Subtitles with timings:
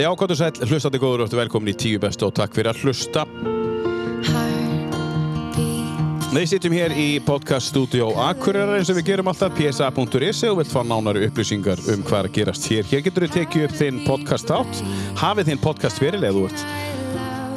[0.00, 2.86] Já, hvað þú sæl, hlustandi góður og velkomin í tíu bestu og takk fyrir að
[2.86, 3.26] hlusta.
[6.30, 10.80] Við sittum hér í podcaststudió Akureyrar eins og við gerum alltaf psa.is og vilt fá
[10.86, 12.88] nánari upplýsingar um hvað er að gerast hér.
[12.88, 14.80] Hér getur við tekið upp þinn podcast átt,
[15.20, 16.64] hafið þinn podcast fyrir eða þú ert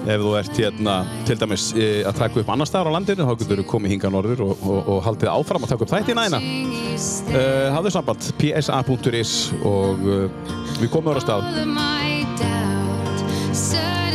[0.04, 3.38] ef þú ert hérna til dæmis e, að taka upp annar staðar á landinu þá
[3.40, 6.42] getur þú komið hinga norður og, og, og haldið áfram að taka upp þættina eina
[6.44, 10.50] uh, hafðu samband psa.is og uh,
[10.82, 12.03] við komum ára stað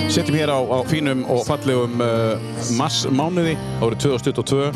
[0.09, 2.41] setjum hér á, á fínum og fallegum uh,
[2.79, 4.71] massmánuði árið 2022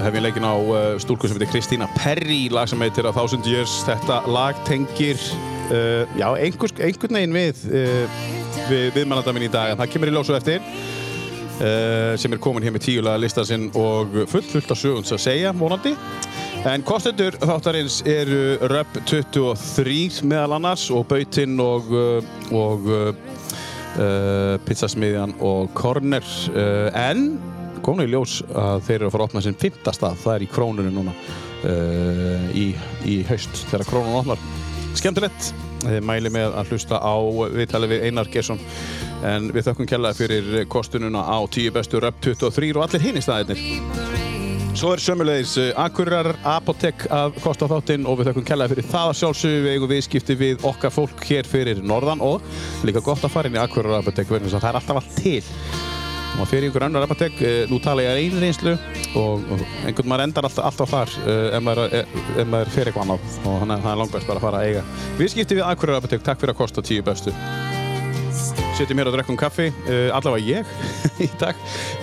[0.00, 3.44] hef ég leikin á uh, stúlku sem heitir Kristína Perry lag sem heitir A Thousand
[3.44, 3.82] Years.
[3.84, 8.24] Þetta lag tengir uh, já, einhvers, einhvern veginn við uh,
[8.70, 12.74] við viðmannandaminn í dag en það kemur í ljósu eftir uh, sem er komin hér
[12.78, 15.92] með tíulega listan sinn og fullt fullt af sögunds að segja vonandi.
[16.64, 22.88] En kostendur þáttarins eru Röp 23 meðal annars og Bautinn og, uh, og
[23.98, 26.24] uh, pizzasmiðjan og Corner.
[26.98, 27.26] En
[27.84, 30.20] komin í ljós að þeir eru að fara að opna sinn fymta stað.
[30.24, 31.16] Það er í krónunum núna
[32.56, 32.64] í,
[33.08, 34.40] í haust þegar krónun opnar.
[34.96, 35.52] Skemmtilegt.
[35.84, 37.14] Þið mæli með að hlusta á
[37.52, 38.60] viðtalið við Einar Gersson
[39.24, 43.24] en við þökkum kjallaði fyrir kostununa á 10 bestu röp 23 og allir hinn í
[43.24, 44.33] staðinir.
[44.74, 49.18] Svo er sömulegis Akureyrar Apotek að kosta þáttinn og við þökkum kjallaði fyrir það að
[49.20, 49.60] sjálfsögðu.
[49.62, 52.42] Við eigum viðskipti við okkar fólk hér fyrir norðan og
[52.82, 55.20] líka gott að fara inn í Akureyrar Apotek verðum þess að það er alltaf allt
[55.20, 55.44] til.
[56.34, 57.36] Og fyrir einhver annar apotek,
[57.70, 58.72] nú tala ég að einu reynslu
[59.20, 59.44] og,
[59.86, 61.94] einhvern maður endar alltaf, alltaf þar uh, ef maður,
[62.34, 63.38] ef maður fyrir eitthvað annað.
[63.44, 64.84] Og þannig að það er langt best bara að fara að eiga
[65.20, 67.36] Við skiptum við Akureyrar apotek, takk fyrir að kosta tíu bestu
[68.74, 70.72] Setjum hér og drekkum kaffi, uh, allavega ég
[71.26, 71.58] í dag.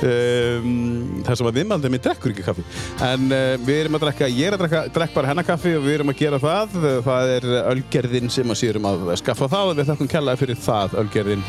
[0.08, 2.66] Um, Það sem að viðmaldið minn drekkur ekki kaffi.
[3.08, 5.86] En uh, við erum að drekka, ég er að drekka drekk bara hennar kaffi og
[5.86, 6.80] við erum að gera það.
[7.08, 11.00] Það er Ölgerðin sem að sérum að skaffa það og við þakkum kellaði fyrir það
[11.04, 11.46] Ölgerðin.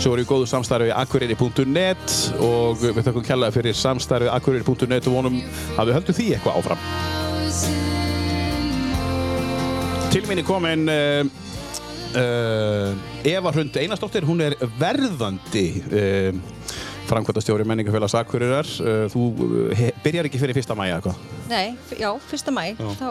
[0.00, 5.08] Svo erum við góðu samstarfi við akureyri.net og við þakkum kjallaði fyrir samstarfi við akureyri.net
[5.10, 5.36] og vonum
[5.76, 6.80] að við höldum því eitthvað áfram.
[10.10, 11.28] Til minni komin uh,
[12.16, 16.32] uh, Eva Hrund Einarsdóttir, hún er verðandi uh,
[17.10, 18.68] framkvæmtastjóri menningafélags Akureyrar.
[19.12, 19.24] Þú
[20.04, 21.22] byrjar ekki fyrir fyrsta mæja eitthvað?
[21.50, 22.62] Nei, já, fyrsta mæ,
[22.96, 23.08] þá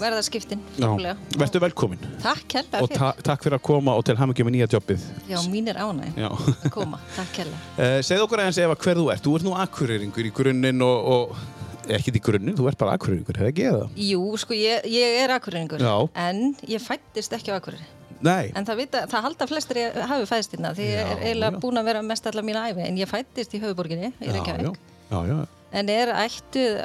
[0.00, 0.62] verða skiptin.
[0.78, 2.02] Verður velkomin.
[2.22, 2.86] Takk hella fyrir.
[2.86, 5.06] Og ta takk fyrir að koma og til hamingjum með nýja jobbið.
[5.32, 7.00] Já, mín er ánæg að koma.
[7.18, 7.62] Takk hella.
[7.80, 9.24] Uh, segð okkur aðeins Eva hver þú ert.
[9.24, 13.40] Þú ert nú akureyringur í grunninn og, og ekki í grunninn, þú ert bara akureyringur,
[13.40, 13.86] hefði ekki eða?
[14.10, 15.82] Jú, sko, ég, ég er akureyringur.
[16.12, 17.88] En ég fættist ekki á akureyri.
[18.26, 18.50] Nei.
[18.56, 21.80] En það, vita, það halda flestir ég hafi fæðst hérna því ég er eiginlega búin
[21.80, 24.76] að vera mest allar mína æfi en ég fættist í höfuborginni í Reykjavík.
[25.10, 25.40] Já, já, já
[25.76, 26.78] en er ættuð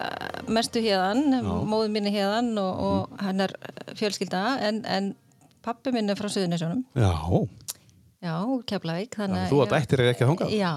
[0.54, 3.22] mestu hérðan, móðu minni hérðan og, og mm.
[3.26, 3.54] hennar
[3.98, 5.12] fjölskylda en, en
[5.66, 7.12] pappi minn er frá Suðunisjónum Já
[8.26, 8.38] Já,
[8.70, 9.18] Keflavík
[9.50, 10.50] Þú átt ættir er ekki að þonga?
[10.54, 10.74] Já,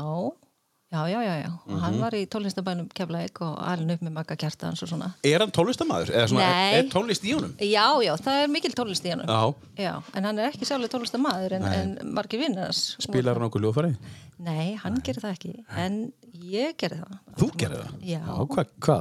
[0.92, 1.48] já, já, já, já.
[1.48, 1.80] Mm -hmm.
[1.80, 5.50] hann var í tónlistabænum Keflavík og alveg upp með makka kjartans og svona Er hann
[5.50, 6.10] tónlistamæður?
[6.10, 6.28] Er,
[6.78, 7.54] er tónlist í honum?
[7.60, 10.88] Já, já, það er mikil tónlist í honum Já, já En hann er ekki sérlega
[10.88, 13.96] tónlistamæður en, en margir vinnars Spilar hann okkur ljóðfæri?
[14.38, 15.02] Nei, hann Nei.
[15.02, 17.92] gerir það ekki en ég gerði það Þú gerði það?
[18.02, 18.66] Já, já Hvað?
[18.80, 18.98] Hva?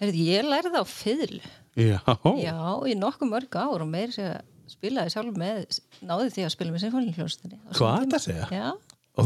[0.00, 1.40] Ég lærði það á fyrl
[1.74, 1.98] Já
[2.38, 6.72] Já, í nokkuð mörg ár og meir sem spilaði sjálf með náði því að spila
[6.74, 8.46] með sinfóniljónstinni Hvað það að segja?
[8.52, 8.68] Já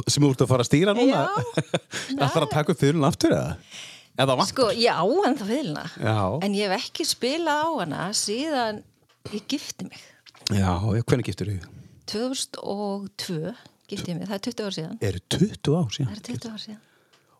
[0.06, 1.24] sem þú ert að fara að stýra núna?
[1.24, 1.64] Já.
[2.18, 3.56] Það þarf að taka upp fyrlun aftur eða?
[4.44, 5.52] Sko, ég á hann það
[5.96, 6.18] Já.
[6.44, 8.82] En ég hef ekki spilað á hana síðan
[9.32, 10.02] ég gifti mig.
[10.52, 11.68] Já, hvernig giftur þið?
[12.12, 13.54] 2002
[13.88, 14.96] gifti ég mig, það er 20 ár síðan.
[15.00, 16.10] Er 20 ár síðan?
[16.10, 16.80] Það er 20 ár síðan.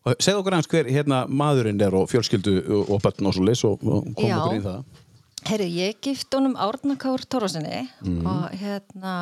[0.03, 3.63] Og segð okkur hans hver hérna maðurinn er og fjölskyldu og börn og svo leys
[3.67, 4.99] og kom okkur í það.
[5.47, 8.19] Herri, ég gift honum Árna Kár Tórasinni mm.
[8.27, 9.15] og hérna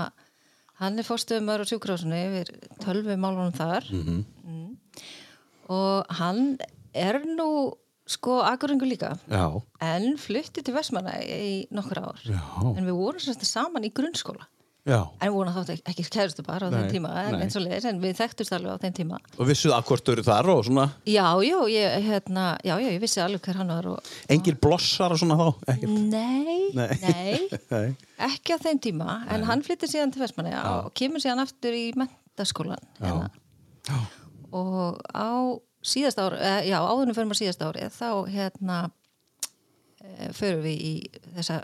[0.81, 2.51] hann er fórstuðumar á sjúkrásunni yfir
[2.81, 4.23] 12 málunum þar mm -hmm.
[4.49, 4.69] mm.
[5.69, 6.57] og hann
[6.93, 9.61] er nú sko aðgöringu líka Já.
[9.79, 12.41] en flytti til Vestmanna í nokkur ár Já.
[12.77, 14.47] en við vorum sérst saman í grunnskóla
[14.81, 14.97] Já.
[15.21, 17.99] en við vorum þátt ekki kærustu bara á þeim tíma en, eins og leiðis, en
[18.01, 21.25] við þekktust alveg á þeim tíma Og vissuð að hvort eru þar og svona já,
[21.45, 25.21] já, ég, hérna, já, já, ég vissi alveg hver hann var og, Engir blossar og
[25.21, 25.45] svona þá?
[25.75, 25.93] Ekkert.
[26.15, 26.87] nei, Nei.
[27.03, 27.35] nei,
[27.75, 27.91] Nei.
[28.31, 31.85] ekki á þeim tíma en hann flytti síðan til Vestmanni og kemur síðan aftur í
[32.01, 33.29] mentaskólan hérna.
[34.51, 35.29] Og á
[35.85, 38.81] síðast ári eh, já, áðunum fyrir maður síðast ári þá hérna
[40.01, 40.93] eh, förum við í
[41.37, 41.61] þessa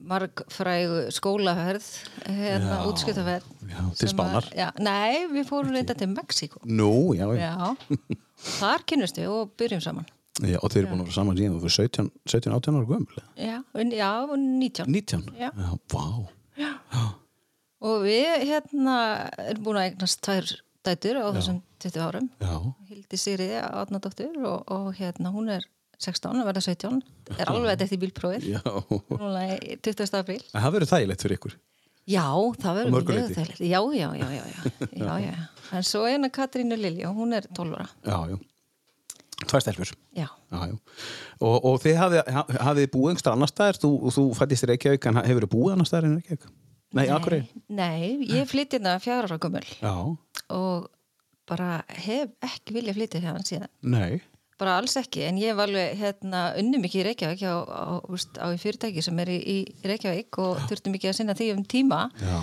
[0.00, 1.86] margfrægu skólaferð
[2.26, 3.46] hérna útskjötaferð
[3.98, 4.44] til Spánar.
[4.44, 7.76] að- já, nei, við fórum reynda til Mexíko Nú, já, já.
[8.60, 10.06] þar kynnust við og byrjum saman.
[10.44, 12.86] Já Og þeir eru búin að vera saman síðan Þú fyrir 17, 17 18 ára
[12.86, 13.62] gömul já,
[13.96, 15.30] já 19 19?
[15.40, 15.50] Já.
[15.88, 16.04] vá.
[17.00, 17.14] Og
[17.86, 20.44] og við hérna erum búin að eignast tvær
[20.84, 22.28] dætur á þessum 20 árum.
[22.88, 25.64] Hildi Sigriði Átnadóttur og, og hérna hún er
[26.02, 26.98] 16, að verða 17
[27.36, 28.60] er alveg eftir bílprófið Já.
[29.10, 30.18] núna í 20.
[30.20, 31.56] apríl En það verður þægilegt fyrir ykkur.
[32.06, 32.26] Já,
[32.62, 35.38] það verður mjög þægilegt Já, já, já, já, já, já, já.
[35.76, 38.36] En svo eina Katrínu Lilja, hún er 12 ára Já, já.
[39.46, 39.90] Tvær stelpur.
[40.16, 40.76] Já, Já, já.
[41.44, 42.28] Og, og þið hafið,
[42.64, 45.88] hafið búið einhverstað annar staðar, þú, þú fættist í Reykjavík en hefur þið búið annar
[45.90, 46.46] staðar en Reykjavík?
[46.96, 47.48] Nei, akkur er.
[47.68, 49.92] Nei, ég flytti hérna fjara ára Já,
[50.56, 50.86] og
[51.46, 54.22] bara hef ekki viljað flytja hérna síðan nei.
[54.60, 57.84] Bara alls ekki, en ég var alveg hérna unnum ekki í Reykjavík á, á,
[58.40, 62.06] á fyrirtæki sem er í, í Reykjavík og þurftum ekki að sinna því um tíma
[62.20, 62.38] Já.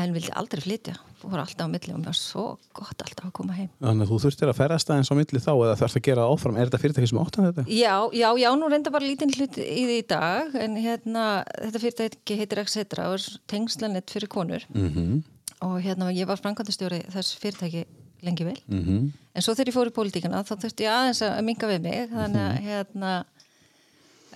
[0.00, 3.34] en vildi aldrei flytja fór alltaf á milli og mér var svo gott alltaf að
[3.36, 6.06] koma heim Þannig að þú þurftir að ferðast aðeins á milli þá eða þarfst að
[6.08, 6.56] gera áfram.
[6.56, 7.66] Er þetta fyrirtæki sem áttan þetta?
[7.68, 11.26] Já, já, já, nú reynda bara lítinn hlut í því í dag en hérna,
[11.60, 15.22] þetta fyrirtæki heitir Exetra og er tengslanett fyrir konur Mm
[15.62, 17.84] og hérna ég var framkvæmdastjóri þess fyrirtæki
[18.22, 19.10] lengi vel -hmm.
[19.34, 22.10] en svo þegar ég fór í pólitíkina þá þurfti ég aðeins að minga við mig
[22.12, 23.12] þannig að hérna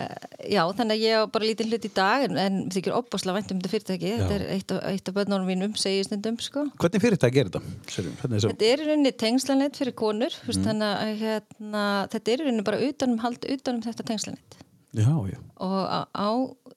[0.00, 3.38] uh, já, þannig að ég á bara lítið hlut í dag en, en þykir opbáslega
[3.38, 6.38] vænt um þetta fyrirtæki þetta er eitt af, eitt af börnunum mínum segi ég stundum
[6.42, 7.62] sko Hvernig fyrirtæki er þetta?
[7.94, 8.68] Hvernig er þetta?
[8.72, 10.62] Er í rauninni tengslanett fyrir konur mm.
[10.68, 14.62] þannig að hérna, þetta er í rauninni bara utanum hald utanum þetta tengslanett
[14.96, 15.38] Já, já.
[15.60, 16.28] og á, á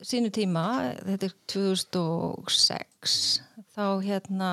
[0.03, 0.65] sínu tíma
[1.05, 3.13] þetta er 2006
[3.75, 4.49] þá hérna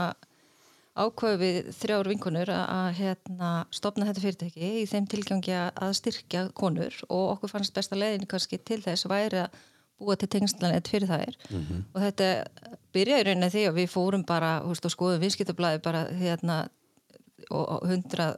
[0.97, 6.95] ákveðu við þrjár vinkonur að, hérna, stopna þetta fyrirtæki í þeim tilgangi að- styrkja konur
[7.09, 9.59] og okkur fannst besta leiðin kannski til þess væri að
[10.01, 11.37] búa til tengslanett fyrir þær
[11.95, 12.27] og þetta
[12.93, 16.69] byrjaði í rauninni því að við fórum bara húst, og skoðum viðskiptablaði bara hérna
[17.51, 18.37] og, hundrað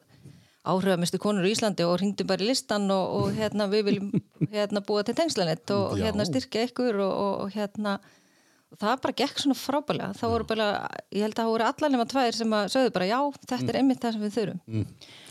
[0.69, 4.11] áhrifamistu konur í Íslandi og hringdum bara í listan og, og hérna við viljum
[4.53, 6.09] hérna búa til tengslanett og Já.
[6.09, 7.13] hérna styrkja ykkur og,
[7.45, 7.99] og, hérna
[8.77, 10.67] það bara gekk svona frábælega það voru bara,
[11.15, 13.81] ég held að það voru allar nema tvær sem að sögðu bara já, þetta er
[13.81, 14.87] einmitt það sem við þurfum.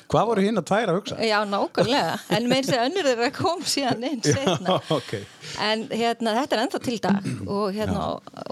[0.07, 1.15] Hvað voru hinn að tværa að hugsa?
[1.27, 5.15] já, nákvæmlega, en meir sér önnur þeirra kom síðan inn setna ok.
[5.67, 7.27] en hérna, þetta er ennþá til dag.
[7.57, 8.05] Og hérna,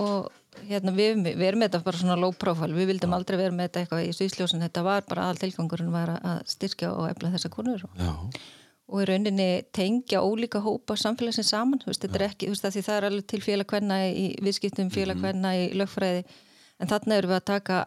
[0.03, 0.27] og,
[0.65, 2.75] hérna við, við erum með þetta bara svona low profile.
[2.75, 6.15] Við vildum aldrei vera með þetta eitthvað í svísljósin þetta var bara all tilgangurinn var
[6.17, 8.13] að styrkja og efla þessa konur og, Já.
[8.85, 12.67] Og í rauninni tengja ólíka hópa samfélagsins saman, þú veist, þetta er ekki þú veist,
[12.85, 16.25] það er alveg til félagkvenna í viðskiptum félagkvenna í lögfræði.
[16.79, 17.79] En þarna erum við að taka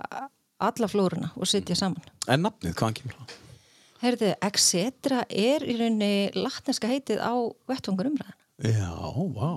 [0.68, 2.08] alla flóruna og setja saman.
[2.26, 3.36] En nafnið, hvaðan kemur það?
[3.98, 7.34] Herðu, Exetra er í rauninni latneska heitið á
[7.70, 8.90] vettvangur umræðan Já,
[9.34, 9.50] vá.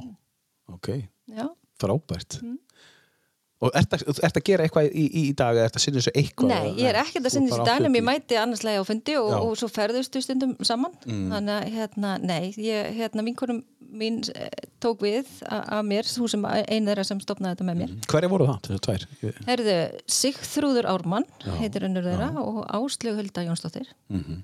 [0.69, 0.89] Ok,
[1.29, 1.47] Já,
[1.81, 2.38] frábært.
[2.41, 2.59] Mm.
[3.62, 6.12] Og ert að, ert að gera eitthvað í, í, dag eða ert að sinna þessu
[6.18, 6.48] eitthvað?
[6.50, 9.38] Nei, ég er ekkert að sinna þessi dænum, ég mæti annarslega á fundi og, Já.
[9.46, 11.28] og svo ferðustu stundum saman Mm.
[11.34, 13.60] þannig að hérna, nei, ég, hérna vinkonum
[14.02, 14.50] mín eh,
[14.81, 17.90] tók við að mér, þú sem einn þeirra sem stopnaði þetta með mér.
[17.94, 18.08] ekki.
[18.16, 19.06] Hverja voru það, þessu tvær?
[19.50, 19.75] Herðu,
[20.18, 21.52] Sigþrúður Ármann Já.
[21.60, 24.42] heitir önnur þeirra og Áslög Hulda Jónsdóttir Mhm.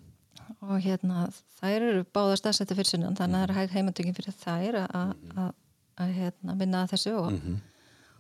[0.62, 1.30] og hérna
[1.62, 5.54] þær eru báða stafsætti fyrir sunnan þannig að það er hæg heimatökin fyrir þær að-
[5.98, 7.58] að, hérna, vinna þessu og, Mhm.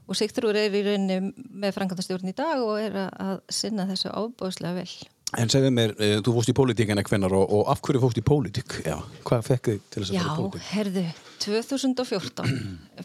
[0.07, 4.13] Og Sigþrúður er í rauninni með frangandastjórn í dag og er að, að sinna þessu
[4.15, 4.89] ábúðslega vel
[5.35, 8.23] En segðu mér, e, þú fórst í pólitíkina hvennar og, og af hverju fóst í
[8.23, 8.77] pólitík?
[8.85, 8.95] Já,
[9.27, 10.67] hvað fekk þið til þess að Já, fara í pólitík?
[10.69, 11.03] herðu,
[11.43, 12.53] 2014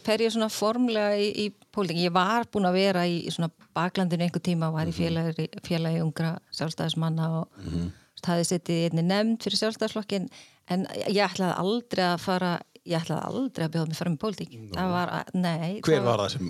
[0.07, 1.99] fer ég svona formlega í, í pólitík.
[2.05, 6.05] Ég var búin að vera í, í svona baklandinu einhver tíma, var í félagi, félagi
[6.05, 7.91] ungra sjálfstæðismanna og mm -hmm.
[8.29, 10.31] hafði setið í einni nefnd fyrir sjálfstæðisflokkin
[10.71, 12.53] en ég ætlaði aldrei að fara
[12.89, 14.55] ég ætlaði aldrei að bjóða mig fram í pólitík.
[14.75, 16.49] Það var, að, nei Hver var það sem...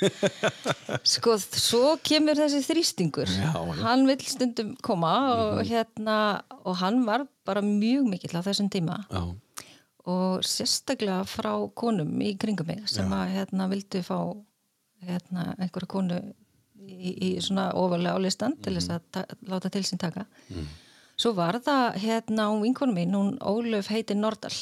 [1.14, 3.32] Sko, svo kemur þessi þrýstingur.
[3.34, 3.72] Já, já.
[3.82, 6.18] hann vil stundum koma og hérna
[6.62, 9.00] og hann var bara mjög mikill á þessum tíma.
[9.10, 9.24] Já,
[10.04, 14.18] og sérstaklega frá konum í kringum mig sem að hérna vildu fá
[15.04, 16.20] hérna einhverja konu
[16.78, 20.28] í, í svona ofalega á listan til þess að ta láta til sín taka.
[21.16, 24.54] Svo var það hérna hún vinkonu mín, hún Ólöf heiti Nordal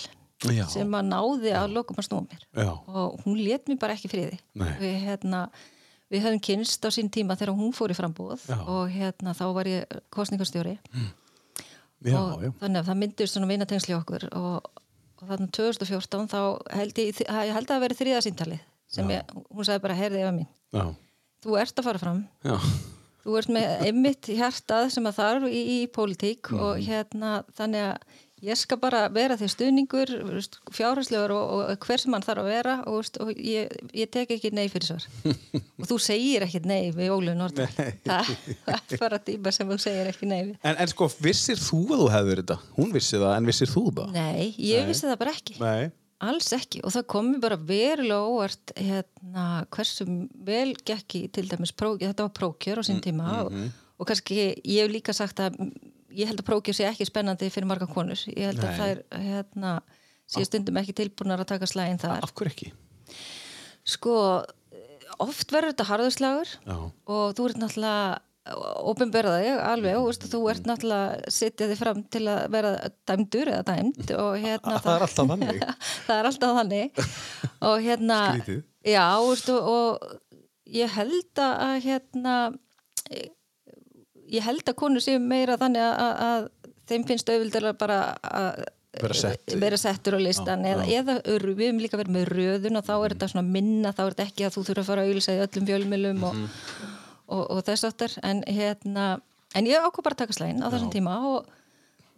[0.50, 0.64] Já.
[0.72, 2.42] sem að náði að lokum að snúa mér.
[2.58, 4.38] Já, og hún let mér bara ekki friði.
[4.58, 5.42] Við, hérna,
[6.10, 8.58] við höfum kynst á sín tíma þegar hún fór í frambúð Já.
[8.66, 10.74] og hérna þá var ég kostningarstjóri
[12.02, 14.70] já, og þannig að það myndir svona vinatengsli okkur og,
[15.22, 16.40] og þannig 2014 þá
[16.74, 20.32] held ég, ég held að veri þriða síntalið sem ég, hún sagði bara heyrði Eva
[20.36, 20.82] mín, Já,
[21.46, 22.18] þú ert að fara fram.
[23.22, 26.86] Þú ert með einmitt hjartað sem að þarf í, í pólitík og Mhm.
[26.88, 30.10] hérna þannig að ég skal bara vera því stuðningur
[30.74, 34.50] fjárhæslegur og, og hver sem hann þarf að vera og, og ég, ég tek ekki
[34.54, 35.06] nei fyrir svar
[35.80, 38.32] og þú segir ekki nei við Ólu Nordal það
[38.66, 42.02] er bara tíma sem þú segir ekki nei við En, en sko, vissir þú að
[42.04, 42.58] þú hefði verið þetta?
[42.78, 44.14] Hún vissi það, en vissir þú það?
[44.18, 44.88] nei, ég Nei.
[44.90, 45.92] vissi það bara ekki Nei.
[46.32, 50.08] alls ekki og það komi bara verulega óvart hérna, hversu
[50.50, 53.72] vel gekki til dæmis prókjör, þetta var prókjör á sín Mm, tíma og, mhm.
[53.98, 55.58] og kannski ég hef líka sagt að
[56.16, 58.66] ég held að prókjör sé ekki spennandi fyrir marga konur ég held Nei.
[58.68, 59.76] að það er hérna,
[60.32, 62.72] sé stundum ekki tilbúnar að taka slægin þar Af hverju ekki?
[63.92, 64.16] sko,
[65.22, 68.20] oft verður þetta harðurslagur og þú ert náttúrulega
[68.90, 72.72] ópenberða þig alveg og veist, þú ert náttúrulega setja þig fram til að vera
[73.06, 75.62] dæmdur eða dæmd og hérna Það er alltaf þannig.
[76.08, 77.04] það er alltaf þannig
[77.68, 78.18] og hérna
[78.82, 82.34] já, veist, og, og ég held að hérna
[84.32, 88.64] ég held að konur séu meira þannig að, að, að þeim finnst auðvildilega bara að
[88.92, 89.54] Vera sett.
[89.56, 90.98] vera settur á listan Já, eða, já.
[91.00, 94.02] eða ör- við hefum líka verið með röðun og þá er þetta svona minna, þá
[94.04, 96.90] er þetta ekki að þú þurfa að fara að auðlisa í öllum fjölmilum og, Mhm.
[97.32, 99.06] og, og þess aftur en hérna,
[99.56, 101.46] en ég ákvað bara að taka slægin á þessum tíma og,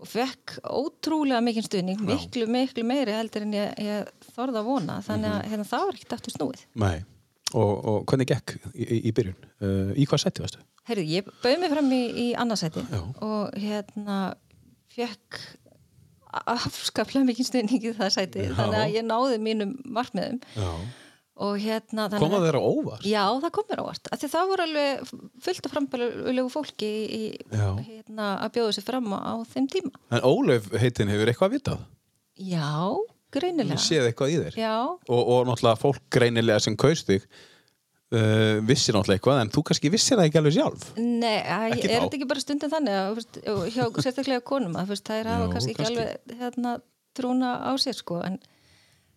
[0.03, 4.99] og fekk ótrúlega mikinn stuðning miklu, miklu meiri heldur en ég, ég þorði að vona,
[5.07, 6.65] þannig að hérna, það var ekkert aftur snúið.
[6.75, 7.05] Nei.
[7.55, 9.37] Og, og hvernig gekk í, í, í byrjun?
[9.63, 10.59] Uh, í hvað seti, veistu?
[10.89, 12.83] Herðu, ég bauð mig fram í, í annarsæti
[13.23, 14.17] og hérna
[14.95, 15.39] fekk
[16.51, 18.53] afskaplega mikinn stuðning í það sæti Já.
[18.59, 20.71] þannig að ég náði mínum markmiðum Já.
[21.47, 23.07] og hérna þannig Koma að- þeirra óvart?
[23.07, 25.13] Já, það kom mér á vart, af því það voru alveg
[25.47, 26.91] fullt af frambælulegu fólki
[27.55, 29.95] hérna, að bjóða sér fram á, á þeim tíma.
[30.11, 31.85] En Ólef heitin hefur eitthvað að vitað?
[32.35, 32.99] Já,
[33.35, 33.75] greinilega.
[33.77, 34.57] Hún séð eitthvað í þér?
[34.63, 34.75] Já,
[35.09, 37.27] Og, og náttúrulega fólk greinilega sem kaust þig
[38.15, 40.87] uh, vissi náttúrulega eitthvað en þú kannski vissir það ekki alveg sjálf.
[41.01, 43.25] nei, að, er þetta ekki bara stundin þannig að,
[43.55, 45.99] og hjá sérstaklega konum að veist, þær hafa Já, kannski ekki kannski.
[46.07, 46.77] alveg hérna,
[47.15, 48.39] trúna á sér sko, en,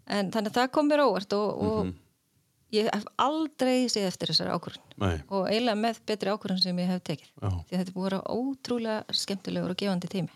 [0.07, 1.95] en þannig að það kom mér óvart og, og Mhm.
[2.75, 6.99] ég hef aldrei séð eftir þessari ákvörðun og eiginlega með betri ákvörðun sem ég hef
[7.07, 7.29] tekið.
[7.39, 7.47] Já.
[7.69, 10.33] Því þetta er búið að vera ótrúlega skemmtilegur og gefandi tími.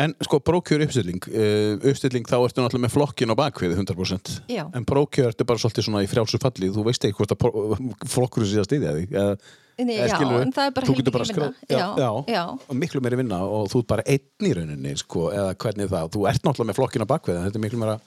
[0.00, 4.32] En sko brókjör uppstilling, uh, uppstilling þá ertu náttúrulega með flokkin á bakvið 100%.
[4.50, 4.64] Já.
[4.74, 7.48] En brókjör ertu bara svolítið svona í frjálsu falli, þú veist ekki hvort að
[8.14, 9.12] flokkurinn sé að styðja þig.
[9.14, 9.38] Eða,
[9.78, 10.86] Nei, eða já, skilurðu, en það er bara
[11.28, 11.66] skrá- vinna.
[11.70, 15.28] Já, Já, já, og miklu meiri vinna og þú ert bara einn í rauninni, sko,
[15.30, 16.08] eða hvernig er það.
[16.16, 17.98] Þú ert náttúrulega með flokkin á bakvið, en þetta er miklu meira...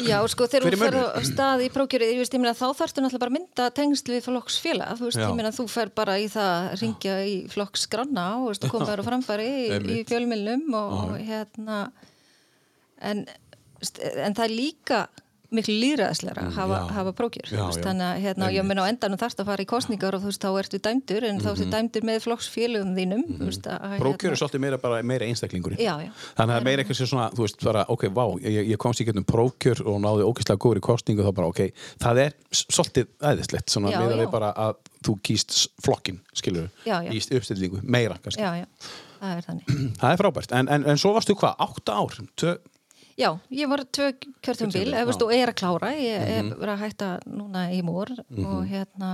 [0.00, 3.02] Já, sko, þegar þú fer á stað í prókjörið, ég veist, ég meina, þá þarftu
[3.04, 5.26] náttúrulega bara að mynda tengsl við flokksfélag, þú veist, Já.
[5.26, 8.88] ég meina, þú fer bara í það að ringja í flokksgranna og, veist, og koma
[8.88, 11.82] þær á framfæri í, í fjölmilnum og, og hérna
[13.04, 15.02] en, en það er líka
[15.52, 17.12] miklu líðræðislegra að hafa, hafa
[17.52, 17.82] já.
[17.84, 20.42] þannig að hérna, ég meina á endanum þarfst að fara í kostningar og þú veist,
[20.42, 21.52] þá ertu dæmdur, en þá Mhm.
[21.52, 25.78] ertu dæmdur með flokksfélögum þínum, veist, að Brókjör er svolítið meira, bara, meira einstaklingurinn.
[25.78, 26.10] Já, já.
[26.38, 29.04] Þannig að meira eitthvað sem svona, þú veist, bara, ok, vá, ég, ég komst í
[29.06, 33.68] getum prókjör og náði ógeðslega góður í kostningu þá bara, ok, það er svolítið æðislegt,
[33.70, 37.10] svona Já, meira við bara að þú kýst flokkin, skilur, Já, já.
[37.12, 38.40] í uppstillingu, meira kannski.
[38.42, 38.66] Já, já,
[39.22, 39.42] það er.
[40.02, 42.16] Það er frábært, en, en, en svo varstu hvað, átta ár?
[42.36, 42.56] Tö...
[43.18, 45.26] Já, ég var tvö já.
[45.26, 49.10] og er að klára ég er verið að hætta núna í mór og hérna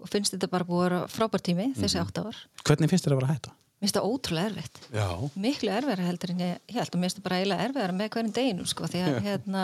[0.00, 2.38] og finnst þetta bara búið að vera frábært tími þessi átta ár.
[2.64, 3.54] Hvernig finnst þér að vera að hætta?
[3.80, 5.06] Mér finnst það ótrúlega erfitt Já.
[5.40, 8.34] miklu erfiðara heldur en ég held og mér finnst það bara eiginlega erfiðara með hverjum
[8.36, 9.62] deginum sko því að hérna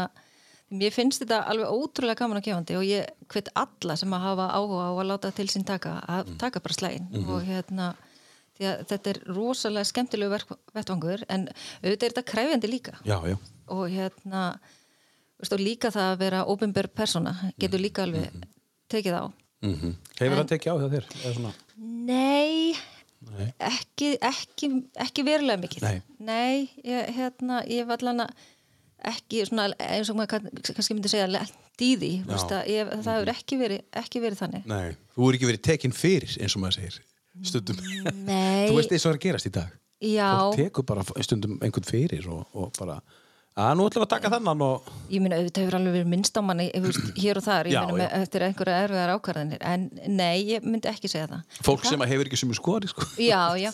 [0.73, 4.47] mér finnst þetta alveg ótrúlega gaman og gefandi og ég hvet alla sem að hafa
[4.57, 7.91] áhuga á að láta til sín taka að taka bara slægin og hérna
[8.57, 10.41] því að þetta er rosalega skemmtilegu
[10.75, 11.47] vettvangur en
[11.83, 12.97] auðvitað er þetta kræfjandi líka.
[13.05, 13.37] Já, já.
[13.69, 14.43] og hérna
[15.41, 18.31] veist, og líka það að vera ofinbjörg persóna getur líka alveg
[18.89, 19.25] tekið á.
[19.65, 21.53] Mm Hefur það tekið á hjá þér?
[21.77, 22.77] Nei,
[23.27, 23.49] Nei.
[23.59, 24.69] Ekki, ekki,
[25.03, 25.83] ekki verulega mikið.
[25.83, 26.03] Nei.
[26.85, 28.45] ég, hérna, ég var allan að
[29.11, 31.27] ekki svona eins og maður kann- kannski myndi segja
[32.71, 34.67] ég, það hefur ekki verið, ekki verið þannig.
[34.67, 34.97] Nei.
[35.17, 37.01] Þú er ekki verið tekinn fyrir, eins og maður segir,
[37.45, 37.77] stundum.
[38.27, 39.77] Nei, Þú veist eins og það er að gerast í dag.
[40.01, 42.99] já, Fólk tekur bara stundum einhvern fyrir og, og bara,
[43.57, 44.89] að nú ætlum við að taka þannan og...
[45.09, 47.81] ég minna auðvitað hefur alveg verið minnst á manni þú hér og þar, ég Já,
[47.89, 48.11] minna já.
[48.21, 52.29] eftir einhverja erfiðar ákvarðanir en nei, ég myndi ekki segja það Fólk sem að hefur
[52.29, 53.09] ekki sem skoði, sko.
[53.25, 53.71] Já, já,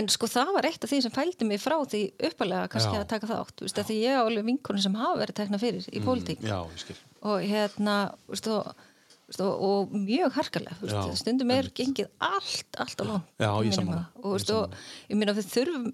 [0.00, 3.02] en sko það var eitt af því sem fældi mig frá því uppalega kannski Já.
[3.04, 5.92] að taka þátt, þú veist, því ég á alveg vinkonum sem hafa verið tekna fyrir
[5.92, 6.96] í pólitík Já, ég skil.
[7.20, 8.94] og hérna þú veist, og, þú
[9.40, 14.04] og, og mjög harkalega Já, stundum er gengið allt, allt á langt Já, ég huga.
[14.22, 14.74] og, og
[15.10, 15.92] ég meina við þurfum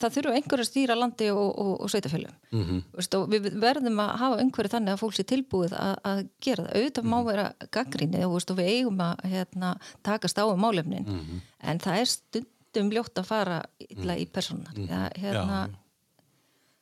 [0.00, 2.70] það þurfa einhver að stýra landi og, og, og sveitafélum mm Mhm.
[2.70, 2.84] -hmm.
[3.28, 7.04] við verðum að hafa einhverju þannig að fólk sé tilbúið að, að gera það auðvitað
[7.04, 7.10] Mhm.
[7.12, 11.40] má vera gaggrinni og, við eigum að hérna, takast á um málefnin Mhm.
[11.60, 15.74] en það er stundum ljótt að fara illa í persónar ja, hérna, Mhm.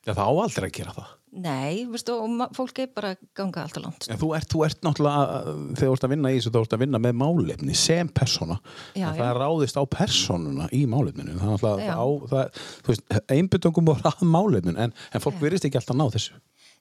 [0.03, 1.11] Já, Já, það á aldrei að gera það.
[1.33, 4.49] nei, þú veist, og fólk er bara að ganga allt á langt En þú ert,
[4.51, 6.99] þú ert náttúrulega, að- þegar þú ert að vinna í þessu, þú ert að vinna
[6.99, 8.57] með málefni sem persóna.
[8.93, 9.13] Já, já.
[9.17, 11.37] það er ráðist á persónuna í málefninu.
[11.39, 11.95] Það er náttúrulega Já.
[11.95, 13.03] á, það, þú veist,
[13.37, 15.43] einbytungum og rað málefnin, en, en fólk Já.
[15.47, 16.33] virðist ekki alltaf ná þessu.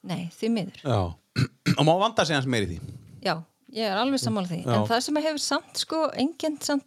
[0.02, 1.00] nei, því miður Já.
[1.78, 2.80] Og má vanda sig hans meiri því.
[3.22, 3.36] Já,
[3.72, 4.74] ég er alveg sammála því Já.
[4.74, 6.84] en það sem hefur samt sko enginn samt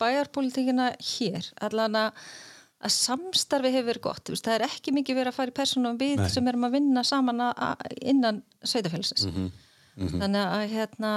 [0.00, 2.12] bæjarpolítikina hér allan að
[2.84, 5.98] að samstarfi hefur verið gott, veist, það er ekki mikið verið að fara í persónum
[6.00, 6.28] við Nei.
[6.32, 9.28] sem erum að vinna saman að, innan sveitafélagsins
[9.94, 11.10] Mhm, þannig að hérna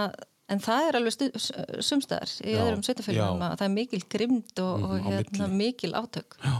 [0.53, 1.13] en það er alveg
[1.81, 5.93] sumstæðar í Já, öðrum sveitafélagum að það er mikil grimd og, og á hérna, mikil
[5.97, 6.53] átök Já.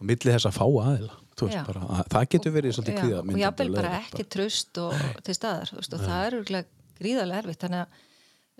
[0.00, 1.18] Og milli þess að fá aðila.
[1.42, 3.20] Bara, að, það getur verið svolítið kvíða.
[3.22, 6.64] og jáfnvel bara ekki tröst og til staðar veist, og það er
[6.98, 8.02] gríðarlega erfitt þannig að,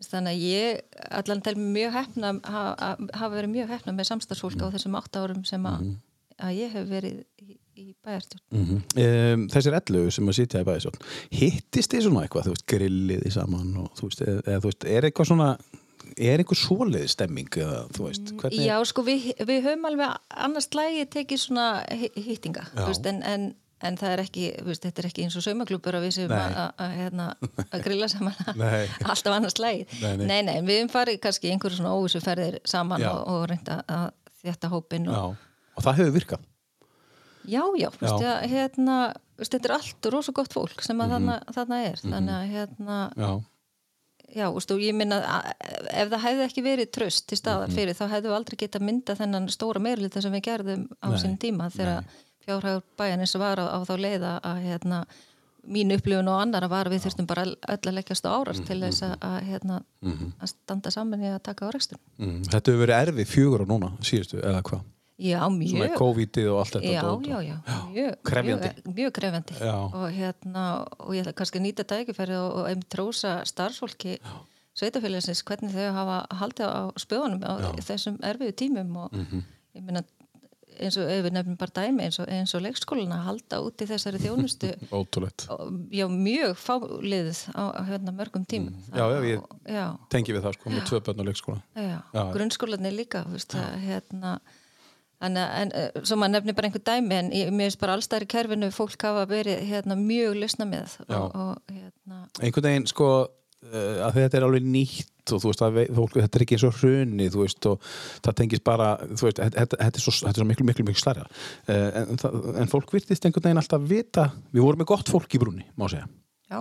[0.06, 0.80] þannig að ég
[1.10, 5.62] allan tel mjög hefna hafa, verið mjög hefna með samstagsfólk á þessum átt árum sem
[5.68, 5.96] að, Mhm.
[6.42, 8.42] að ég hef verið í, í bæjarstjórn.
[8.52, 8.64] Mm
[9.02, 10.98] um, þessir ellu sem að sitja í bæðisjón
[11.30, 14.84] hittist þið svona eitthvað, þú veist, grillið í saman og þú veist, eða, þú veist,
[14.84, 15.56] er eitthvað svona
[16.18, 21.06] er einhver svoleið stemming eða veist, hvernig Já, sko, við, við höfum alveg annars lægi
[21.08, 21.66] tekið svona
[22.76, 26.04] veist, en, en, en það er ekki veist, þetta er ekki eins og saumaklúpur að
[26.06, 27.26] við séum að, að, að, hérna,
[27.72, 28.34] að grilla saman.
[29.12, 30.26] Alltaf annars lægi Nei, nei.
[30.26, 33.10] nei, nei, við höfum farið kannski í einhverju svona óvissu ferðir saman Já.
[33.12, 34.08] og, og reynda að
[34.42, 36.48] þetta hópin og, Já, og það hefur virkað.
[37.42, 37.90] Já, já, Já.
[37.98, 38.96] Veist, ja, hérna,
[39.40, 41.14] veist, þetta er allt rosa gott fólk sem að Mhm.
[41.16, 43.32] þarna, þarna er þannig að hérna, Já,
[44.32, 45.48] já, og ég minna að
[45.90, 47.74] ef það hefði ekki verið tröst til staðar Mhm.
[47.76, 51.18] fyrir þá hefðu við aldrei getað mynda þennan stóra meirlita sem við gerðum á Nei,
[51.18, 52.04] sín tíma þegar
[52.46, 55.02] fjárhægur bæjanis var á, á þá leiða að hérna,
[55.62, 59.02] mín upplifun og annara var við þurftum bara öll að leggjast á árast til þess
[59.06, 59.76] að, að, hérna,
[60.42, 63.66] að standa saman í að taka á rekstur mm, þetta hefur verið erfið fjögur á
[63.70, 64.82] núna síðustu, eða hvað?
[65.22, 67.56] Já, svona mjög COVID-ið og allt þetta já, dót og- já, já,
[67.94, 68.70] mjög krefjandi.
[68.72, 69.54] mjög, mjög krefjandi.
[69.62, 69.74] Já.
[69.94, 70.64] og hérna
[70.98, 74.16] og ég ætla kannski að nýta tækifæri og, og einmitt trósa starfsfólki
[74.74, 77.52] sveitafélagsins hvernig þau hafa haldið á spöðunum á
[77.84, 79.42] þessum erfiðu tímum og Mhm.
[79.76, 80.02] ég meina
[80.80, 83.84] eins og ef við nefnum bara dæmi eins og, eins og leikskólana að halda út
[83.84, 84.70] í þessari þjónustu.
[84.98, 85.46] Ótrúlegt.
[85.52, 88.72] Og, já, mjög fáliðið á, hérna mörgum tímum.
[88.78, 88.96] Mm.
[88.96, 91.62] Já, já, ég- já, tengi við það sko, með tvö börn á leikskóla.
[91.76, 92.22] Já, Já.
[92.36, 94.32] grunnskólanir líka þú veist, að, hérna,
[95.22, 98.24] en, en uh, svo maður nefnir bara einhver dæmi en ég, mér finnst bara allstæðar
[98.26, 103.10] í kerfinu fólk hafa verið hérna, mjög lausna með og, og hérna, einhvern veginn sko
[103.28, 106.64] uh, að þetta er alveg nýtt og þú veist að fólk, þetta er ekki eins
[106.66, 107.84] og hrunni þú veist og
[108.26, 111.02] það tengist bara þú veist, þetta, þetta, er, svo, þetta er svo miklu, miklu, miklu
[111.02, 112.18] slæra uh, en,
[112.64, 115.86] en fólk virtist einhvern veginn alltaf vita, við vorum með gott fólk í brúni má
[115.92, 116.08] segja,
[116.50, 116.58] já,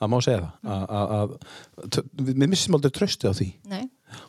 [0.00, 3.48] það má segja það að, að, að, t- við missum aldrei tröstið á því.
[3.70, 3.82] Nei,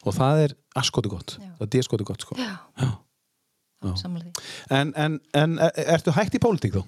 [0.06, 1.52] og það er askoti gott, Já.
[1.62, 2.38] það er skoti gott sko.
[4.70, 6.84] en, en, en er, ertu hægt í pólitík þá?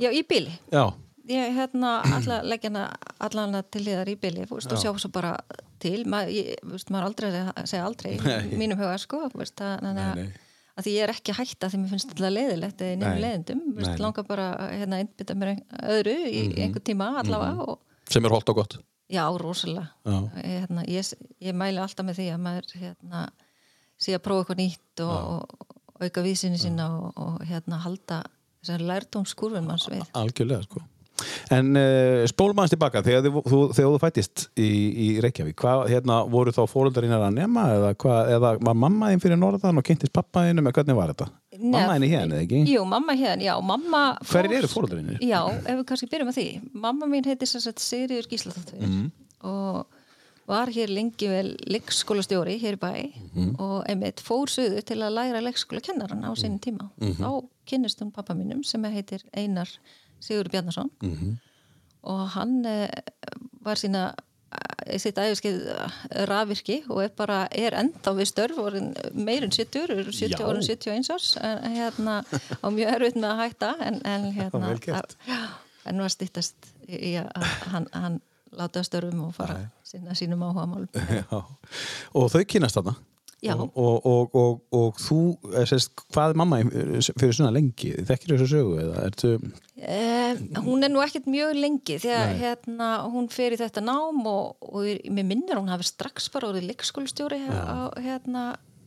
[0.00, 0.86] Já, í bíli Já,
[1.30, 2.84] ég hérna alla leggja hana
[3.22, 5.34] allan til liðar í veist, og sjá svo bara
[5.80, 7.30] til Ma, ég, veist, maður aldrei
[7.64, 10.28] segja aldrei í mínum huga sko veist, að, Nei, nei.
[10.76, 13.24] að því ég er ekki hægt að því mér finnst alltaf leiðilegt eða nefnum Nei.
[13.24, 14.04] leiðindum Nei, veist, nei.
[14.04, 15.54] langar bara hérna, einbytta mér
[15.96, 19.88] öðru í einhver tíma allavega og sem er holdt og gott Já, rosalega.
[20.38, 21.08] Ég, hérna, ég,
[21.42, 23.22] ég mæli alltaf með því að maður hérna,
[23.98, 28.20] sé að prófa eitthvað nýtt og, og, og auka vísinni sína og, og hérna, halda
[28.60, 30.04] þessar lærdómskurfum manns við.
[30.14, 30.84] Algjörlega sko
[31.50, 34.70] En uh, spólum aðeins tilbaka þegar þú, þú, þegar þú fættist í,
[35.04, 39.22] í Reykjavík hvað, hérna, voru þá fóröldarinnar að nema eða, hvað, eða var mamma þín
[39.26, 41.30] fyrir norðan og kynntist pappa þínu með hvernig var þetta?
[41.60, 42.58] mamma þín í hérna, ekki?
[42.72, 44.02] Jú, mamma hérna, já, mamma...
[44.30, 45.18] Hverjir eru fóröldarinnar?
[45.20, 46.44] Já, ef við kannski byrjum að því.
[46.86, 49.10] Mamma mín heiti sem sagt Sigriður Gíslaþáttur Mhm.
[49.44, 49.86] og
[50.50, 52.90] var hér lengi vel leikskólastjóri hér í bæ
[53.34, 53.50] Mhm.
[53.62, 56.88] og einmitt fór suðu til að læra leikskólakennaran á sinni tíma.
[56.98, 57.20] Mhm.
[57.20, 59.68] Þá kynnist hún pappa mínum sem heitir Einar
[60.20, 61.38] Sigur Bjarnason Mhm.
[62.02, 62.88] og hann eh,
[63.62, 64.14] var sína
[64.86, 65.58] eh, sitt æfiskeið
[66.28, 68.56] rafvirki og er bara, er enda við störf
[69.14, 70.46] meirinn 70, eru 70 Já.
[70.46, 72.22] orðin 71 árs en hérna
[72.62, 75.02] á mjög erfitt með að hætta en, en hérna já,
[75.86, 78.20] en var stýttast í að hann, hann
[78.52, 80.88] láta störfum og fara sinna sínum áhuga málum.
[82.14, 82.96] Og þau kynast þarna.
[83.48, 85.18] Og, og, og, og, þú,
[85.54, 87.94] eh, sérst, hvað er mamma fyrir svona lengi?
[88.04, 89.30] Þekkir þessu sögu eða ertu
[89.80, 94.58] Eh, hún er nú ekkert mjög lengi þegar hérna, hún fer í þetta nám og,
[94.60, 98.42] og mér minnir hún hafi strax bara orðið leikskólastjóri á hérna,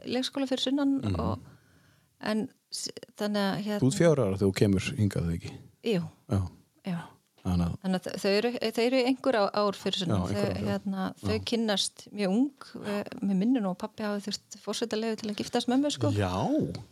[0.06, 1.40] leikskóla fyrir sunnan og,
[2.22, 5.54] en s- þannig að þú hérna, út fjára ára þegar þú kemur hingað þau ekki?
[5.96, 6.40] jú, Já,
[6.94, 7.00] já
[7.44, 10.24] þannig Þannig að þau eru, þau eru einhver ár fyrir sunnan.
[10.32, 12.68] Já, þau, hérna, þau kynnast mjög ung.
[13.20, 16.14] Mér minnir nú að pappi hafi þurft fórsetalegu til að giftast mömmu, sko.
[16.16, 16.32] Já,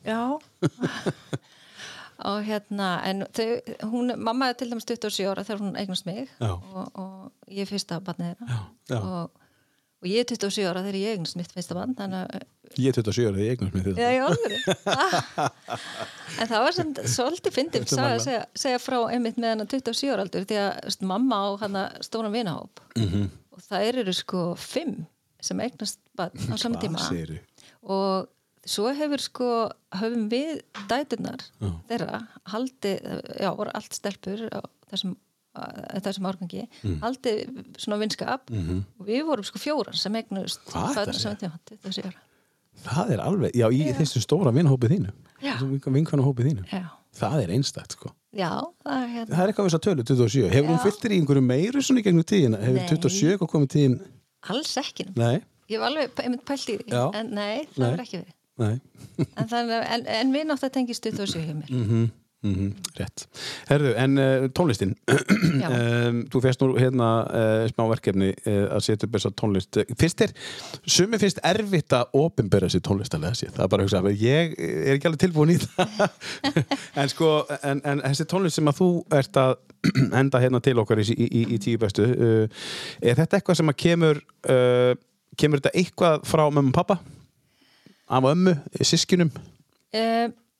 [0.07, 0.21] Já.
[2.31, 3.47] og hérna, en þau,
[3.91, 7.71] hún, mamma er til dæmis 27 ára þegar hún eignast mig og, og ég er
[7.71, 8.59] fyrsta barnið þeirra Já,
[8.91, 8.99] já.
[8.99, 9.40] Og,
[10.01, 13.27] og ég er 27 ára þegar ég eignast mitt fyrsta þannig að Ég er 27
[13.27, 14.11] ára, ég eignast þetta.
[14.15, 14.59] í alvöru.
[16.39, 20.25] en það var samt svolítið fyndið að segja, segja frá einmitt með hennar 27 ára
[20.25, 23.25] aldur því að veist, mamma á hana stóran vinahóp Mhm.
[23.51, 25.05] og það eru sko fimm
[25.41, 27.01] sem eignast barn á saman tíma
[27.83, 28.29] og
[28.65, 29.49] svo hefur sko
[29.97, 31.41] höfum við dæturnar
[31.89, 32.21] þeirra
[32.53, 32.99] haldið,
[33.41, 34.61] já, voru allt stelpur á
[34.91, 35.19] þessum að
[35.53, 36.99] þessum árgangi, Mm.
[37.01, 40.59] haldið svona vinskap og við vorum sko fjórar sem eignust.
[40.65, 42.19] Hvað börn á ertu að saman tíma, 27 ára
[42.81, 45.11] Það er alveg, já, í þessu stóra vinhópið þínu.
[45.43, 45.53] Já.
[45.59, 46.63] Þessu vinkvæmahópið þínu.
[46.71, 48.09] Já, Það er einstætt, sko.
[48.33, 48.49] já
[48.85, 50.49] það er hérna Það er eitthvað við að tölu, 27.
[50.49, 50.83] Hefur hún Já.
[50.85, 52.57] fyllt þér í einhverju meiru svona í gegnum tíðina?
[52.63, 52.87] Hefur Nei.
[52.87, 53.97] 27 eitthvað komið tíðin?
[54.49, 55.05] Alls ekki.
[55.17, 57.11] Nei, Ég var alveg einmitt pælt í því, Já.
[57.15, 57.89] en nei, það Nei.
[57.91, 58.81] var ekki verið.
[59.37, 61.69] En, þannig, en, en við náttúrulega tengist 27 hjá mér.
[61.69, 62.11] Mm -hmm,
[62.97, 63.27] rétt.
[63.69, 69.05] Herðu, en uh, tónlistin, um, þú férst nú hérna uh, smá verkefni uh, að setja
[69.05, 69.77] upp þessa tónlist.
[69.99, 70.33] Fyrst er,
[70.89, 73.51] sumi finnst erfitt að opinbera sér tónlistalega sér.
[73.53, 76.01] Það er bara að hugsa, ég er ekki alveg tilbúin í það.
[77.03, 77.29] en sko,
[77.61, 78.89] en, en þessi tónlist sem að þú
[79.21, 79.53] ert að
[80.23, 83.79] enda hérna til okkar í, í, í, í tíu bestu, er þetta eitthvað sem að
[83.81, 84.25] kemur,
[85.37, 86.99] kemur þetta eitthvað frá mömmu og pappa?
[88.11, 89.29] Af ömmu, sískinum?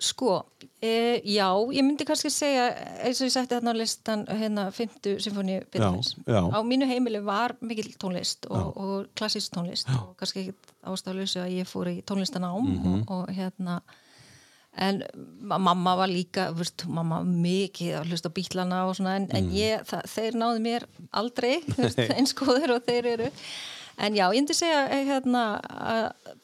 [0.01, 0.39] Sko,
[0.81, 2.67] uh, já, ég myndi kannski segja,
[3.05, 6.15] eins og ég sætti þarna á listan, hérna, 50 symfóni Beethovens.
[6.25, 6.41] Já, já.
[6.53, 10.55] Á mínu heimili var mikil tónlist og, og klassísk tónlist og kannski ekki
[10.89, 13.03] ástaflösu að ég fór í tónlistanám Mhm.
[13.07, 13.81] og, og hérna,
[14.77, 15.03] en
[15.43, 19.35] ma- mamma var líka, veist, mamma mikið að hlusta bílana og svona, en, Mhm.
[19.37, 23.31] en ég, það, þeir náðu mér aldrei, þú veist, eins góður og þeir eru.
[23.97, 26.37] En já, ég myndi segja, eh, hérna, að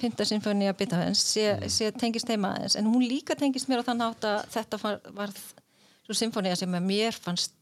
[0.00, 4.02] Pinta Sinfonia Beethovens sé, sé tengist heima aðeins en hún líka tengist mér á þann
[4.08, 4.80] átt að þetta
[5.14, 5.30] var,
[6.04, 7.54] svo symfónia sem að mér fannst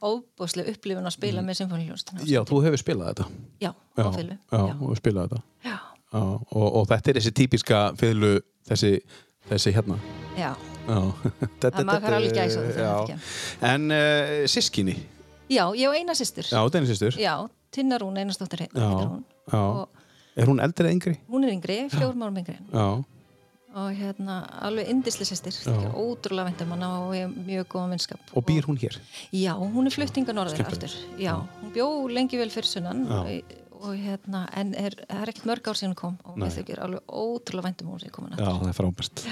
[0.00, 3.26] óbúslega upplifun að spila með symfóniuljónstina Já, þú hefur spilað þetta.
[3.60, 5.42] já, Já, á fylgu já, og spilað þetta.
[5.66, 5.76] já,
[6.10, 8.30] Já, og, og þetta er þessi típiska fiðlu,
[8.70, 8.92] þessi,
[9.50, 9.98] þessi hérna.
[10.38, 10.48] já.
[10.88, 10.96] Já.
[11.60, 12.94] Það maður fær alveg gæsa Já.
[13.04, 13.18] þetta.
[13.68, 14.94] En uh, sískinni,
[15.52, 17.18] já, ég á eina systur já, þetta er einu sýstur.
[17.20, 17.34] já
[17.70, 18.88] Tinna Rún, einastóttir Já,
[19.52, 19.60] já.
[19.60, 19.99] og
[20.36, 21.16] Er hún eldri eða yngri?
[21.30, 23.04] hún er yngri, fjórum árum yngri Já,
[23.70, 25.90] og hérna, alveg indisli systir Já.
[25.94, 28.98] ótrúlega vendum hana og ég hef mjög góðan vinskap og býr hún hér?
[29.30, 30.72] Já, hún er fluttinga Skemmtilegt.
[30.72, 30.94] aftur.
[31.18, 33.30] Já, hún bjó lengi vel fyrir sunnan og,
[33.80, 37.14] og hérna, en er, er ekkert mörg ár síðan hún kom og við þykir alveg
[37.22, 39.22] ótrúlega væntum hún sem komin Já, það er frábært.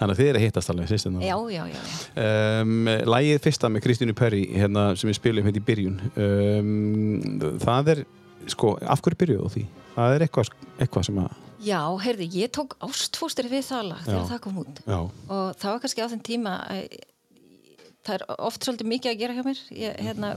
[0.00, 1.22] Þannig að þið er að hittast alveg, sýstin.
[1.22, 2.60] Já, já, já, já.
[2.60, 7.94] Um, lægið fyrsta með Kristínu Perry hérna, sem við spilum hérna í byrjun um, það
[7.94, 8.06] er
[8.52, 9.64] sko, af hverju byrjuðu því?
[9.96, 14.26] Það er eitthvað, eitthvað sem að Já, heyrði, ég tók ástfóstri við það lag þegar
[14.28, 14.80] það kom út.
[14.84, 16.82] Já, og það var kannski á þenn tíma að
[18.06, 19.62] það er oft svolítið mikið að gera hjá mér.
[19.74, 20.32] Ég, hérna,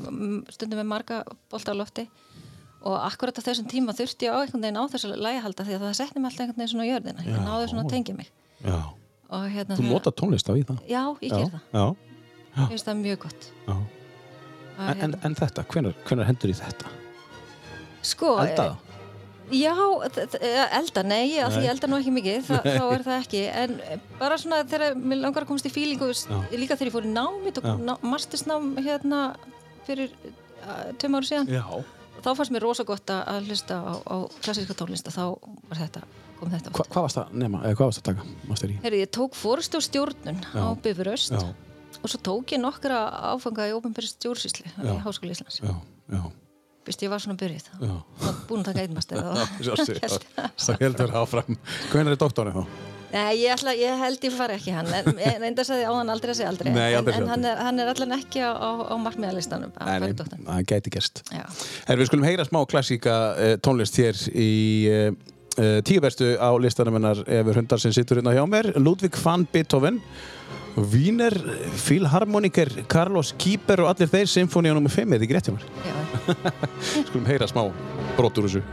[0.56, 1.20] stundum með marga
[1.52, 2.08] bolta á lofti.
[2.80, 5.76] Og akkurat á þessum tíma þurfti ég á einhvern veginn á þessu lagi halda því
[5.76, 7.26] að það setti mig alltaf einhvern veginn svona á jörðina.
[7.28, 7.44] Ég Já.
[7.44, 8.32] náði svona að tengja mig.
[9.30, 10.80] Hérna Þú nota tónlist á í það?
[10.90, 11.86] Já, ég ger það, Já,
[12.56, 13.50] ég finnst það mjög gott.
[13.68, 13.84] En,
[14.80, 16.96] en, hérna, en þetta, hvenar, hvenar hendur í þetta?
[18.14, 18.86] Sko, Elda það?
[19.50, 19.72] Já,
[20.14, 20.40] þ-
[20.78, 23.72] elda, nei, því ég elda nú ekki mikið, Þa, þá er það ekki en
[24.20, 26.10] bara svona þegar mér langar að komast í fílingu
[26.54, 27.74] líka þegar ég fór í nám ég tók Já.
[27.82, 29.22] ná, mastersnám hérna
[29.88, 30.14] fyrir
[31.02, 31.64] tveim ára síðan Já.
[31.66, 35.24] og þá fannst mér rosa gott að, hlusta á, á klassíska tónlist og þá
[35.72, 36.04] var þetta,
[36.38, 38.84] kom þetta Hva, hvað varst það, nema, eða hvað varst það að taka?
[38.86, 40.62] Herri, ég tók fórstu stjórnun Já.
[40.62, 43.02] á Bifuröst og svo tók ég nokkra
[43.34, 45.74] áfanga í ópenbæri stjórnsýsli í Háskóla Íslands já,
[46.14, 46.22] já,
[46.90, 47.68] Vist, ég var svona byrjuð
[48.50, 50.80] búin að taka einmaster og Svo sér, það.
[50.82, 51.58] Heldur áfram.
[51.92, 52.88] Hvenar er doktorinn þá?
[53.10, 56.12] Nei, ég, ætla, ég held ég fari ekki hann en en enda sagði á hann
[56.14, 56.70] aldrei að segja aldrei.
[56.74, 60.06] Nei, en, en segja hann, er, hann er allan ekki á, á, á markmiðalistanum að
[60.06, 60.14] Nei,
[60.46, 61.24] það gæti gerst.
[61.34, 61.46] Já.
[61.90, 64.52] Her, við skulum heyra smá klassíka uh, tónlist hér í
[64.94, 69.46] uh, tíu bestu á listanum hennar Efur Hundar sem situr hérna hjá mér Ludvig van
[69.52, 70.02] Beethoven
[70.80, 71.36] Wiener
[71.76, 74.30] Philharmoniker Carlos Kieper og allir þeir
[74.80, 74.94] nr.
[74.94, 75.96] 5 eða ekki rétt hjá mér Já.
[77.10, 77.66] skulum heyra smá
[78.18, 78.64] brotur þessu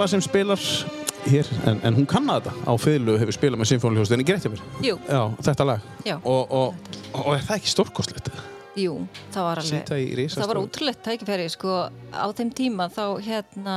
[0.00, 0.56] Eva sem spilar
[1.28, 4.62] hér, en, en hún kanna þetta á fiðlu hefur spilað með symfóniljóðstinni Gretjafir.
[5.44, 5.82] Þetta lag.
[6.08, 6.14] Já.
[6.24, 8.30] Og, og, og er það ekki stórkostlegt?
[8.80, 8.94] jú,
[9.34, 11.74] það var alveg það var ótrúlegt tækifæri sko,
[12.16, 13.76] á þeim tíma þá hérna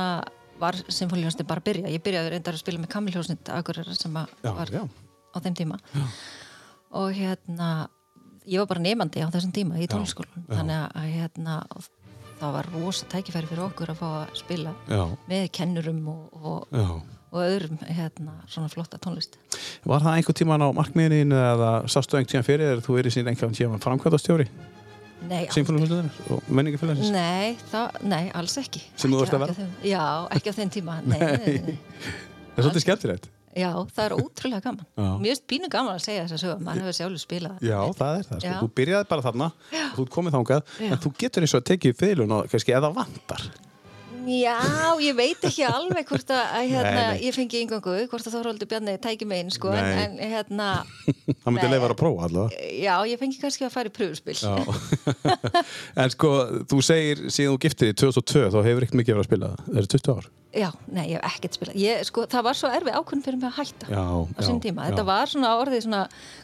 [0.62, 4.72] var symfóniljónstin bara að byrja ég byrjaði reyndar að spila með Akureyrar sem Já, var
[4.72, 4.80] já.
[4.88, 5.80] á þeim tíma
[6.94, 7.68] og hérna
[8.48, 11.60] ég var bara nefandi á þessum tíma í tónskólan þannig að hérna
[12.44, 16.78] það var rosa tækifæri fyrir okkur að fá að spila Já, með kennurum og, og,
[17.34, 19.38] og öðrum hérna svona flotta tónlist.
[19.84, 23.14] Var það einhver tíman á markmiðinu eða sástu einhvern tíman fyrir eða þú er í
[23.16, 24.46] sín einhvern tíman framkvæmdastjóri?
[25.24, 25.40] Nei?
[27.14, 28.82] Nei, það, nei, alls ekki.
[29.00, 30.02] Sem þú varst að þeim- Já,
[30.36, 31.78] ekki á þeim tíma nei, nei.
[32.54, 33.30] Það er svolítið skemmtilegt.
[33.54, 35.10] Já, það er ótrúlega gaman Já.
[35.20, 38.16] Mér finnst pínu gaman að segja þess að sögum mann hefur sjálfur spilað Já, það
[38.18, 38.40] er það.
[38.44, 38.54] Sko.
[38.64, 39.50] Þú byrjaði bara þarna,
[39.94, 40.88] þú komið þangað, Já.
[40.90, 43.46] en þú getur eins og að tekið fiðlun og kannski eða vantar.
[44.24, 44.56] Já,
[45.04, 47.22] ég veit ekki alveg hvort að, hérna, Nei, nei.
[47.26, 50.68] ég fengi yngangu hvort að Þóróldur Bjarni tæki megin sko, en, en hérna
[51.44, 51.72] Það myndi Nei.
[51.74, 52.68] leifa að prófa allavega.
[52.84, 54.54] já, ég fengi kannski að fara í pröfuspil Já.
[56.04, 56.30] en sko,
[56.70, 59.68] þú segir síðan þú giftið í 2002, þá hefur ekkert mikið verið að spila það.
[59.68, 60.30] Það eru 20 ár.
[60.54, 63.48] Já, nei, ég hef ekkert spilað ég, sko, Það var svo erfið ákvörðin fyrir mig
[63.50, 65.08] að hætta Já, á sín tíma, þetta já.
[65.08, 66.02] var svona orðið svona,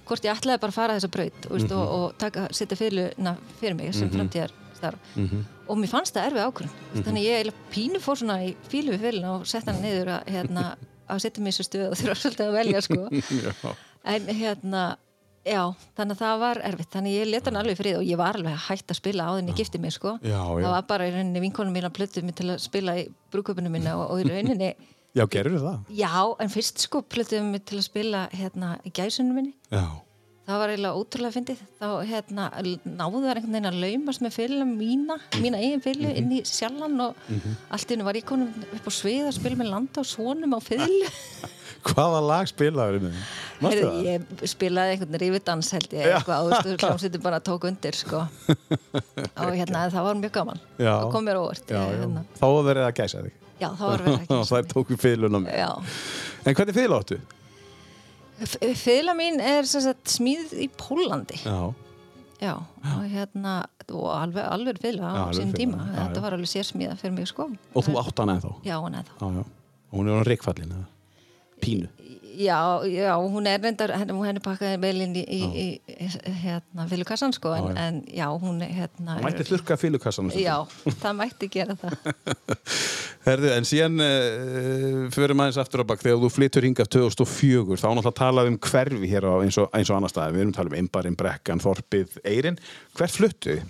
[0.09, 3.37] hvort ég ætlaði bara að fara þessa braut og, mm og, og taka, setja fyrirluna
[3.61, 5.13] fyrir mig sem framtíðar starf
[5.71, 9.37] og mér fannst það erfið ákvörðin þannig ég pínu fór svona í fílu við fyrirluna
[9.37, 10.65] og sett hann niður að, hérna,
[11.07, 13.01] að setja mig í þessu stöð og þurfa svolítið að velja sko.
[14.11, 14.83] En hérna
[15.45, 15.61] já,
[15.99, 18.55] þannig að það var erfitt þannig ég leta hann alveg frið og ég var alveg
[18.57, 20.63] að hætta að spila á þenni gifti mig sko Já, já.
[20.65, 23.77] það var bara í rauninni vinkonum mín að plötu mig til að spila í brúköpunum
[23.77, 24.71] minna og, og í rauninni
[25.17, 25.79] Já, gerur það?
[25.99, 29.57] Já, en fyrst sko plötuðum við til að spila hérna í gæsunum minni.
[29.73, 29.83] Já.
[30.51, 31.61] Það var eiginlega ótrúlega fyndið.
[31.79, 32.45] Þá hérna
[32.83, 36.97] náðu það einhvern veginn að laumast með fylgum mína, mína eigin fylgu inn í sjallan
[37.05, 37.21] og
[37.77, 40.61] allt innu var ég konum upp á svið að spila með landa og svonum á
[40.65, 41.13] fylgu.
[41.87, 43.85] Hvaða lag spilaður það?
[44.05, 48.21] ég spilaði einhvern rifidans held ég eitthvað og þú veist, hljómsveitin bara tók undir sko.
[49.41, 50.61] og hérna það var mjög gaman.
[50.81, 51.65] Það kom mér óvart.
[51.73, 53.39] Já, Ég, hérna, Þá var verið að gæsa þig.
[53.63, 54.73] já, það var verið Og þær ekki.
[54.75, 55.57] tóku fiðluna með.
[55.63, 55.71] Já.
[56.45, 57.21] En hvernig fiðl áttu?
[58.41, 61.41] Fylga mín er sagt, smíð í Pólandi.
[61.45, 61.73] Já.
[62.41, 63.55] Já, og hérna
[63.93, 66.23] og alveg, alveg Já, á fiðla, tíma já, þetta já.
[66.25, 68.53] var alveg sérsmíða fyrir mig sko Og þú átt hana ennþá?
[68.65, 69.45] Já, hún er það Já, já.
[69.91, 70.87] Og hún er á reikfallin, eða?
[71.61, 71.91] Pínu.
[72.41, 77.35] Já, já, hún er reyndar henni, henni pakkaði vel inn í, í, í hérna fylgukassan
[77.37, 80.31] sko en Já, en, já hún hérna mætti þurrka fylgukassan.
[80.39, 80.57] Já,
[81.03, 81.99] það mætti gera það.
[83.27, 86.01] Herðu, en síðan uh, fyrir maður eins aftur á bak.
[86.01, 89.93] Þegar þú flyttur hingað 2004 þá náttúrulega talað um hverfi hér á, eins, og, eins
[89.93, 92.61] og annar staði, við erum talað um Imbarinn, Brekkan, Þorpið, Eyrin
[92.97, 93.61] hvert fluttu?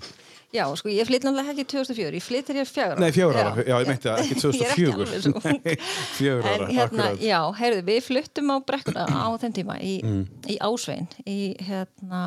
[0.50, 3.12] Já, sko, ég flytt náttúrulega ekki 2004 ég flytt þegar ég er fjögur ára Nei,
[3.14, 5.60] fjögur ára, já, ég meinti það, ekki Ég er ekki alveg svo 2004 ung.
[5.66, 5.76] Nei,
[6.16, 9.92] fjögur En ára, hérna, akkurat já, heyrðu, við fluttum á brekkuna á þeim tíma í,
[10.02, 10.24] Mm.
[10.50, 11.36] í Ásvein í
[11.68, 12.22] hérna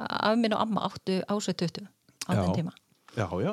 [0.00, 1.88] af minn og amma áttu Ásvein 20
[2.28, 2.42] á Já.
[2.44, 2.74] þeim tíma
[3.16, 3.52] Já, já,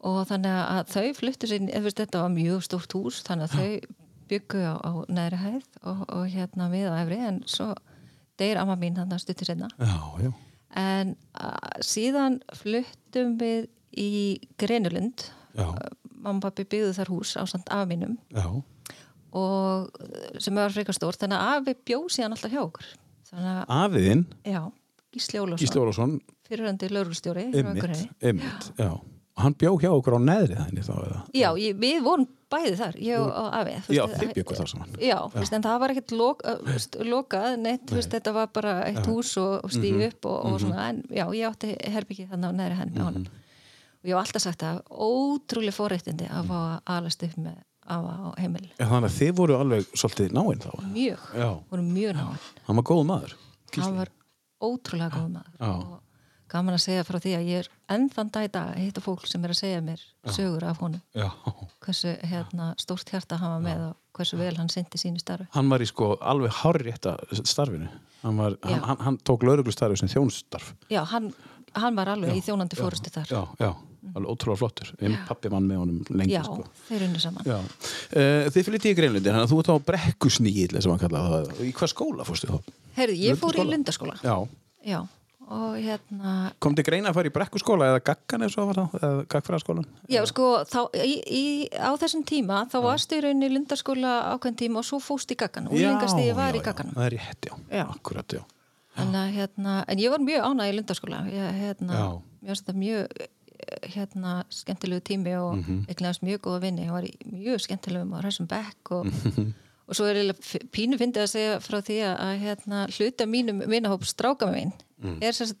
[0.00, 3.96] og þannig að þau fluttu sér ef þetta var mjög stórt hús þannig að þau
[4.30, 7.66] byggu á, á neðri hæð og, og hérna við á efri en svo
[8.40, 10.30] deyr amma mín þannig að stuttir senna já, já.
[10.78, 11.14] En
[11.84, 14.10] síðan fluttum við í
[14.60, 15.66] Grenulund Já.
[16.20, 18.46] mamma og pappi byggðu þar hús á samt já.
[19.34, 22.90] og sem var frekar stórt þannig að afi bjóð síðan alltaf hjá okkur.
[23.70, 24.62] Afiðinn, já,
[25.14, 26.16] Gísli Ólafsson,
[26.48, 28.90] fyrirhandi laurugstjóri ymmit, ymmit, já.
[28.90, 31.18] Og hann bjó hjá okkur á neðri þannig þá eða?
[31.36, 34.94] Já, ég, við vorum bæði þar, ég og afi Já, þið byggur þar saman.
[34.98, 36.40] Já, veist, en það var ekkert lok,
[37.06, 40.06] lokað neitt, þú veist, þetta var bara eitt hús og, og stíð Mhm.
[40.10, 43.26] upp og, og svona en já, ég átti herbyggi þannig á neðri henni með honum
[44.00, 47.58] og ég hef alltaf sagt að ótrúlega forréttindi að fá að alast upp með
[47.90, 50.70] afa á heimil Já, þannig að þið voru alveg svolítið náinn þá.
[50.94, 51.48] mjög, Já.
[51.70, 53.34] voru mjög náinn Hann var góð maður.
[53.76, 54.08] hann var
[54.60, 56.00] ótrúlega góð maður Já.
[56.50, 59.02] Gaman að segja frá því að ég er enn þann dag í dag að hitta
[59.04, 60.02] fólk sem er að segja mér
[60.34, 61.28] sögur af honum Já.
[61.84, 65.70] hversu hérna, stórt hjarta hann var með og hversu vel hann syndi sínu starfi Hann
[65.70, 67.90] var í sko alveg hárrétta starfinu.
[68.24, 68.86] Hann, var, hann, Já.
[68.88, 70.74] hann, hann tók lauruglustarfi sem þjónustarf.
[70.92, 71.30] Já, hann,
[71.78, 73.70] hann var alveg í þjónandi fórustu þar Já, já,
[74.12, 74.90] alveg ótrúlega flottur.
[75.00, 76.66] Ég pappi vann með honum lengi Já, sko.
[76.90, 77.56] þeir unni saman Já.
[78.10, 80.68] Uh, þið flytti í Greinlundi, þannig að þú ert á brekkusnýl.
[81.70, 82.74] Í hvað skóla fórstu þá?
[82.98, 85.00] Herðu, ég fór í lundaskóla Já.
[85.50, 88.78] Já, og hérna Kom til greina að fara í brekkuskóla eða gaggan eða svo var
[88.78, 88.94] það?
[89.00, 89.88] Eða gaggfræðaskólan?
[90.08, 94.60] Já, sko, þá, í, í, á þessum tíma þá varstu í rauninni í lundaskóla ákveðin
[94.62, 97.50] tíma og svo fóst í gaggan og lengast ég var í gagganum Það er rétt,
[97.50, 97.54] já.
[97.80, 97.84] Já.
[97.88, 98.44] Akkurat, já.
[99.00, 102.08] Að hérna, en ég var mjög ánæg í lundaskóla ég, hérna, Já.
[102.52, 103.28] þetta mjög
[103.94, 105.86] hérna skemmtilegu tími og mm.
[105.86, 106.22] -hmm.
[106.22, 109.52] mjög góða vinni og var í mjög skemmtilegum og ræsum bekk og, Mhm.
[109.90, 113.64] Og svo er f- pínu fyndið að segja frá því að, að hérna, hluta mínum
[113.70, 115.14] vinnahóp stráka minn Mm.
[115.24, 115.56] er sérst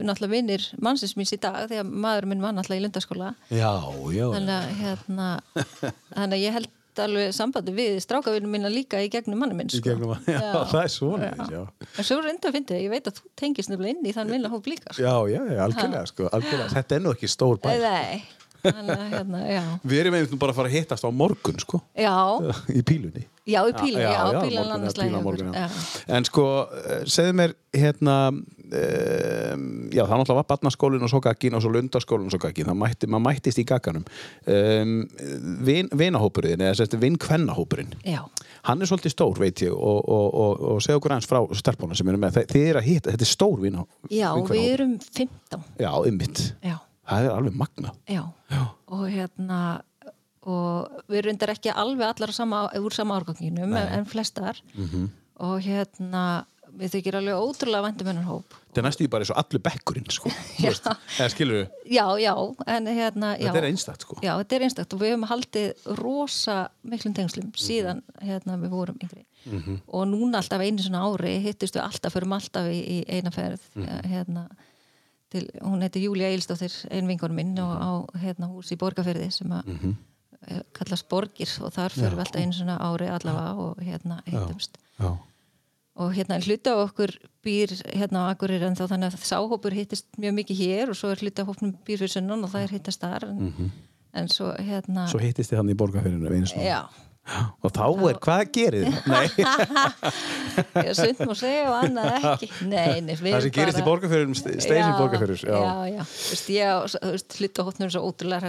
[0.00, 3.68] náttúrulega vinnir mannsins míns í dag því að maður minn var náttúrulega í lundaskóla Já,
[4.16, 4.24] já.
[4.32, 5.26] þannig að hérna
[6.16, 6.70] þannig að ég held
[7.04, 9.84] alveg sambandi við strákavinnum mína líka í gegnum manni minn sko.
[9.90, 10.40] gegnum að, já,
[10.72, 11.60] það er svona, já.
[11.84, 14.66] en svo reynda að fyndi, ég veit að þú tengist nefnilega inn í þann vinnahóp
[14.72, 15.04] líka sko.
[15.04, 16.72] Já, já, já, algjörlega, sko, algjörlega.
[16.80, 17.68] Þetta er nú ekki stór bæ.
[17.84, 18.24] Nei,
[18.64, 19.40] hérna,
[19.86, 22.14] Við erum einmitt nú bara að fara að hittast á morgun, sko, Já,
[22.74, 23.24] í pílunni.
[23.48, 25.66] já, í pílun, já, já, morgun, já, lægi morgun, já.
[25.66, 26.16] já.
[26.18, 31.56] En sko, eh, segðu mér, hérna, um, já, það náttúrulega var barnaskólinn og svo gaggin
[31.56, 34.04] og svo lundaskólinn og svo gaggin, það mætti, maður mættist í gagganum.
[34.48, 34.92] Um,
[35.64, 38.20] vin, vinahópurinn, eða sérst, vinkvennahópurinn, já,
[38.68, 41.96] hann er svolítið stór, veit ég, og, og, og, og segja okkur aðeins frá stelpuna
[41.96, 44.12] sem eru með, þið eru að hitta, þetta er stór vinahópur.
[44.12, 46.44] já, við erum 15 Já, ymmit.
[46.64, 46.76] Já,
[47.08, 47.94] Það er alveg magna.
[48.08, 48.22] já,
[48.88, 49.60] og hérna
[50.48, 54.60] og við erum reyndar ekki alveg allar sama, úr sama árganginum en, en flestar.
[54.76, 55.08] Mhm.
[55.38, 56.22] og hérna
[56.78, 58.54] við þykir alveg ótrúlega vendum hennar hóp.
[58.68, 60.30] Þetta er næstu í bara eins og allur bekkurinn, sko.
[60.62, 60.72] Já.
[61.16, 62.32] Eða skilur við, Já, já,
[62.74, 64.18] en hérna já, þetta er einstakt, sko.
[64.22, 64.94] Já, þetta er einstakt.
[64.94, 69.24] Og við höfum haldið rosa miklum tengslum síðan hérna við vorum yngri.
[69.88, 73.64] Og núna alltaf einu svona ári hittust við alltaf, förum alltaf í, í eina ferð
[74.04, 74.44] hérna
[75.32, 77.90] til, hún heitir Júlia Eilstóttir ein vingur minn og á
[78.22, 79.96] hérna hús í Borgarferði sem að mm
[80.76, 84.78] kallast Borgir og þar förum við alltaf einu svona ári allavega og hérna hittumst.
[84.98, 85.10] Já.
[85.98, 87.10] og hérna hluta af okkur
[87.42, 91.10] býr hérna á Akureyri en þá þannig að sáhópur hittist mjög mikið hér og svo
[91.10, 93.72] er hluta hópnum býr fyrir sunnan og það er hittast þar en,
[94.14, 95.76] en svo hérna Svo hittist þið hann í
[96.52, 96.62] svona.
[96.62, 96.80] já,
[97.62, 98.86] Og þá er, hvað gerir
[100.88, 102.48] ég sund má segja og annað ekki.
[102.68, 104.94] Nei, nei, það sem gerist í borgarfyrinu, steysin
[107.12, 108.42] veist, hluta hópnum svo ótrúlega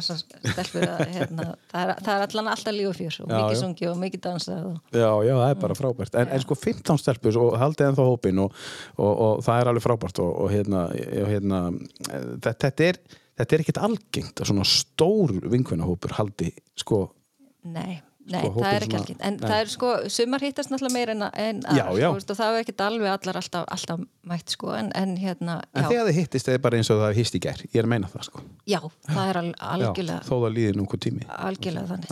[1.12, 4.26] hérna, það, er, það er allan alltaf líf og fjör og mikið sungi og mikið
[4.26, 6.20] dansað og, Já, já, það er bara frábært.
[6.20, 8.60] En, en sko 15 stelpur og haldið ennþá hópin og,
[8.98, 10.86] og, og það er alveg frábært og, og hérna,
[11.30, 11.63] hérna
[12.44, 13.02] þetta, er
[13.46, 17.06] er ekkert algengt að svona stór vinkvennahópur haldi sko
[17.72, 19.44] nei Nei, Sko, það er ekki algengt, en Nei.
[19.50, 22.08] það er sko, sumar hittast náttúrulega meira en, en Já, aðrar, já.
[22.22, 25.84] sko, og það er ekkert alveg allar alltaf, alltaf mætt sko, en, en hérna, En
[25.84, 27.63] já, þegar þið hittist, það er bara eins og það hist í gær.
[27.65, 28.44] Ég er að meina það sko.
[28.70, 31.30] Já, það er al, algjörlega, Þó það líði nokkuð tími.
[31.50, 32.10] Algjörlega þannig.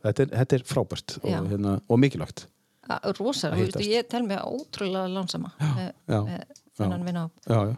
[0.00, 2.46] Þetta, er, þetta er frábært og, hérna, og mikilvægt.
[2.90, 3.22] Að
[3.60, 3.84] hittast.
[3.86, 6.20] ég tel mig ótrúlega lánsama með, já,
[6.82, 7.76] með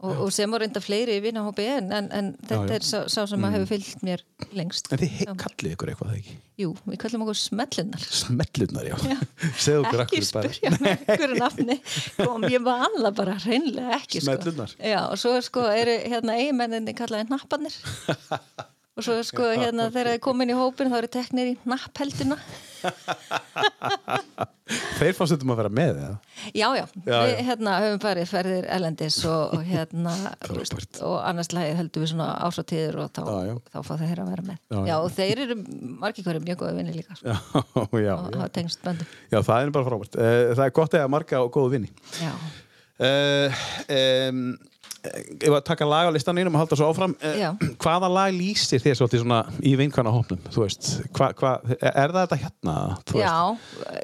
[0.00, 2.76] og, og sem var reynda fleiri í vinahópi en, en, en þetta Já, já.
[2.78, 4.24] er sá, sá sem að hefur fylgt mér
[4.56, 4.88] lengst.
[4.92, 8.02] En þið kallið ykkur eitthvað ekki Jú, við kallum okkur smellunar.
[8.20, 8.96] Smellunar, já,
[9.80, 11.76] okkur Ekki spyrja með einhverju nafni
[12.18, 14.26] kom, ég var annað bara hreinlega ekki sko.
[14.28, 14.74] Smellurnar?
[14.76, 17.78] Já, og svo sko eru hérna eiginmenninni kallaði napparnir
[19.00, 22.36] og svo sko hérna þegar þið komin í hópin þá eru teknir í napphelduna
[25.00, 26.12] Þeir fannst þetta að vera með eða?
[26.54, 27.40] Já, já, Já, við já.
[27.48, 30.14] hérna höfum farið ferðir elendis og, og hérna
[31.08, 34.46] og annars lagið heldum við svona ásatíður og þá, Já, þá fá þeir að vera
[34.46, 34.62] með.
[34.88, 35.58] Já, og þeir eru
[36.04, 37.36] margir hverju mjög góða vinni líka sko,
[37.98, 38.14] Já,
[39.34, 40.16] já, það er bara frábært.
[40.20, 41.94] Eh, Það er gott að marga og góðu vinni.
[42.20, 42.32] Já,
[43.00, 43.48] Uh,
[44.28, 44.40] um,
[45.00, 47.48] Ef að taka lag á listanum og halda svo áfram uh, Já.
[47.82, 50.42] Hvaða lag lýsir þér svolítið svona í vinkvæna hópnum?
[50.52, 52.76] Þú veist, hva, hva, er það þetta hérna?
[53.16, 53.36] Já,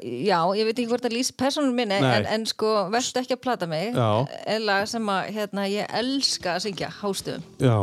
[0.01, 3.43] já, ég veit ekki hvort að lýsa persónum minni en, en sko, veltu ekki að
[3.45, 7.77] plata mig er lag sem að hérna, ég elska að syngja hástöðum Já,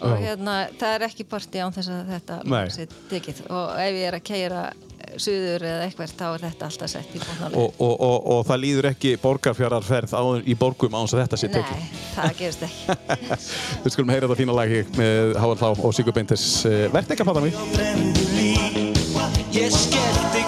[0.00, 2.54] og hérna, það er ekki partí án þess að þetta Nei.
[2.54, 4.62] lag sé tekið og ef ég er að keira
[5.18, 8.62] suður eða eitthvað þá er þetta alltaf sett í bóknáli Og, og, og, og það
[8.64, 11.78] líður ekki borgarfjararferð á, í borgum án að þetta sé tekið.
[11.80, 12.80] Nei, það gerist ekki
[13.84, 16.46] Við skulum heyra þetta fína lagi með Háar Þá og Sigur Beintes.
[16.66, 17.52] Verð ekki að plata mig.
[19.50, 20.40] Ég skellti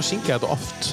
[0.00, 0.92] búin að syngja þetta oft?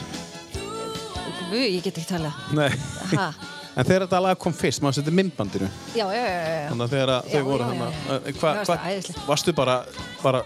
[1.48, 2.42] Guð, ég get ekki talað.
[2.58, 2.72] Nei.
[3.16, 3.30] Ha,
[3.78, 5.68] En þegar þetta lag kom fyrst, maður setið myndbandinu.
[5.94, 6.70] já, já, já, já.
[6.72, 7.92] Þannig að þegar þau voru já, hann já, já.
[8.08, 9.20] Hva, Mér hva, fannst það æðislegt.
[9.28, 9.76] varstu bara,
[10.24, 10.42] bara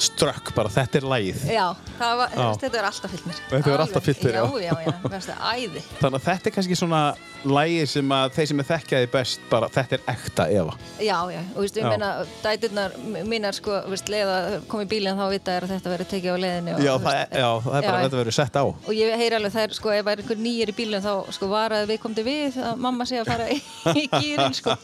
[0.00, 1.42] strökk, bara þetta er lagið.
[1.52, 1.64] Já,
[1.98, 3.40] það var, þetta er alltaf fyllt mér.
[3.50, 4.44] Þetta hefur alltaf fyllt þér, já.
[4.44, 4.70] já.
[4.70, 5.82] Já, já, mér finnst það æði.
[6.00, 7.02] Þannig að þetta er kannski svona
[7.40, 10.74] lagið sem að þeir sem er þekkjaði best, bara þetta er ekta Eva.
[11.00, 11.84] Já, já, og veistu, Já.
[11.86, 12.08] ég meina,
[12.44, 12.96] dæturnar
[13.30, 16.36] mínar, sko, veist, leið að koma í bílinn þá vita er að þetta verður tekið
[16.36, 16.74] á leiðinni.
[16.74, 18.04] og, Já, þú það er, veist, já, það er bara Já.
[18.04, 18.64] þetta verður sett á.
[18.68, 21.48] Og ég heyri alveg þær, sko, ef það er einhver nýjir í bílinn þá, sko,
[21.54, 23.58] varaði við komdi við að mamma sé að fara í,
[24.20, 24.76] gýrin, sko.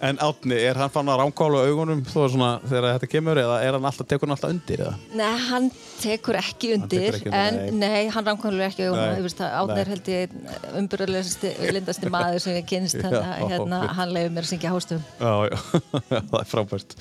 [0.00, 3.60] En Átni, er hann fann að rámkála augunum þó er svona þegar þetta kemur eða
[3.66, 4.92] er hann alltaf, tekur hann alltaf undir eða?
[5.18, 5.66] Nei, hann
[6.00, 7.88] tekur ekki undir, tekur ekki undir, en nei.
[7.90, 9.80] nei, hann rámkvæmlega ekki auðvitað, Nei, ég veist að Átni nei.
[9.82, 10.36] er held ég
[10.80, 13.20] umbyrðarlegasti, lindasti maður sem ég kynst, Já,
[13.50, 13.94] hérna, ok.
[13.98, 15.04] hann leiður mér að syngja hástöfum.
[15.18, 15.58] Já, já,
[16.30, 16.96] það er frábært.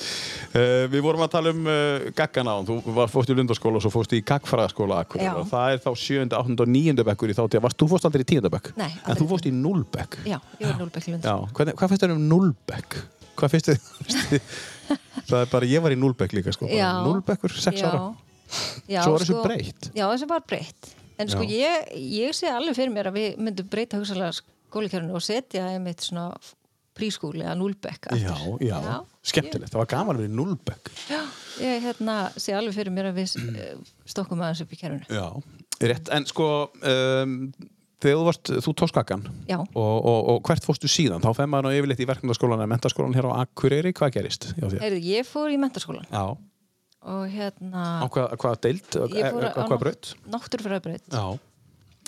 [0.56, 2.70] Uh, við vorum að tala um uh, gaggan á hann.
[2.70, 4.24] Þú fórst í Lundarskóla og svo fórst í.
[4.26, 6.58] Og það er þá 7., 8.
[6.66, 7.06] og 9.
[7.12, 7.64] bekkur í þá tíða.
[7.68, 8.50] Varst, þú fórst aldrei í 10.
[8.54, 8.74] bekk?
[8.80, 10.20] Nei, En þú fórst í 0 bekk?
[10.28, 11.26] Já, ég var núlbekk lund.
[11.30, 11.36] Já.
[11.58, 13.00] Hvernig, hvað finnst þér um 0 bekk?
[13.40, 13.80] Hvað þér?
[15.30, 16.70] Það er bara, ég var í 0 bekk líka, sko.
[16.72, 16.90] Já.
[17.06, 18.04] 0 bekkur, 6 ára.
[18.90, 19.92] Já, Svo var þessu breytt.
[19.94, 20.94] Já, þessu var breytt.
[21.20, 21.52] En sko Já.
[21.52, 26.06] ég, ég sé alveg fyrir mér að við myndum breyta hugsalega skólikjörnu og setja einmitt
[26.06, 26.32] svona
[27.00, 28.34] prískúli að núlbekk Já,
[28.64, 28.80] já,
[29.28, 29.72] skemmtilegt.
[29.72, 30.92] Það var gaman að vera í 0 bekk.
[31.12, 31.20] Já,
[31.64, 33.76] ég hérna, sé alveg fyrir mér að við eh,
[34.10, 35.20] stokkum aðeins upp í kerfinu.
[35.20, 35.28] Já,
[35.92, 36.12] rétt.
[36.16, 36.48] En sko,
[36.80, 37.38] um,
[38.00, 39.58] þegar þú varst, þú gaggan Já.
[39.60, 41.24] og, og, og hvert fórstu síðan?
[41.24, 43.92] Þá fenn maður yfirleitt í verkmyndaskólan eða mentaskólan hér á Akureyri.
[43.98, 44.48] Hvað gerist?
[44.60, 46.24] Heyrðu, ég fór í mentaskólan Já.
[47.10, 48.56] og hérna Á hvað, hvað
[49.60, 50.14] á hvað braut?
[50.36, 51.26] náttúrufræðabraut Já.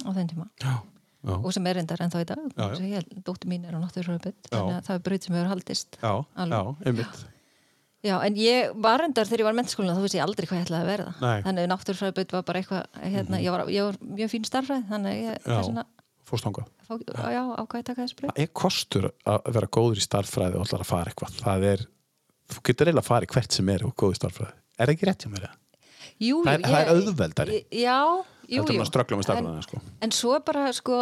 [0.04, 0.74] á þeim tíma Já.
[1.22, 1.36] Já.
[1.38, 2.40] og sem er reyndar ennþá í dag
[3.28, 4.56] dóttir mín er á náttúrufræðabraut Já.
[4.56, 6.14] þannig að það er braut sem hefur haldist Já,
[6.56, 7.22] já, einmitt.
[8.02, 10.58] Já, en ég var reyndar þegar ég var í mentaskólan þá vissi ég aldrei hvað
[10.58, 11.42] ég ætlaði að verða Nei.
[11.46, 15.12] Þannig að náttúrufræðabraut var bara eitthvað hérna, ég, var, ég var mjög fín starfræð þannig
[15.12, 15.84] að ég er svona,
[16.32, 16.68] Fórst þangað.
[16.88, 20.66] fá, já, ákvæði taka þessu braut Það er kostur að vera góður í starffræði og
[20.66, 21.38] allar að fara eitthvað.
[21.46, 21.84] Það er,
[22.56, 24.54] þú getur eiginlega að fara í hvert sem er og góður í starffræði.
[24.82, 25.46] Er það ekki rétt hjá mér?
[25.50, 25.58] eða?
[26.22, 27.60] Jú, Það er- jú, það er ég- auðveldari.
[27.82, 27.98] Já,
[28.56, 29.82] jú, jú starffræðina, En- sko.
[30.02, 31.02] En svo bara, sko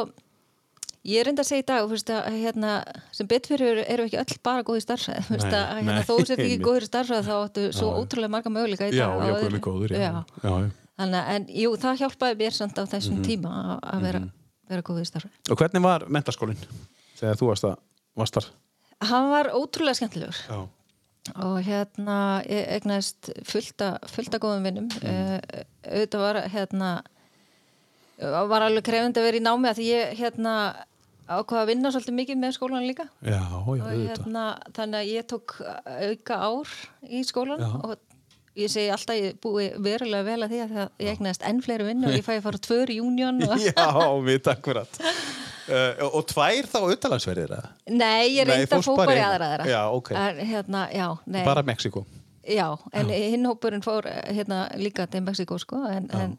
[1.07, 2.71] ég er enda að segja í dag, þú veist, að, hérna,
[3.15, 5.79] sem betur fyrir erum við ekki öll bara góð í starfræði þú veist, Nei, að
[5.79, 6.65] hérna, þó sem ekki einmitt.
[6.67, 7.99] góður í starfræði þá áttu svo Já.
[8.03, 9.93] ótrúlega marga möguleika í Já, dag já, öðru- guðmi góður.
[9.95, 9.99] Já.
[9.99, 10.23] Já.
[10.43, 10.71] Já, já.
[10.99, 14.21] Þannig en jú, það hjálpaði mér samt á þessum tíma að- vera,
[14.67, 16.59] vera góð í starfræði Og hvernig var mentaskólinn
[17.15, 17.77] þegar þú varst, að,
[18.19, 18.49] varst þar?
[19.07, 20.59] Hann var ótrúlega skemmtilegur Já.
[21.39, 25.39] og hérna ég egnaðist fullta, fullta góðum vinnum mm.
[25.87, 26.91] auðvitað var hérna
[28.19, 30.53] var alveg krefandi að vera í námi að því ég hérna
[31.29, 33.41] ákvaða að vinna svolítið mikið með skólan líka Já,
[33.77, 34.45] já, hérna
[34.75, 37.69] þannig að ég tók auka ár í skólan Já.
[37.85, 37.97] og
[38.59, 41.61] ég segi alltaf að ég búi verulega vel að því að það- ég egnaðist enn
[41.63, 43.55] fleiri vinnu og ég fæ að fara tvör í júnion og...
[43.69, 43.87] Já,
[44.25, 45.01] mitt akkurat.
[45.69, 47.73] Uh, og, tvær þá uttalansverðir eða?
[47.93, 50.11] Nei, ég Nei, reyndi að fórst fó bara bara í aðra aðra Já, ok.
[50.17, 50.85] en, hérna,
[51.45, 52.05] Bara Mexiko.
[52.49, 52.65] Já,
[52.97, 56.33] en hinn hópurinn fór eh, hérna líka til Mexiko sko en, en,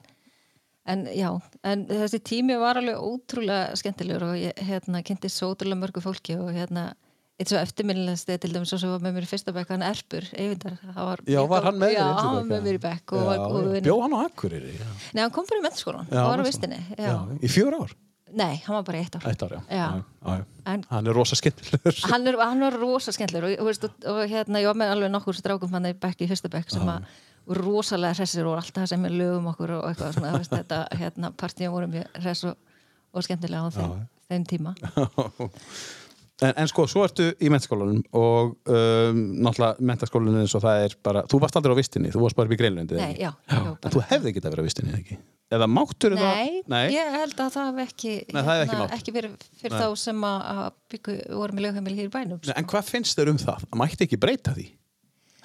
[0.88, 1.28] en já,
[1.66, 6.38] en þessi tími var alveg ótrúlega skemmtilegur og ég hérna kynntist svo ótrúlega mörgu fólki
[6.40, 6.90] og hérna
[7.40, 10.26] eitt svo eftirminnilegst til dæmis svo sem var með mér í fyrsta bekk hann Erpur,
[10.36, 13.40] Eyvindar var Já, var hann með Já, hann með mér í bekk og Já, var
[13.40, 13.70] góð já.
[13.70, 13.86] vinur.
[13.88, 14.76] Bjó hann á Akureyri?
[15.16, 16.80] Nei, hann kom mentaskólan Já, og var á vistinni.
[17.40, 17.96] Í fjör ár?
[18.30, 19.86] Nei, hann var bara í eitt ár Eitt ár, já.
[20.20, 20.36] Já.
[20.70, 21.96] En Hann er rosa skemmtilegur.
[22.12, 25.12] hann, er, hann var rosa skemmtilegur og, og, og, og hérna, ég var með alveg
[25.16, 27.08] nokkur strákum hann í bekk í fyrsta bekk sem að
[27.58, 31.74] rosalega hressir og alltaf sem við lögum okkur og eitthvað svona, veist, þetta, hérna, partíum
[31.74, 32.76] voru mjög hress og,
[33.14, 33.96] og skemmtilega á þeim,
[34.30, 34.76] þeim tíma
[36.40, 40.94] En, en sko, svo ertu í mentaskólanum og um, náttúrulega mentaskólanum eins og það er
[41.04, 43.58] bara, þú varst aldrei á vistinni, þú varst bara upp í greinlundi Nei, já, já,
[43.76, 45.18] En þú hefði ekki að vera á vistinni, ekki?
[45.52, 46.94] Eða máttur Nei, það?
[46.94, 48.96] ég held að það hef ekki, Nei, það hefði ekki hérna, mátt.
[48.96, 49.82] ekki verið fyrir Nei.
[49.84, 50.62] þá sem að, að
[50.94, 53.66] byggu voru með lögheimili hér í bænum Nei, En hvað finnst þér um það?
[53.82, 54.66] Mætti ekki breyta því?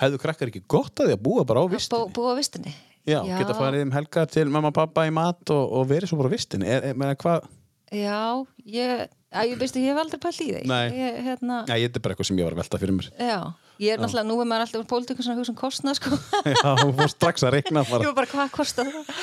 [0.01, 2.13] Hefðu krakkar ekki gott að því að búa bara á Bú, vistinni?
[2.17, 2.73] búa á vistinni
[3.05, 6.17] Já, geta farið um helgar til mamma og pappa í mat og, og verið svo
[6.23, 7.45] bara á vistinni er, er, meina, hvað?
[7.93, 8.17] Já,
[8.65, 10.87] ég, að, ég veistu, ég hef aldrei pælt í því Nei.
[10.97, 13.37] ég, hérna, Já, ég er bara eitthvað sem ég var að velta fyrir mér Já,
[13.85, 16.17] ég er náttúrulega, nú er maður alltaf pólitíkur svona hugsa um kostnað sko
[16.55, 19.13] Já, þú fórst strax að reikna Ég bara var bara, hvað kostar það?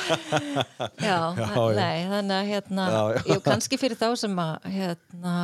[1.09, 1.75] já, Já, já.
[1.75, 3.21] nei, þannig að hérna, Já, já.
[3.33, 5.35] jú, kannski fyrir þá sem að hérna,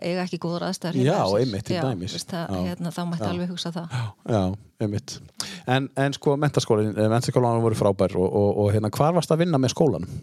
[0.00, 2.12] eiga ekki góður aðstæður Já, einmitt, til dæmis.
[2.16, 2.64] veist, það, Já.
[2.70, 3.30] hérna, þá mætti Já.
[3.32, 3.94] alveg hugsa það.
[4.28, 4.42] Já,
[4.80, 5.14] einmitt.
[5.66, 9.58] En, en sko, mentaskólinn, mentaskólanum voru frábær og, og, og hérna, hvar varst að vinna
[9.58, 10.20] með skólanum?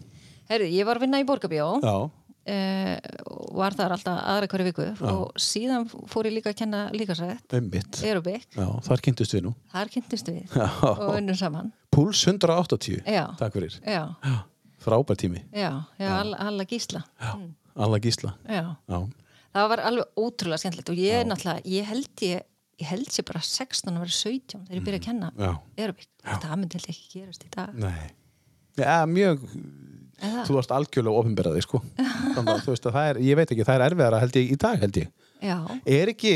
[0.48, 1.94] Herri, ég var að vinna í Borgabjó Já,
[2.46, 2.96] eh,
[3.58, 7.98] var þar alltaf aðra hverju viku og síðan fór ég líka að kenna líkasrætt einmitt.
[8.06, 9.54] aerobik, Já, þar kynntust við nú.
[9.74, 10.68] Þar kynntist við Já.
[10.92, 11.72] og unnum saman.
[11.90, 13.24] Púls 180 Já.
[13.40, 13.78] Takk fyrir.
[13.82, 14.04] Já,
[14.86, 15.42] frábær tími.
[15.52, 17.02] Já, já, Alla, gísla.
[17.20, 17.34] Já,
[17.76, 18.34] alla gísla.
[18.46, 18.76] Já.
[18.86, 19.00] Já,
[19.56, 22.44] það var alveg ótrúlega skemmtilegt og ég náttúrulega, ég held ég
[22.76, 25.50] ég held sér bara 16 að vera 17 þegar ég byrja að kenna já,
[25.80, 27.78] Erubík, það myndi held ekki gerast í dag.
[28.76, 29.46] Já, mjög,
[30.20, 30.42] Eða?
[30.44, 31.80] þú varst algjörlega ofinberaði, sko.
[32.36, 35.08] Það er, ég veit ekki, það er erfiðara held ég í dag, held ég.
[35.40, 35.56] Já,
[35.96, 36.34] Er ekki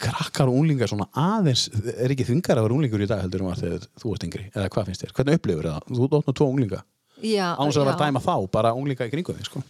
[0.00, 1.66] krakkar og unglingar svona aðeins,
[1.96, 4.46] er ekki þingar að vera unglingur í dag heldur um að þegar þú ert yngri,
[4.54, 5.12] eða hvað finnst þér?
[5.18, 5.90] Hvernig upplifur það?
[5.90, 6.80] Þú dótt nú tvo unglinga.
[7.20, 7.98] Já Án þess að vera já.
[7.98, 9.62] að dæma þá, bara unglinga í kringu þig, sko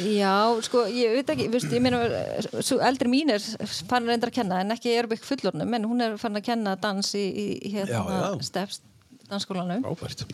[0.00, 1.98] Já, sko, ég veit ekki, veist, ég meina,
[2.88, 3.42] eldri mín er
[3.90, 7.12] fann reyndar að kenna, en ekki Erubík fullornum, en hún er fann að kenna dans
[7.18, 7.24] í,
[7.66, 8.46] í hérna, Já, já.
[8.48, 8.80] steps
[9.32, 9.84] dansskólanum.
[9.84, 10.24] Frábært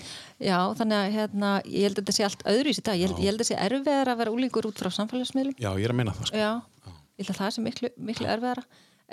[0.43, 3.11] Já, þannig að hérna, ég held að þetta sé allt öðru í sig dag, ég
[3.11, 5.59] held, ég held að þetta sé erfiðar að vera úlingur út frá samfélagsmiðlum.
[5.59, 6.51] Já, ég er að meina það, sko Já,
[7.19, 8.67] ég held að það sé miklu, miklu erfiðara,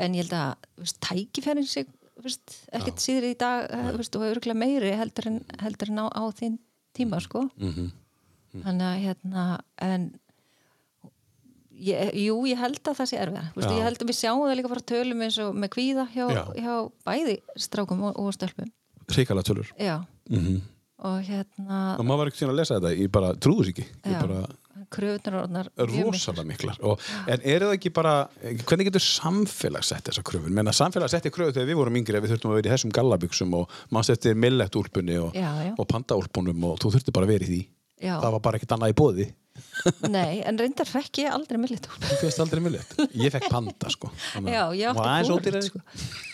[0.05, 1.89] en ég held að, veist, tækifærin sig,
[2.25, 6.05] veist, ekkert síður í dag, eh, veist, og örgulega meiri heldur en, heldur en á,
[6.13, 6.59] á þín
[6.97, 7.47] tíma, sko.
[7.57, 7.91] Mhm.
[8.55, 9.45] Þannig að, hérna,
[9.83, 10.03] en
[11.75, 13.71] Ég, jú, ég held að það sé Já.
[13.75, 16.43] ég held að við sjáum það líka bara tölum eins og með kvíða hjá, Já.
[16.55, 16.75] hjá
[17.07, 18.71] bæði strákum og, og stelpum.
[19.11, 19.73] Ríkala tölur.
[20.29, 20.63] Mm
[21.05, 23.85] og hérna Og maður var ekki síðan að lesa þetta, ég bara trúðu sér ekki.
[24.05, 24.39] Bara
[24.95, 26.79] kröfunar rosalega miklar.
[26.85, 27.01] Og,
[27.31, 30.53] En eru það ekki bara, hvernig getur samfélag sett þessa kröfun?
[30.55, 33.57] Menna samfélag setti kröfu þegar við vorum yngri við þurftum að vera í þessum gallabygsum
[33.59, 35.39] og mann setti millettúlpunni og,
[35.75, 37.63] og pandaúlpunum og þú þurfti bara að vera í því.
[38.05, 38.15] Já.
[38.21, 39.27] Það var bara ekkert annað í bóði
[40.09, 44.09] Nei, en reyndar fekk ég aldrei millit Þú fyrst aldrei millett Ég fekk panda sko
[44.33, 45.51] Þannig að- Já, ég átti ódýrari.
[45.51, 45.81] fórið sko.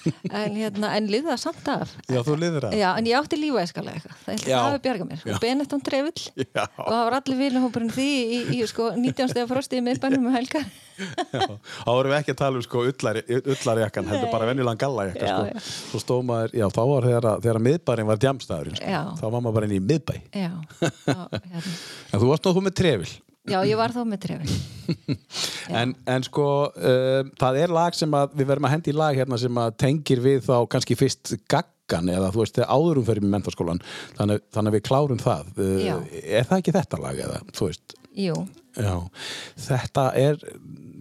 [0.41, 3.99] en, hérna, en liða samt af Já, þú liður að Já, en ég átti lífæskalega
[3.99, 4.55] eitthvað það held Já.
[4.57, 5.33] það hafi bjargað mér Já.
[5.35, 6.63] og Benetton Trevill Já.
[6.65, 10.35] og það var allir vinahópurinn því í, í sko, 19 stegar frosti í miðbænum um
[10.37, 10.65] helgar
[11.01, 15.33] Já, þá vorum við ekki að tala um sko ullarjakkan, heldur bara venjulegan gallajakka Já,
[15.33, 15.47] sko.
[15.49, 15.63] já.
[15.91, 18.91] Svo stóð maður, já þá var þegar, að- þegar miðbærin var djamstæðurinn sko.
[18.91, 19.01] Já.
[19.17, 21.73] þá var maður bara inn í miðbæ Já, og, hérna.
[22.11, 23.11] En þú varst náttúrulega með trefil
[23.49, 24.55] Já, ég var þá með Trevill
[25.81, 29.17] en, en sko um, það er lag sem að við verðum að hendi í lag
[29.17, 33.25] hérna sem að tengir við þá kannski fyrst gaggan eða þú veist þegar áðurum fyrir
[33.25, 33.81] með mentaskólan
[34.19, 35.49] þannig, þannig að við klárum það.
[35.57, 35.95] Uh, Já.
[36.21, 37.97] er það ekki þetta lag eða þú veist?
[38.21, 38.35] Jú,
[38.77, 38.93] Já,
[39.65, 40.37] þetta er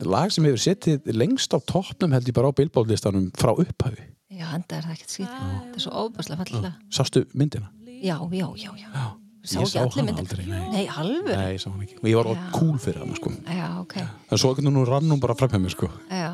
[0.06, 4.06] lag sem hefur setið lengst á toppnum held ég bara á billbóðlistanum frá upphafi.
[4.30, 7.68] já, enda er það ekkert skýt Það er svo óbærslega fallega Sástu myndina?
[8.00, 9.04] Já, já, já, já
[9.42, 10.64] Sá ég sá hana myndir aldrei, nei.
[10.74, 11.96] Nei, alveg Nei, ég sá hann ekki.
[12.02, 12.32] Og ég var Já.
[12.36, 12.50] yeah.
[12.52, 13.30] cool fyrir hana, sko.
[13.48, 13.94] Já, ok
[14.30, 15.88] En svo ekki nú rann hún bara fram hjá mér, sko.
[16.10, 16.28] Já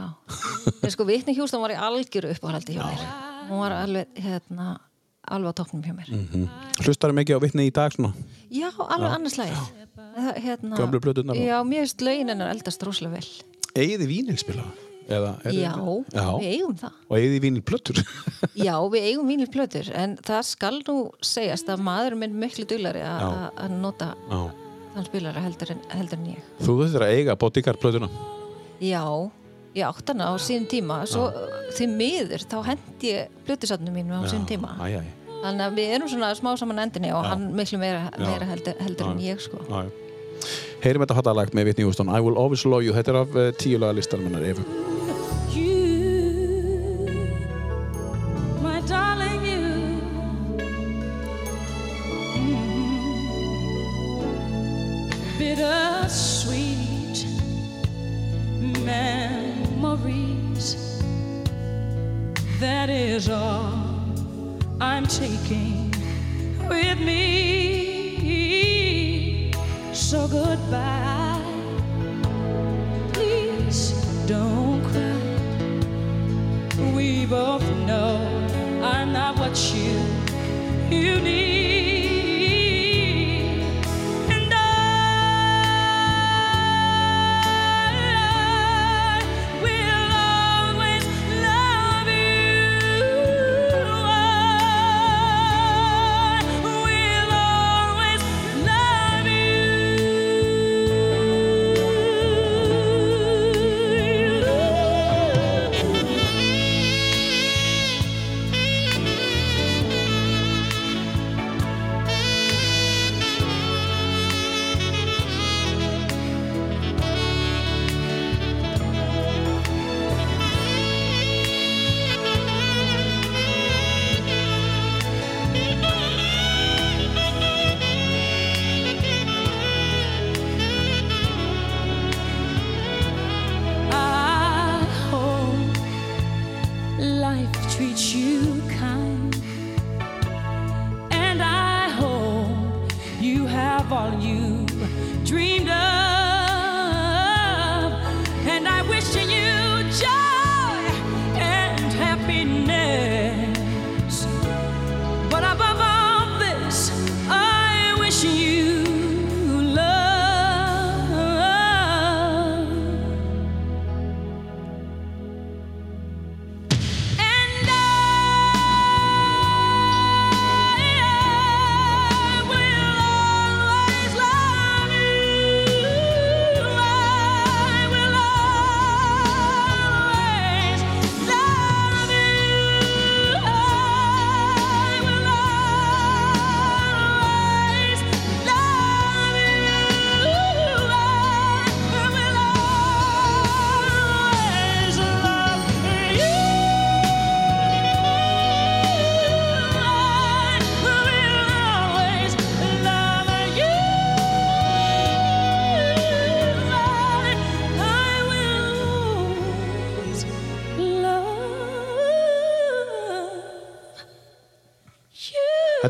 [0.82, 3.04] En sko, Vitni Hjúston var í algjöru uppáhaldi hjá mér
[3.50, 4.80] Hún var alveg, hérna
[5.26, 6.48] alveg á toppnum hjá mér Mm.
[6.82, 8.11] Hlustaru mikið á vitni í dag, svona?
[8.50, 9.62] Já, alveg annars lagið
[10.16, 13.28] Það, hérna, Gömlu plöturnar og- Já, mér finnst lögin hennar eldast róslega vel
[13.76, 14.64] Eigið í vínilspila?
[15.07, 15.70] Eða, Já,
[16.11, 16.24] Já.
[16.42, 17.98] við eigum það Og eigið í vínilplötur?
[18.66, 23.70] Já, við eigum vínilplötur en það skal nú segjast að maður minn miklu dullari að
[23.78, 24.40] nota Já.
[24.96, 28.09] þann spilara heldur en, heldur en ég Þú þurftir að eiga bodyguard plötuna.
[28.82, 29.04] Já,
[29.78, 31.28] ég átt hana á síðan tíma svo
[31.76, 35.04] því miður þá hendi ég plötusatnum mínu á síðan tíma Æ, æ.
[35.44, 37.30] þannig að við erum svona smá saman endinni og Já.
[37.30, 39.62] hann miklu meira, meira heldur, heldur en ég sko.
[40.82, 43.46] Heyrim þetta hattalagt með Whitney Houston I Will Always Love You, þetta er af uh,
[43.57, 44.66] tíu laga listanum hennar Efu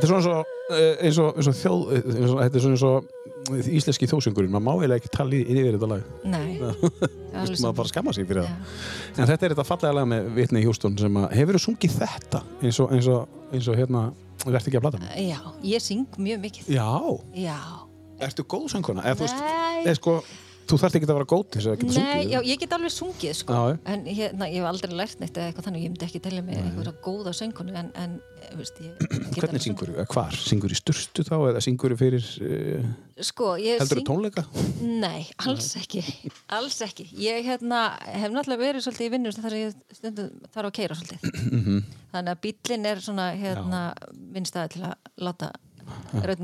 [0.06, 2.76] Þetta er svona svo, eh, eins og, eins og þjóð, eins og, þetta er svona
[2.76, 3.12] eins og
[3.46, 6.06] íslenski þjóðsöngurinn, maður má eiginlega ekki tala yfir þetta lag.
[6.26, 6.56] Nei,
[7.62, 8.48] maður bara skamma sig fyrir Já.
[8.48, 8.78] það.
[9.16, 12.42] En þetta er þetta fallega lag með Whitney Houston sem að, hefur þú sungið þetta
[12.62, 14.06] eins og, eins og, eins og hérna,
[14.44, 15.02] verður ekki að blata?
[15.22, 16.72] Já, ég syng mjög mikið.
[16.74, 16.88] Já,
[17.46, 17.58] Já.
[18.26, 19.06] ertu góð sönguna?
[19.06, 19.86] Nei.
[19.86, 20.18] eða sko,
[20.66, 22.30] þú þarft ekki að vera góð til þess að geta Nei, sungið.
[22.32, 23.52] já, ég get alveg sungið sko.
[23.56, 26.42] Já, en hérna, ég hef aldrei lært neitt eða eitthvað þannig, ég myndi ekki telja
[26.46, 30.06] mig einhverja góða söngunu en, en eh, veist, ég, ég Hvernig syngur þú?
[30.14, 30.32] Hvar?
[30.36, 32.88] Syngur í sturtu þá eða syngur þú fyrir, uh.
[33.26, 34.44] Sko, ég heldur þú syng- tónleika?
[34.82, 36.02] Nei, alls ekki,
[36.52, 37.06] alls ekki.
[37.16, 41.20] Ég hérna, hef náttúrulega verið svolítið í vinnu þar ég stundum þarf að keira svolítið.
[41.52, 41.78] Mhm.
[42.12, 43.80] Þannig að bíllinn er svona hérna,
[44.34, 44.94] minn staði til að
[45.24, 45.52] láta
[46.26, 46.42] rödd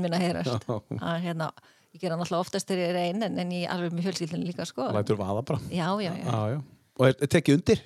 [1.93, 4.47] ég gera náttúrulega oftast þegar ég er ein en, en ég er alveg með fjölskyldinu
[4.49, 4.89] líka sko.
[4.95, 5.59] Lætur vaða bara.
[5.69, 6.23] Já, já, já.
[6.25, 6.61] Já, já.
[6.99, 7.83] Og er, er tekið undir?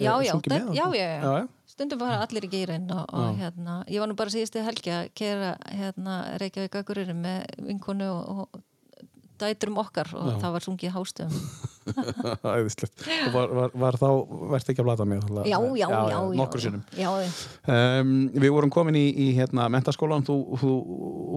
[0.00, 1.48] Já, já, með já, já, já.
[1.70, 5.10] Stundum bara allir í gýrin og, og hérna, ég var nú bara síðustu helgi að
[5.18, 8.62] kera hérna Reykjavík Akureyri með vinkonu og, og
[9.40, 11.44] dæturum okkar og það var sungið hástöðum.
[12.44, 13.02] Æðislegt.
[13.26, 14.06] Og var, var, var þá,
[14.52, 15.22] verðt ekki að blata mig?
[15.48, 16.18] Já, já, já, já.
[16.38, 16.82] Nokkur sinnum.
[16.94, 17.30] Já, já.
[17.74, 20.72] Um, við vorum komin í, í hérna, mentaskólan, þú, þú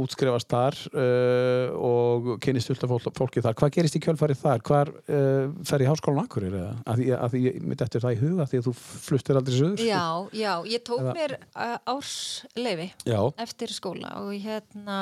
[0.03, 3.57] útskrifast þar uh, og kynist fullt af fólk, fólki þar.
[3.59, 4.63] Hvað gerist í kjölfarið þar?
[4.67, 6.59] Hvar uh, fer í háskólan Akureyri?
[6.61, 6.75] eða?
[6.93, 8.75] Að því, að því ég mitt eftir það í huga því að þú
[9.07, 9.85] fluttir aldrei söður.
[9.87, 10.03] Já,
[10.43, 14.99] já, ég tók Eða- mér uh, ársleifi Já, eftir skóla og hérna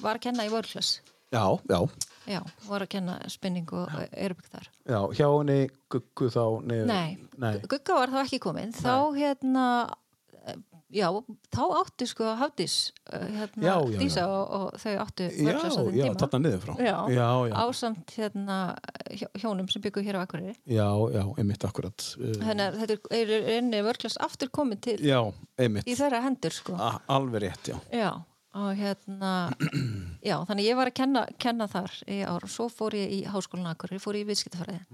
[0.00, 1.00] var að kenna í Vörklass.
[1.34, 1.80] já, já.
[2.26, 4.68] Já, var að kenna spinning og erbygg þar.
[4.88, 5.58] Já, hjá henni
[5.92, 6.86] guggu þá niður.
[6.88, 7.58] Nei, Nei.
[7.68, 8.72] Gugga var þá ekki komin.
[8.72, 9.64] Þá hérna,
[10.46, 10.56] eh,
[10.94, 11.08] já,
[11.52, 13.98] þá áttu sko Hafdís, eh, hérna, Já, já, já.
[14.00, 16.18] Dísa og, og þau áttu Já, Vörklass á þeim já, tíma.
[16.24, 16.74] þarna niður frá.
[16.80, 17.54] Já, já, já.
[17.64, 18.58] ásamt hérna
[19.20, 20.56] hjó- hjónum sem byggu hér á Akureyri.
[20.66, 22.08] Já, já, einmitt akkurat.
[22.16, 25.20] Uh, Þannig að þetta er einni Vörklass aftur komin til já,
[25.58, 25.84] einmitt.
[25.84, 26.76] í þeirra hendur sko.
[26.80, 27.76] A alveg rétt, já.
[27.92, 28.12] Já,
[28.54, 29.30] og hérna
[30.30, 33.24] já, þannig ég var að kenna, kenna þar í ár og svo fór ég í
[33.26, 34.84] háskólan Akureyri, fór ég í viðskiptafræði.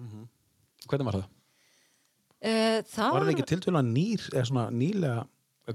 [0.89, 1.29] Hvernig var það?
[2.41, 5.25] Uh, það Var það ekki tiltölulega nýr, eða svona nýlega,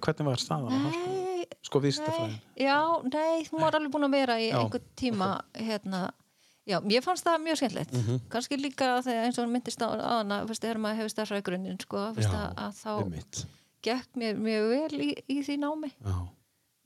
[0.01, 1.23] hvernig var staðan á háskólanum?
[1.35, 2.37] Nei, Sko viðskiptafræðin.
[2.57, 2.77] já,
[3.13, 5.99] nei, hún var alveg búin að vera í Já, einhvern tíma hérna,
[6.65, 8.17] já, mér fannst það mjög skemmtilegt Mhm.
[8.33, 11.45] kannski líka þegar eins og hann myndist á aðana, veist, þegar maður hefur starfað í
[11.51, 13.45] grunninn, sko, Já, að, þá
[13.85, 16.17] gekk mér mjög vel í, í því námi Já.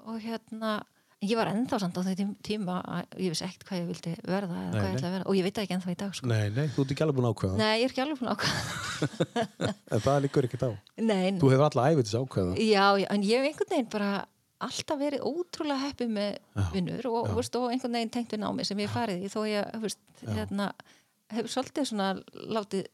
[0.08, 0.78] Og hérna
[1.20, 4.60] ég var ennþá samt á því tíma að ég vissi ekkert hvað ég vildi verða
[4.72, 6.30] Nei, ég verða og ég veit ekki ennþá í dag sko.
[6.32, 7.60] Nei, nei, þú ert ekki alveg búin að ákveða.
[7.60, 10.72] Nei, ég er ekki alveg búin að ákvæða En það líkur ekkert á.
[11.04, 12.54] Nei, Þú hefur þess að ákveða.
[12.64, 14.12] já, en ég hef einhvern veginn bara
[14.60, 16.32] alltaf verið ótrúlega heppið með
[16.74, 20.02] vinnur og, og einhvern veginn tengt við námi sem ég farið í þó ég veist,
[20.24, 20.72] hérna,
[21.36, 22.10] hef svolítið svona
[22.56, 22.88] látið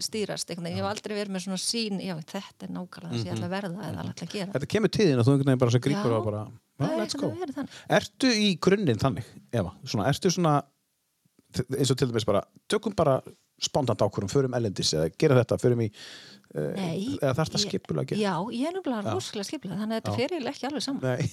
[0.00, 3.18] stýrast einhvern veginn, ég hef aldrei verið með svona sín já, þetta er nákvæmlega það
[3.18, 4.52] sem ég ætla að verða eða ætla að gera.
[4.56, 6.42] Þetta kemur tíðin að þú einhvern veginn bara sem grípur og bara,
[6.80, 7.32] well, let's go.
[7.98, 9.74] Ertu í grunninn þannig, Eva?
[9.84, 10.54] Svona, ertu svona,
[11.76, 13.18] eins og til dæmis bara, tökum bara
[13.62, 15.90] spontant ákvörum, förum ellendis eða gera þetta, förum í,
[16.56, 18.22] uh, Nei, eða þarf það ég- skipulega að gera?
[18.24, 21.02] Já, ég er nefnilega rosalega skipulega þannig að þetta fer eiginlega ekki alveg saman.
[21.04, 21.28] Nei.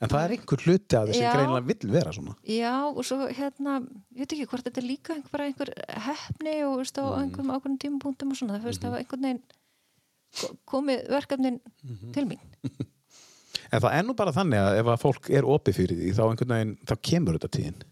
[0.00, 1.32] En það er einhver hluti að þessi Já.
[1.36, 2.34] greinilega vill vera svona.
[2.48, 3.74] Já, og svo hérna,
[4.16, 5.72] ég veit ekki hvort þetta er líka einhver, bara einhver
[6.06, 7.18] hefni og veist, Mm.
[7.20, 8.92] einhverjum ákveðnum tímapunktum og svona, það fyrst Mhm.
[8.94, 9.42] að einhvern veginn
[10.40, 12.12] ko- komið verkefnin Mhm.
[12.12, 12.40] til mín.
[13.72, 16.22] En það er nú bara þannig að ef að fólk er opið fyrir því, þá
[16.30, 17.82] einhvern veginn, þá kemur þetta tíðin.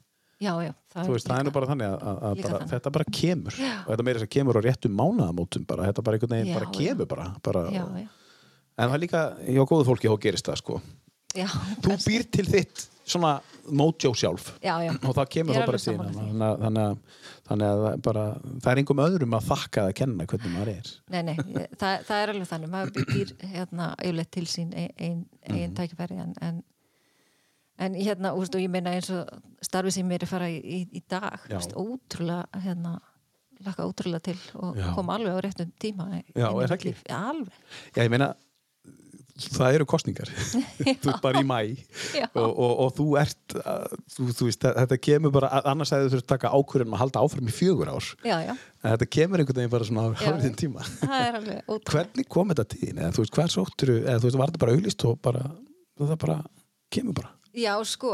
[0.41, 0.73] Já, já.
[0.95, 2.71] Þú veist, það er nú bara þannig að, að, bara, þannig.
[2.73, 3.53] þetta bara kemur.
[3.59, 3.75] Já.
[3.87, 6.55] Og þetta meira þess að kemur á réttum mánaðamótum bara, þetta bara einhvern veginn Já,
[6.59, 6.73] bara já.
[6.79, 7.37] kemur bara.
[7.43, 8.09] bara Já, já.
[8.79, 10.81] En það er líka, hjá góðu fólki, þá gerist það, sko.
[11.37, 11.45] Já,
[11.85, 13.35] Þú býr til þitt svona
[13.69, 14.55] mojo sjálf.
[14.65, 14.93] já, já.
[15.05, 17.03] og það kemur Ég þá bara síðan þannig þannig,
[17.49, 18.23] þannig að bara,
[18.65, 22.07] það er einhverjum öðrum að þakka að kenna hvernig maður er Nei, nei, ég- það,
[22.09, 25.59] það er alveg þannig, maður býr hérna yfirleitt til sín ein, ein, Mhm.
[25.59, 26.63] ein tækifæri en, en,
[27.79, 29.29] en hérna, úst, og ég meina eins og
[29.65, 32.97] starfið sem mér er að fara í, í, í dag, úst, ótrúlega hérna,
[33.65, 36.97] laka ótrúlega til og koma alveg á réttum tíma Já, er það ekki?
[37.13, 37.53] alveg
[37.97, 38.35] Já, ég meina
[39.39, 40.31] það eru kostningar
[41.03, 41.59] þú ert bara í mæ
[42.33, 46.15] og, og, og þú ert uh, þú, þú veist, þetta kemur bara annars hefði þú
[46.17, 48.11] þurft að taka ákvörðum að halda áfram í fjögur ár.
[48.27, 48.53] Já, já,
[48.89, 50.21] þetta kemur einhvern veginn bara svona á Já.
[50.27, 50.87] hálfðin tíma.
[51.29, 51.41] Er
[51.93, 54.77] hvernig kom þetta tíðin eða þú veist, hvað sóttur eða þú veist, var þetta bara
[54.79, 55.49] auðlist og bara
[55.99, 56.39] það bara,
[56.95, 57.35] kemur bara?
[57.59, 58.13] Já, sko,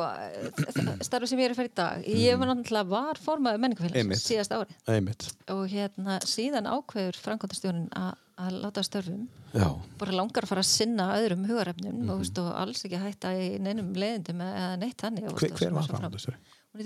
[1.04, 3.60] starfið sem ég er að fara í dag ég var náttúrulega var Einmitt.
[3.64, 9.26] menningafélags síðast ári einmitt, og hérna síðan ákveður framkvæmdastjórinn að að láta störfum.
[9.54, 9.68] Já,
[9.98, 12.10] bara langar að fara að sinna öðrum hugarefnum Mhm.
[12.10, 15.86] og, veist, og alls ekki hætta í neinum leiðindum eða neitt þannig og, hver, var
[15.88, 16.36] framhaldastjóri?
[16.74, 16.80] hún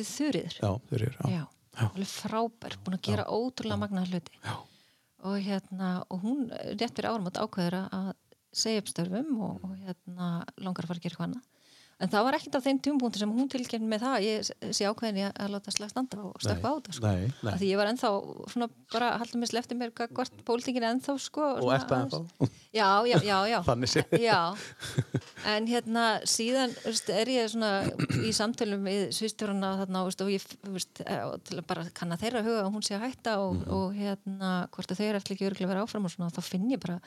[0.61, 1.47] Já, eru, já,
[1.79, 4.33] Já, alveg frábær, búin að gera ótrúlega magnaða hluti.
[4.45, 4.57] Já.
[5.25, 8.13] og hérna og hún rétt fyrir árum átt ákveður að
[8.53, 11.43] segja upp störfum og, og hérna langar að fara að gera annað
[11.99, 15.17] en það var ekkert á þeim tjúmpunktu sem hún tilkynni með það ég sé ákveðin
[15.25, 17.13] ég að láta slag standa og stökka á þetta sko.
[17.51, 18.11] Af því ég var ennþá
[18.53, 22.51] svona bara að halda mér slefti mér hvort pólitingin ennþá sko Og ert það ennþá?
[22.79, 23.97] Já, já, já, já Þannig.
[24.23, 24.39] Já,
[25.49, 27.73] en hérna síðan veist, er ég svona
[28.23, 32.45] í samtölum við sviðstjórana þarna veist, og ég veist, og til að bara kanna þeirra
[32.47, 33.73] huga að hún sé að hætta og, Mhm.
[33.75, 36.79] og hérna hvort að þeir eftir ekki örgulega vera áfram og svona þá finn ég
[36.81, 37.01] bara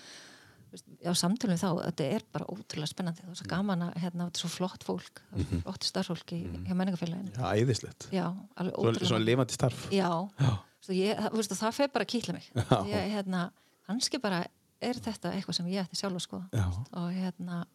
[0.72, 4.38] á samtölum þá þetta er bara ótrúlega spennandi það er svo gaman að hérna, þetta
[4.40, 5.62] er svo flott fólk Mhm.
[5.66, 8.08] flott starfsfólk í, hjá menningafélaginu Já, æðislegt.
[8.12, 9.90] Já, alveg ótrúlega svona lifandi starf.
[9.92, 10.10] Já,
[10.40, 10.52] Já.
[10.82, 12.80] Svo ég, það, það fer bara að kýtla mig Já.
[12.88, 13.52] ég, hérna,
[13.88, 14.46] kannski bara
[14.82, 17.66] er þetta eitthvað sem ég ætti sjálf að skoða og hérna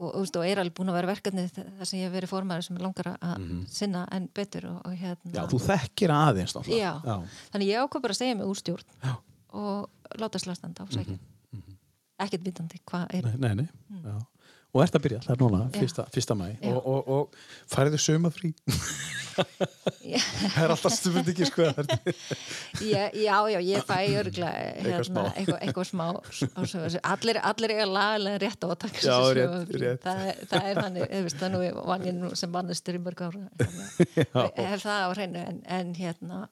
[0.00, 2.64] og, og, og er alveg búin að vera verkefni það sem ég hef verið formaður
[2.64, 5.34] sem er langar að sinna en betur og, og hérna Mhm.
[5.34, 6.54] Já, þú þekkir aðeins.
[6.70, 6.94] Já.
[7.04, 7.16] Já.
[7.52, 9.16] þannig ég ákvað bara að segja mig úr stjórn Já.
[9.52, 11.18] og láta slagstanda á sækja
[12.26, 13.30] ekkert vitandi hvað er.
[13.30, 14.02] Nei, nei, nei.
[14.04, 14.18] Já.
[14.70, 17.40] Og ert að byrja, það er núna, fyrsta, fyrsta mæ og, og, og
[17.72, 18.52] færðu sumafrí
[19.40, 25.88] það er alltaf stupend ekki sko Já, já, já, ég fæ örgla hérna, eitthvað, eitthvað
[25.90, 26.06] smá
[27.14, 29.82] allir, allir eiga lagalega rétt á að taka Já, þessu rétt, sögufrí.
[29.84, 30.06] rétt.
[30.06, 33.24] það, er- það er þannig, þú veist, það nú ég nú sem mannustur í mörg
[33.26, 33.42] ára
[34.86, 36.44] það á hreinu en, en hérna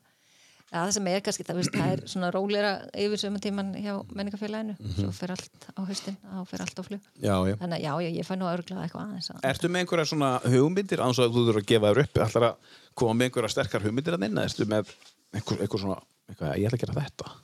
[0.72, 3.94] ja, það sem er kannski, það, veist, það er svona róleira yfir sömu tíman hjá
[4.14, 4.94] menningafélaginu Mhm.
[5.00, 7.92] svo fer allt á haustin, þá fer allt á flug Já, já þannig að já,
[8.04, 11.24] já, ég fæ nú örgla eitthvað aðeins að Ertu með einhverja svona hugmyndir án svo
[11.28, 12.56] að þú þurfur að gefa þér upp ætlar að
[12.94, 14.94] koma með einhverja sterkar hugmyndir að inn Ertu með
[15.34, 17.36] einhver, einhver svona eitthvað, ég ætla að gera þetta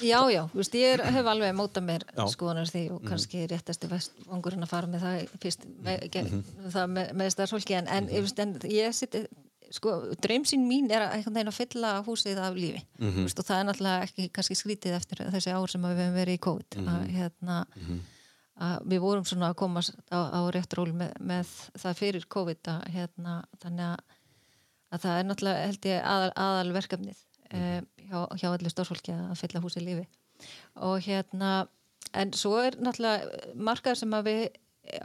[0.00, 2.04] Já, já, þú veist, ég er, hef alveg mótað mér.
[2.16, 2.28] Mhm.
[2.32, 3.86] skoðunar því og kannski réttasti
[4.30, 8.14] vangurinn að fara með það fyrst með, mm það með, með starfsfólki en, en, Mhm.
[8.16, 9.14] mm en ég sitt
[9.70, 9.90] sko,
[10.22, 12.80] draumsýn mín er að einhvern veginn að fylla húsið af lífi.
[12.98, 13.08] Mhm.
[13.10, 16.16] mm veist, og það er náttúrulega ekki kannski skrítið eftir þessi ár sem við hefum
[16.20, 16.88] verið í COVID Mhm.
[16.88, 17.58] að, hérna,
[18.60, 21.46] að við vorum svona að koma á, á rétt ról með, með
[21.78, 24.00] það fyrir COVID að, hérna, þannig að,
[24.92, 27.18] að það er náttúrulega held ég aðal, aðal verkefnið
[27.54, 30.06] um, hjá, hjá allir stórfólki að fylla húsið lífi.
[30.76, 31.68] Og hérna
[32.12, 34.44] en svo er náttúrulega markaður sem að við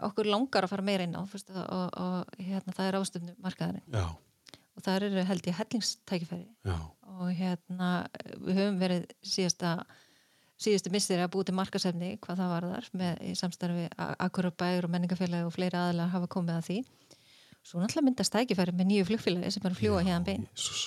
[0.01, 3.33] okkur langar að fara meira inn á fyrst, og, og, og hérna það er ástöfnu
[3.43, 4.07] markaðurinn Já,
[4.75, 6.47] og það eru held ég hellingstækifæri.
[6.67, 6.75] Já,
[7.15, 7.91] og hérna
[8.41, 9.77] við höfum verið síðasta
[10.61, 15.47] síðustu missir að búið til markasefni hvað það varðar með í samstarfi Akurabæður og menningafélagi
[15.47, 16.77] og fleiri aðlar hafa komið að því.
[17.65, 20.83] Svo náttúrulega myndast tækifæri með nýju flugfélagi sem er að fljúa hérna bein Jésús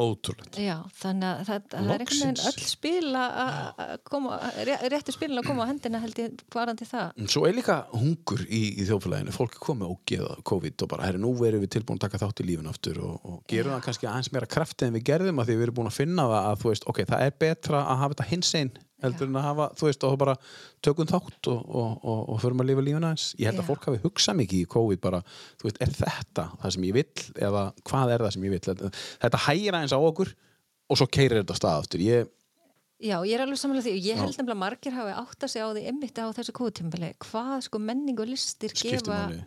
[0.00, 0.56] Ótrúlegt.
[0.58, 5.38] Já, þannig að það, það er einhvern veginn öll spil að koma, ré- réttu spilin
[5.38, 7.12] að koma á hendina held ég varandi það.
[7.30, 11.06] Svo er líka hungur í, í þjófélaginu fólk er komið og geða COVID og bara
[11.08, 13.84] herri, nú erum við tilbúin að taka þátt í lífin aftur og, og gerum það
[13.88, 16.48] kannski aðeins meira krafti en við gerðum að því við erum búin að finna það
[16.50, 19.46] að þú veist, ok, það er betra að hafa þetta hins einn heldur en að
[19.48, 20.36] hafa, þú veist, og bara
[20.84, 23.26] tökum þátt og, og, og, og förum að lifa lífin aðeins.
[23.40, 23.68] Ég held að Já.
[23.72, 25.20] fólk hafi hugsað mikið í COVID bara,
[25.60, 28.78] þú veist, er þetta það sem ég vill eða hvað er það sem ég vill?
[29.24, 30.32] Þetta, hægir aðeins á okkur
[30.84, 32.04] og svo keirir þetta stað aftur.
[32.04, 32.32] Ég,
[33.04, 35.74] Já, ég er alveg samanlega því ég held nefnilega margir hafi átt að segja á
[35.74, 39.42] því einmitt á þessu kóðtímbili hvað sko menning og listir Skiptir gefa.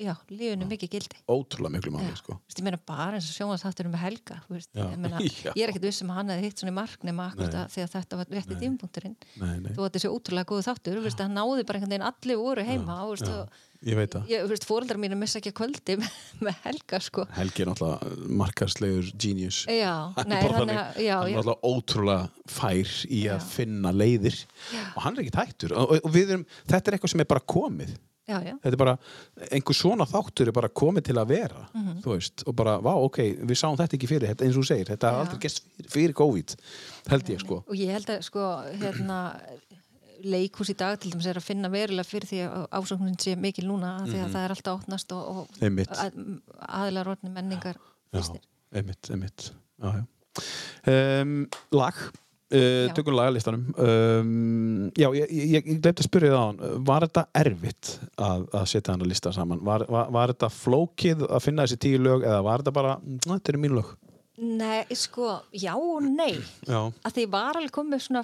[0.00, 1.18] Já, lífinu mikið gildi.
[1.28, 2.32] ótrúlega miklu máli, sko.
[2.40, 5.18] Þú veist, ég meina bara eins og sjónastátturum með Helga þú veist, ég, meina,
[5.58, 7.66] ég er ekkert viss um að hann hefði hitt svona í mark nema akkurat að
[7.94, 9.16] þetta var rétti tímapunkturinn.
[9.40, 9.72] Nei, nei.
[9.76, 12.62] þú þetta sé ótrúlega góðu þáttur þú veist, hann náði bara einhvern veginn allir voru
[12.70, 13.42] heima og, veist, og,
[13.86, 14.24] ég veit það.
[14.30, 15.92] þú veist, fóreldrar mínu missa ekki að kvöldi
[16.46, 17.26] með, Helga sko.
[17.36, 17.98] Helgi er náttúrulega
[18.40, 19.58] markarslegur genius.
[19.68, 22.30] Já, Hann er nei, hann er náttúrulega
[28.30, 28.38] Já.
[28.38, 28.94] er er er já, þetta er bara,
[29.50, 32.00] einhver svona þáttur er bara komið til að vera Mhm.
[32.04, 33.18] þú veist, og bara, vá, ok,
[33.50, 36.14] við sáum þetta ekki fyrir eins og þú segir, þetta har aldrei gest fyrir, fyrir
[36.14, 36.56] COVID,
[37.10, 38.44] held ég sko og ég held að sko
[38.80, 39.18] hérna
[40.24, 43.64] leikhús í dag til dæmis er að finna verulega fyrir því að ásóknin sé mikil
[43.66, 45.78] núna af því að það er alltaf átnast og, og Mhm.
[45.88, 47.76] Að, aðilar orðni menningar
[48.12, 48.22] já,
[48.74, 49.50] einmitt, einmitt.
[50.86, 51.94] Um, lag
[52.50, 53.62] Uh, tökum lagalistanum.
[53.78, 58.46] Um, já, ég, ég, ég glemt að spyrja það á hann var þetta erfitt að,
[58.58, 59.60] að setja hann að lista saman?
[59.66, 63.20] Var, var, var þetta flókið að finna þessi tíu lög eða var þetta bara, "Mm,
[63.28, 63.92] þetta eru mín lög
[64.40, 66.32] Nei, sko, já og nei.
[66.64, 68.22] Já, að því var alveg komið svona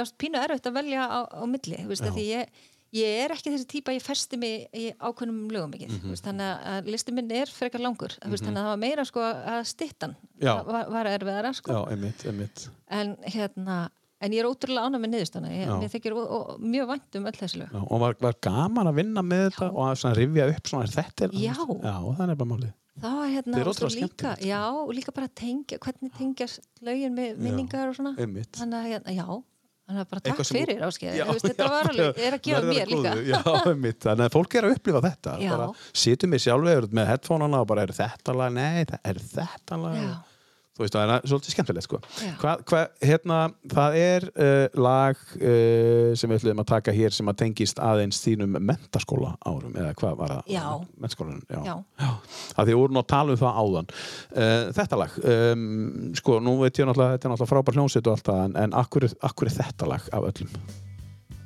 [0.00, 2.48] ást pínu erfitt að velja á, á milli þú veist, því ég,
[2.92, 6.10] ég er ekki þessi típa ég festi mig í ákveðnum lögum ekki Mhm.
[6.10, 9.04] veist, þannig að listi minn er frekar langur mm veist, þannig að það var meira
[9.06, 10.54] sko að stittan Já.
[10.66, 13.88] var, var erfiðara sko já, einmitt, einmitt en hérna
[14.20, 15.88] en ég er ótrúlega ánæg með niðurstana ég, Já.
[15.94, 16.16] þykir
[16.60, 19.70] mjög vænt um öll þessi lög já, og var, var gaman að vinna með þetta
[19.72, 21.54] og að svona rifja upp svona, þetta er Já.
[21.54, 24.44] já það er bara málið það var hérna ótrúlega líka, skemmtilegt.
[24.44, 28.90] já, og líka bara tengja hvernig tengjast lögin með minningar og svona einmitt þannig að
[28.90, 29.42] hérna, já
[29.90, 33.14] þannig að bara takk fyrir áskeið Já, þetta var alveg, er að gefa mér líka.
[33.26, 33.40] Já,
[33.84, 35.36] mitt, þannig að fólk er að upplifa þetta.
[35.50, 35.68] Bara
[36.04, 39.98] situm við sjálfur með headphone-ana og bara er þetta lag, nei, er þetta lag?
[40.00, 40.10] Já.
[40.80, 42.00] Þú veist, það er svolítið skemmtilegt sko.
[42.24, 42.32] Já.
[42.40, 43.38] hvað, hvað, hérna,
[43.74, 48.20] það er uh, lag uh, sem við ætlum að taka hér sem að tengist aðeins
[48.24, 50.52] þínum mentaskóla árum, eða hvað var það?
[50.54, 50.66] Já.
[50.96, 51.60] Mentaskólanum, já.
[51.68, 51.74] Já.
[52.00, 52.10] já.
[52.56, 55.66] að því voru nú að tala um það áðan uh, þetta lag, um,
[56.20, 58.78] sko, nú veit ég náttúrulega, þetta er náttúrulega frábær hljómsveit og allt það, en, en
[58.80, 60.62] akkur, akkur er þetta lag af öllum?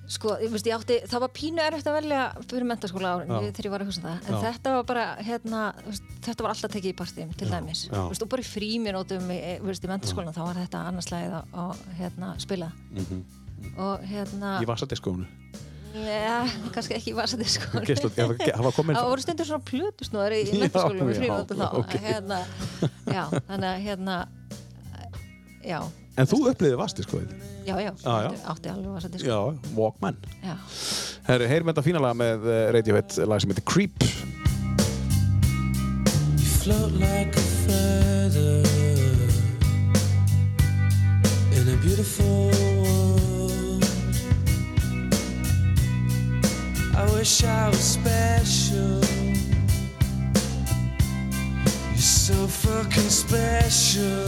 [0.04, 3.38] Sko, ég veist, ég átti, það var pínu erfitt að velja fyrir mentaskóla árin Já.
[3.46, 4.40] þegar ég var að hugsa um það, en Já.
[4.44, 8.02] þetta var bara hérna, veist, þetta var alltaf tekið í partíum til dæmis, já.
[8.10, 11.56] Veist, og bara í fríminótum í, þú veist, í mentaskólan, þá var þetta annarslæðið að,
[11.64, 12.68] að hérna, spila
[13.80, 15.24] og hérna Í vasadiskónu?
[15.94, 16.36] ja,
[16.74, 20.36] kannski ekki í vasadiskóla Geislað- það var- það var komin- það voru stundur svona plötusnúðar
[20.36, 21.98] í, í Já, mentaskólanum í já, fríminótum þá ok.
[22.04, 22.40] hérna,
[23.08, 24.16] já, þannig að hérna
[25.64, 25.78] já,
[26.14, 27.30] En þú upplifið vasadiskóið?
[27.66, 28.30] já, já, Já, já.
[28.52, 29.38] átti, alveg vasadiskóla Já,
[29.74, 30.54] Walkman já.
[31.26, 34.04] Herri, heyrum þetta fína lag með uh, Radiohead lag sem heitir Creep
[36.38, 38.62] You float like a feather
[41.56, 42.50] in a beautiful
[42.80, 43.84] world.
[46.96, 49.00] I wish I was special.
[51.92, 54.23] You're so fucking special.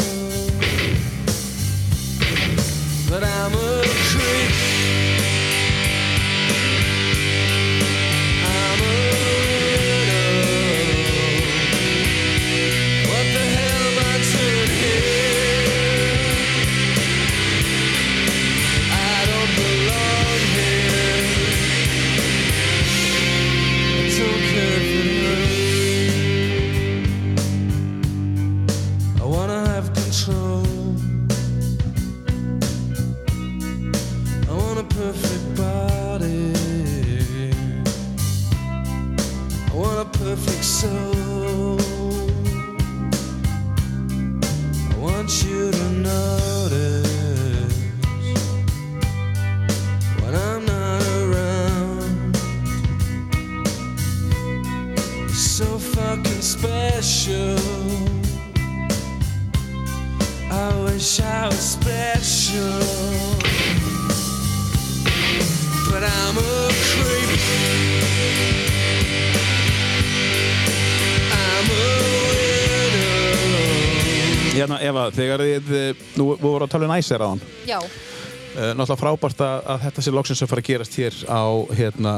[76.97, 77.43] Næsir á hann.
[77.69, 81.45] Já, uh, Náttúrulega frábært að, að þetta sé loksins að fara að gerast hér á,
[81.79, 82.15] hérna,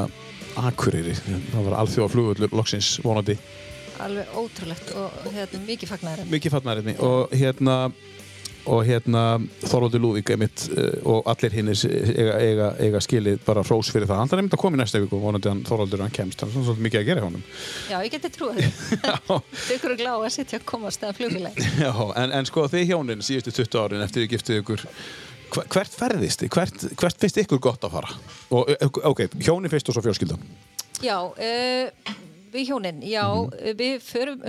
[0.59, 1.14] Akureyri.
[1.53, 3.39] Það var alþjóða flugullur loksins vonandi.
[4.03, 7.76] Alveg ótrúlegt og hérna, mikið fagnaður Mikið fatnarinni og hérna
[8.69, 9.23] og hérna
[9.64, 14.21] Þorvaldur Lúðvík einmitt uh, og allir hinnir eiga, eiga, eiga skilið bara hrós fyrir það
[14.23, 16.66] hann er einmitt að koma í næsta viku vonandi hann Þorvaldur hann kemst hann er
[16.69, 17.45] svolítið mikið að gera hjá honum
[17.89, 18.69] Já, ég geti trúið því.
[19.29, 21.66] Þau ykkur er gláð að sitja að komast að flugfélagi.
[21.85, 21.93] Já,
[22.23, 24.87] en, en sko þið hjónin síðustu 20 árin eftir þið giftið ykkur
[25.73, 26.51] hvert ferðist þið?
[26.53, 28.11] Hvert, hvert finnst ykkur gott að fara?
[28.53, 30.43] Og, eh, ok, hjónin fyrst og svo fjölskyldan
[31.01, 32.14] Já, uh,
[32.53, 33.77] við hjónin, já, Mhm.
[33.79, 34.41] við förum,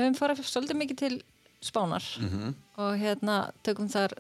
[1.62, 2.53] Spánar Mhm.
[2.78, 4.14] og hérna tökum þar,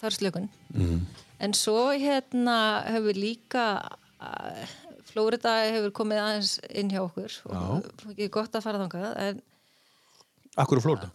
[0.00, 0.48] þar slökun.
[0.74, 1.00] Mhm.
[1.40, 3.64] En svo hérna hefur líka,
[4.20, 4.66] uh,
[5.04, 9.42] Flórida hefur komið aðeins inn hjá okkur og ekki gott að fara þangað, en
[10.56, 11.10] Akkur er Flórida?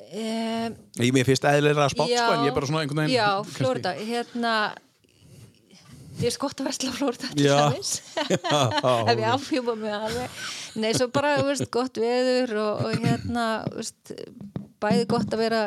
[0.00, 3.16] um, Ég mér finnst eðlilega að spátt sko en ég er bara svona einhvern veginn
[3.16, 4.54] Já, Flórida, hérna
[6.20, 7.60] ég er gott að versla á Flórida Já.
[9.10, 10.30] ef ég afhjúpa mig alveg
[10.76, 14.12] Nei, svo bara, veist, gott veður og, og hérna, veist
[14.80, 15.64] bæði gott að vera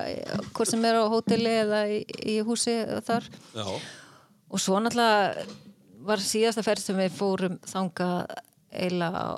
[0.51, 1.99] hvort sem er á hóteli eða í,
[2.33, 3.65] í húsi þar Já.
[3.67, 5.45] og svo náttúrulega
[6.03, 8.09] var síðasta ferð sem við fórum þanga
[8.73, 9.37] á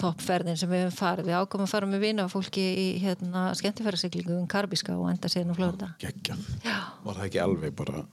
[0.00, 4.38] toppferðin sem við höfum farið við ákomum að fara með vina fólki í hérna, skemmtifærasiglingu
[4.38, 5.92] um Karbíska og enda síðan á.
[6.64, 6.78] Já.
[7.04, 8.04] Var það ekki alveg bara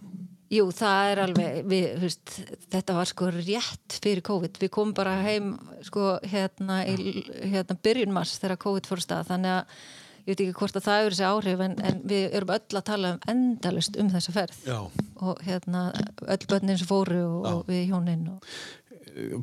[0.47, 2.33] Jú, það er alveg, við, veist,
[2.71, 4.59] þetta var sko rétt fyrir COVID.
[4.61, 5.49] Við komum bara heim
[5.83, 7.17] sko hérna í
[7.51, 9.27] hérna, byrjun mars þegar COVID fór stað.
[9.33, 9.81] Þannig að
[10.27, 12.87] ég veit ekki hvort að það eru þessi áhrif en, en við erum öll að
[12.91, 14.59] tala um endalust um þessa ferð.
[14.67, 14.79] Já.
[15.23, 15.85] Og hérna
[16.27, 18.27] öll börnin sem fóru og, og við hjónin.
[18.35, 18.51] Og,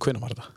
[0.04, 0.52] Hvenær var þetta?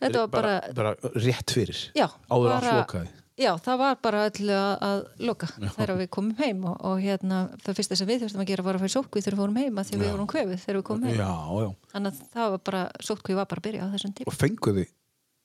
[0.00, 2.06] þetta var bara, bara rétt fyrir já.
[2.28, 6.34] Áður bara, allt lokaði Já, það var bara öllu að, að loka þegar við komum
[6.42, 9.24] heim og, og hérna það fyrsta sem við þurftum að gera var að fara sótkvíð
[9.24, 11.22] þegar við fórum heima því við vorum kvefið þegar við komum heim.
[11.22, 11.30] Já,
[11.64, 14.28] já Þannig að það var bara, sótkvíð var bara að byrja á þessum tíma.
[14.28, 14.90] Og fenguð þið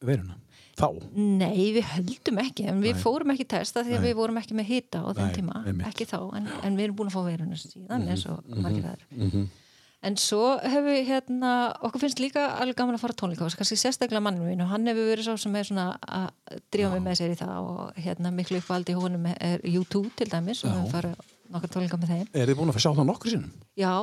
[0.10, 0.36] veruna?
[0.76, 0.88] Þá?
[1.16, 4.66] Nei, við höldum ekki, en við fórum ekki testa því að við vorum ekki með
[4.74, 5.86] hita á þeim Nei, tíma, einmitt.
[5.88, 9.06] ekki þá, en, en við erum búin að fá veiruna síðan eins og margir aður.
[10.06, 11.52] En svo hefur við hérna,
[11.88, 15.08] okkur finnst líka alveg gaman að fara tónleika kannski sérstaklega mannum mín og hann hefur
[15.10, 18.60] verið svo sem er svona að drífa mig með sér í það og hérna miklu
[18.60, 21.16] uppvaldi í honum er U2 til dæmis og við farið
[21.56, 22.28] nokkar tónleika með þeim.
[22.38, 23.56] Er þið búin að sjá það nokkur sinnum?
[23.82, 23.94] Já,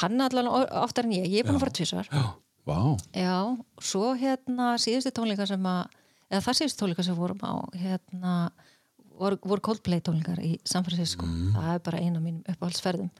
[0.00, 2.08] hann allan oftar en ég, ég er búin að fara tvisvar.
[2.14, 2.24] Já.
[3.18, 3.36] Já,
[3.82, 5.92] svo hérna síðustu tónleika sem að,
[6.30, 8.34] eða það síðustu tónleika sem vorum á, hérna
[9.20, 11.28] voru, voru Coldplay tónleikar í San Francisco.
[11.56, 13.10] Það er bara eina af mínum uppáhaldsferðum.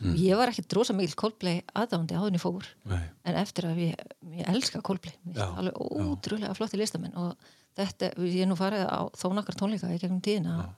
[0.00, 0.14] Mm.
[0.16, 2.68] Ég var ekki drosa mikil Coldplay aðdándi áðunni fór.
[2.88, 3.02] Nei.
[3.28, 4.04] En eftir að ég,
[4.38, 7.34] ég elska Coldplay, Já, alveg ótrúlega flotti listamenn og
[7.76, 10.70] þetta, ég er nú farið á þó nakkar tónleika í gegnum tíðina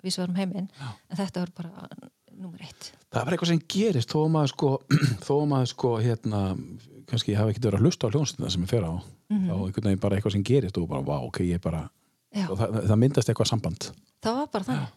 [0.00, 1.88] við sem varum heiminn, en þetta var bara
[2.32, 2.94] nummer eitt.
[3.12, 4.70] Það var eitthvað sem gerist þó að maður sko,
[5.26, 6.42] þó að maður sko hérna,
[7.10, 8.92] kannski hafa ekkert verið að hlusta á hljónstina sem ég fer á
[9.30, 11.88] þá einhvern veginn bara eitthvað sem gerist og bara, vá, ok, ég bara
[12.34, 12.44] Já.
[12.50, 13.90] og það, það myndast eitthvað samband.
[14.22, 14.90] Það var bara þannig.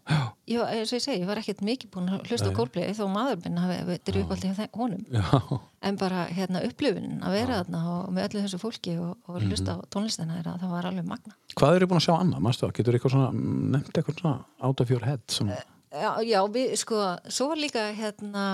[0.52, 2.92] Ég, var- eins og ég segi, ég var ekkert mikið búin að hlusta á Coldplay
[2.94, 3.78] þó maður minn hafi
[4.22, 5.06] uppáldi hjá þeim- honum.
[5.10, 9.42] Já, En bara hérna upplifunin að vera þarna og með öllu þessu fólki og, og
[9.48, 11.34] hlusta á tónlistina þeirra, það var alveg magna.
[11.56, 13.32] hvað eru búin að sjá annað, maður stóð, getur eitthvað svona
[13.78, 15.58] nefnt eitthvað svona out of your head svona,
[15.94, 18.46] Já, já við, sko, svo var líka hérna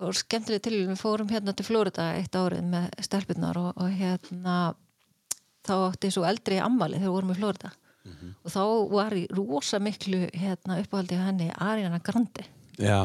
[0.00, 4.74] og skemmtileg til, við fórum hérna til Flórida eitt árið með stelpunnar og, og hérna
[5.64, 7.72] þá átti svo eldri ammali þegar við vorum í Flórida
[8.44, 8.62] og þá
[8.92, 12.44] var í rosa miklu hérna uppáhaldi henni Ariana Grande.
[12.74, 13.00] Já,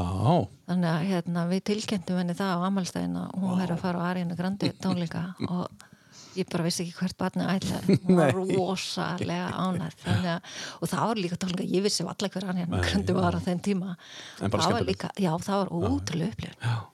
[0.67, 4.07] þannig að hérna, við tilkynntum henni það á ammálstæðina og hún væri að fara á
[4.09, 5.85] Ariana Grande tónleika og
[6.35, 7.99] ég bara vissi ekki hvert barni ætlaði.
[8.05, 10.05] Hún var rosalega ánæð
[10.81, 13.95] og það var líka tónleika ég vissi allar hver Ariana Grande var á þenn tíma.
[14.41, 16.89] En bara líka, já það var ótrúlega upplifun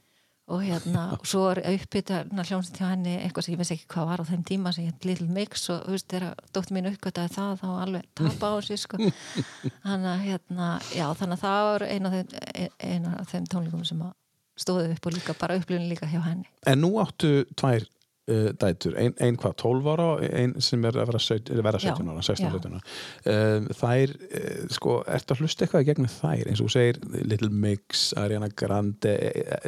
[0.46, 4.10] og hérna, og svo er uppbytta hljómsið hjá henni, eitthvað sem ég vissi ekki hvað
[4.12, 7.34] var á þeim tíma sem ég Little Mix og þú veist, þegar dóttir mín uppgötaði
[7.34, 9.00] það þá alveg tapa á sig sko.
[9.88, 13.88] þannig að hérna, já, þannig að það var eina af þeim, eina af þeim tónleikum
[13.90, 14.14] sem að
[14.56, 17.84] stóðu upp og líka bara upplifun líka hjá henni en nú áttu tvær
[18.32, 21.62] uh, dætur, ein, ein hvað, 12 ára og ein sem er að vera, 17, er
[21.62, 22.52] að vera 17 ára 16 já.
[22.56, 26.76] 17 ára um, þær, uh, sko, ertu að hlusta eitthvað gegnum þær, eins og þú
[26.78, 29.60] segir Little Mix, Ariana Grande er,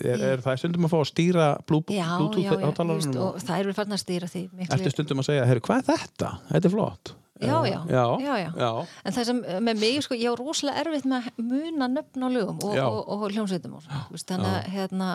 [0.00, 4.02] er, er það stundum að fá að stýra Bluetooth veist, og það eru farin að
[4.02, 6.34] stýra því ertu stundum að segja, herru, hvað er þetta?
[6.50, 7.16] Þetta er flott.
[7.36, 8.70] Já, já, já, já, já.
[9.04, 12.28] en það sem með mig, sko, ég á rosalega erfitt með að muna nöfn á
[12.32, 15.08] lögum og, og, og, hljómsveitum og þú veist, þannig að hérna,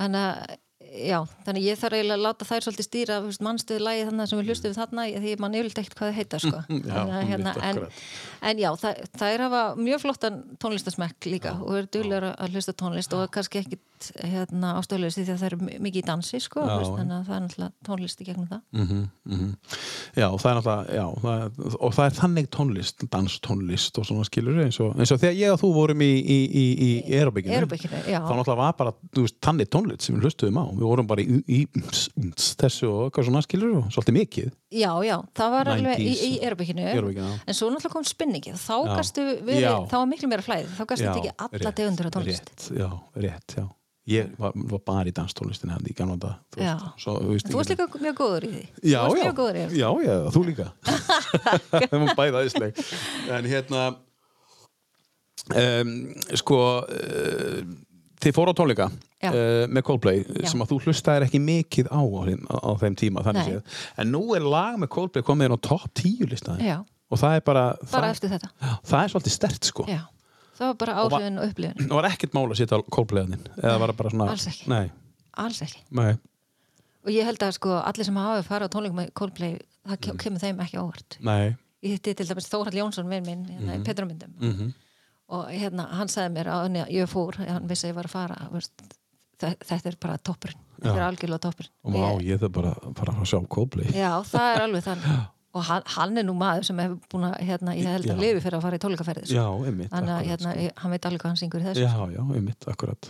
[0.00, 0.30] að
[0.86, 4.50] já, þannig ég þarf eiginlega að láta þær svolítið stýra mannstöðu lagi þannig sem við
[4.50, 6.62] hlustum við þarna því mann yfirleitt ekkert hvað það heita sko.
[6.86, 7.80] Já, hérna, en,
[8.50, 8.68] en já,
[9.16, 13.64] þær hafa mjög flottan tónlistasmekk líka og eru duglegar að hlusta tónlist og kannski
[13.96, 16.96] ekkit hérna, ástöðlega því að það eru mikið í dansi sko, Já, veist, já.
[17.00, 19.54] þannig að það er náttúrulega tónlist í gegnum það mm -hmm,
[20.16, 24.24] Já, og það er náttúrulega já, það og það er þannig tónlist danstónlist og svona
[24.24, 28.20] skilur eins og, eins og þegar ég og þú vorum í, í, í, í já.
[28.20, 31.42] þá náttúrulega var bara veist, þannig tónlist sem við hlustuðum á við vorum bara í,
[31.46, 36.00] í, í þessu og eitthvað svona skilur og svolítið mikið Já, já, það var alveg
[36.02, 37.38] í, 90s í Erbykinu Aeróbikinu, já.
[37.46, 38.74] en svo náttúrulega kom spinningi og þá
[39.46, 39.60] Já.
[39.62, 39.86] Já.
[39.86, 42.88] þá var miklu meira flæði þá gastu tekið alla rétt, tegundur af tónlist rétt, Já,
[43.14, 43.66] rétt, já
[44.06, 46.74] Ég var, var bara í danstónlistinni hann í gamla dag þú Já.
[46.78, 48.64] veist, svo, veist, Þú varst líka mjög góður í því.
[48.86, 50.66] Já, já, góður því já, já, þú líka.
[51.90, 52.82] Það var bæða aðeinsleg
[53.34, 53.82] En hérna
[55.54, 55.92] um,
[56.38, 57.60] Sko uh,
[58.22, 58.88] Þið fóru á tónleika
[59.22, 59.30] Já.
[59.32, 60.48] uh, með Coldplay Já.
[60.50, 64.78] sem að þú hlustaðir ekki mikið á á, á þeim tíma En nú er lag
[64.80, 66.78] með Coldplay komið inn á topp 10 listaði Já.
[66.84, 69.86] og það er bara, bara það, já, það er svolítið stert sko.
[69.90, 70.02] Já,
[70.58, 73.44] það var bara Og áhrifin og upplifin Það var ekkert mál að setja á Coldplay-anin
[73.62, 74.66] eða var það bara svona alls ekki.
[74.72, 74.86] Nei,
[75.44, 75.82] alls ekki.
[76.00, 76.12] Nei,
[77.06, 80.16] og ég held að sko allir sem hafa farið á tónleikum með Coldplay það ke-
[80.24, 81.18] kemur þeim ekki óvart.
[81.20, 81.54] Nei.
[81.84, 84.72] Ég hitti til dæmis Þórhald Jónsson vinn minn hérna, í Petrumyndum Mhm.
[85.28, 88.14] og hérna hann sagði mér að að ég fór hann vissi að ég var að
[88.16, 88.82] fara þú veist,
[89.38, 90.60] þe- þetta er bara toppurinn.
[90.80, 91.72] Þetta er algjörlega toppurinn.
[91.84, 93.92] Og má, ég þarf bara að fara að sjá Coldplay.
[93.92, 95.26] Já, það er alveg þannig
[95.56, 98.42] og hann, hann er nú maður sem hefur búin að hérna, ég held að lifi
[98.44, 99.64] fyrir að fara í tónleikaferði Já, sko.
[99.70, 100.74] einmitt þannig að hérna, sko.
[100.82, 103.08] hann veit alveg hvað hann syngur í þessu Já, já, einmitt, akkurat.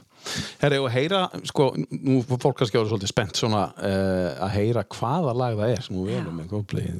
[0.62, 1.20] Herri, og heyra,
[1.50, 5.84] sko, nú fólk kannski ára svolítið spennt svona uh, að heyra hvaða lag það er
[5.86, 6.90] sem þú velum með Coldplay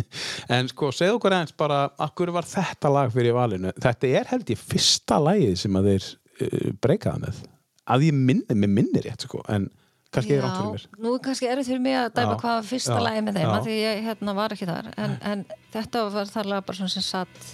[0.56, 3.74] En sko, segðu okkur eins bara akkur var þetta lag fyrir valinu?
[3.82, 7.44] Þetta er held ég fyrsta lagið sem að þeir uh, breykaða með.
[7.92, 9.66] Að ég minni, mér minni rétt, sko en
[10.12, 10.86] kannski er rátt fyrir mér.
[11.04, 13.38] nú er kannski erfið fyrir mig að dæma Já, hvað var fyrsta já, lagi með
[13.38, 14.90] þeim því ég hérna, var ekki þar.
[15.00, 17.52] En, en þetta var þarlega bara svona sem satt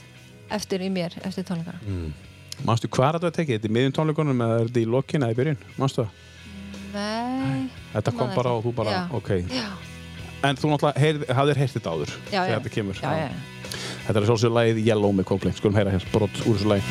[0.59, 2.12] eftir í mér, eftir tónleikara Mm.
[2.66, 3.54] Manstu hvað er þetta að tekið?
[3.59, 5.61] Þetta er miðjum tónleikunum eða er þetta í lokin eða í byrjun?
[5.78, 6.11] Manstu það?
[6.94, 9.02] Nei Þetta kom bara og þú bara, Já.
[9.14, 9.30] ok.
[9.52, 9.68] Já,
[10.48, 12.96] En þú náttúrulega heyrð, hafðir heyrt þetta áður já, þegar já, þetta kemur.
[13.02, 13.30] Já, já.
[14.09, 15.52] Þetta er svolítið lagið Yellow með Coldplay.
[15.59, 16.82] Skulum heyra hér, brot úr þessu lagi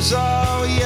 [0.00, 0.79] was all you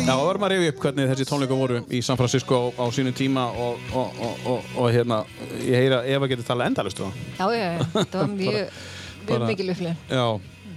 [0.00, 0.20] Já, you.
[0.20, 3.16] þá varum að reyfi upp hvernig þessi tónleika voru í San Francisco á, á sínum
[3.16, 5.20] tíma og, og, og, og, og hérna,
[5.60, 7.20] ég heyra Eva getur talað endalust það.
[7.36, 7.68] Já, já,
[8.00, 8.80] það var mjög,
[9.28, 10.00] mjög mikil upplifun.
[10.08, 10.24] Já,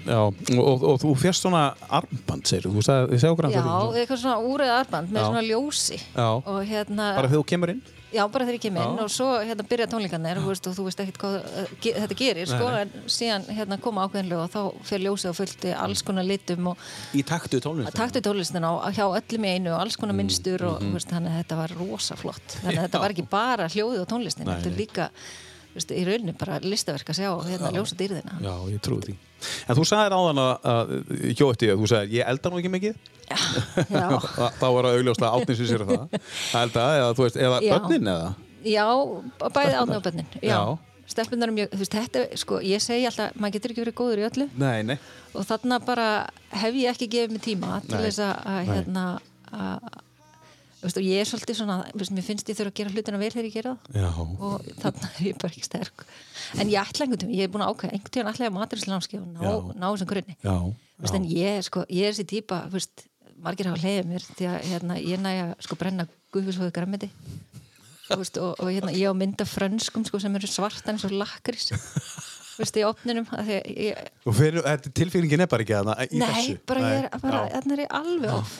[0.04, 4.24] já, og, og, og þú fjast svona armband, segir þú, ég segi okkur Já, eitthvað
[4.26, 5.28] svona úrið arband með Já.
[5.32, 6.00] svona ljósi.
[6.12, 6.30] Já.
[6.44, 7.84] Og hérna, Bara þegar þú kemur inn?
[8.14, 11.04] Já, bara þegar ég kem inn og svo hérna byrja tónleikarnir og, og þú veist
[11.04, 15.08] ekkert hvað uh, ge þetta gerir, sko, en síðan hérna koma ákveðinlega og þá fyrir
[15.08, 16.88] ljósið og fullti alls konar litum og
[17.18, 17.96] Í taktu tónlist?
[17.98, 20.94] taktu tónlistina á, hjá öllum í einu og alls Mm, konar minnstur og mhm.
[20.98, 24.10] veist, þannig að þetta var rosa flott þannig að þetta var ekki bara hljóðið og
[24.12, 25.10] tónlistin þetta er líka
[25.74, 29.16] veist, í rauninni bara listaverk að sjá hérna ljósa dýrðina Já, ég trúi því.
[29.68, 30.94] En þú sagðir áðan að, að
[31.34, 33.13] hjótti að þú sagðir, ég elda nú ekki mikið?
[34.60, 36.08] Þá var það augljóslega átninsins sér það.
[36.54, 37.74] Að elda, eða veist, eða Já.
[37.78, 38.34] börnin eða?
[38.64, 38.86] já
[39.44, 40.62] bæði átna og bönnin Já, Já.
[41.12, 43.98] stelpunar er mjög, þú veist, þetta er, sko, ég segi alltaf, maður getur ekki verið
[44.00, 44.96] góður í öllu Nei, nei.
[45.36, 46.08] og þarna bara
[46.56, 49.04] hef ég ekki gefið mig tíma til þess að, að hérna
[49.52, 49.90] að,
[50.86, 53.32] veist, og ég er svolítið svona, veist, mér finnst ég þurfa að gera hlutina vel
[53.36, 54.10] þegar ég gera það Já.
[54.24, 56.06] og þarna er ég bara ekki sterk
[56.64, 58.58] en ég ætla einhvern tíma, ég er búin að ákveða einhvern tíma ætla ég að
[58.62, 59.44] maturíslanski og ná,
[59.76, 63.06] ná þessum grunni veist, en ég, sko, ég er þessi típa veist,
[63.46, 67.10] margir hafa leiðið mér því að hérna, ég næja sko brenna guðfisfóðu grammiti
[68.14, 71.70] veist, og, og hérna, ég á mynda frönskum sko, sem eru svart eins og lakris
[72.60, 76.22] veist, í opninum að að ég, Og fyrir, þetta tilfinningin er bara ekki þarna í
[76.22, 77.10] nei, bara ég er
[77.76, 78.54] er ég alveg off.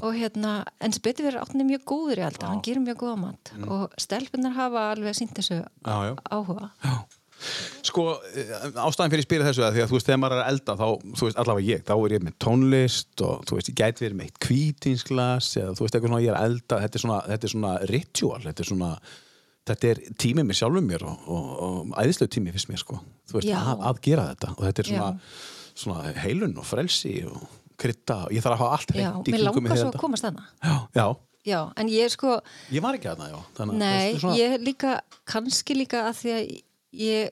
[0.00, 0.96] Og hérna, en
[1.28, 3.52] verið áttin er mjög góður í alltaf, hann gerir mjög góða mat.
[3.68, 5.86] Og stelpunar hafa alveg sínt þessu Mm.
[5.86, 6.14] Já, já.
[7.86, 8.04] Sko,
[8.34, 8.52] eh,
[8.84, 10.76] ástæðan fyrir að spyrja þessu að því að þú veist, þegar maður er að elda
[10.80, 10.86] þá,
[11.16, 14.18] þú veist, allavega ég, þá er ég með tónlist og þú veist, ég gæti verið
[14.20, 17.48] með kvítinsglas eða þú veist, eitthvað svona ég er að elda þetta er svona, þetta
[17.48, 18.90] er svona ritual þetta er svona,
[19.70, 23.00] þetta er tímið mér sjálfum mér og, og, og æðislega tímið fyrst mér, sko.
[23.30, 25.74] Þú veist, að, að gera þetta og þetta er svona, Já.
[25.84, 29.78] svona heilun og frelsi og krydda og ég þarf að hafa allt já, mér langar
[29.80, 30.48] svo að komast þarna.
[31.48, 32.34] Já, en ég sko
[32.68, 33.38] ég var ekki að það, já.
[33.56, 34.96] Þannig, Nei, veist, svona, ég líka,
[35.30, 36.50] kannski líka að því að
[36.92, 37.30] ég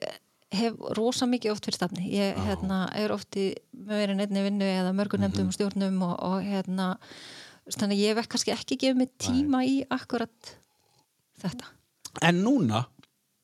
[0.51, 2.07] hef rosa mikið oft fyrir stafni.
[2.15, 3.51] Ég hérna, er oft í
[3.85, 5.51] meira en einni vinnu eða mörgur nefndum Mhm.
[5.51, 6.87] og stjórnum og, og hérna,
[7.69, 10.55] þannig að ég hef kannski ekki gefið mig tíma í akkurat
[11.43, 11.67] þetta.
[12.25, 12.85] En núna,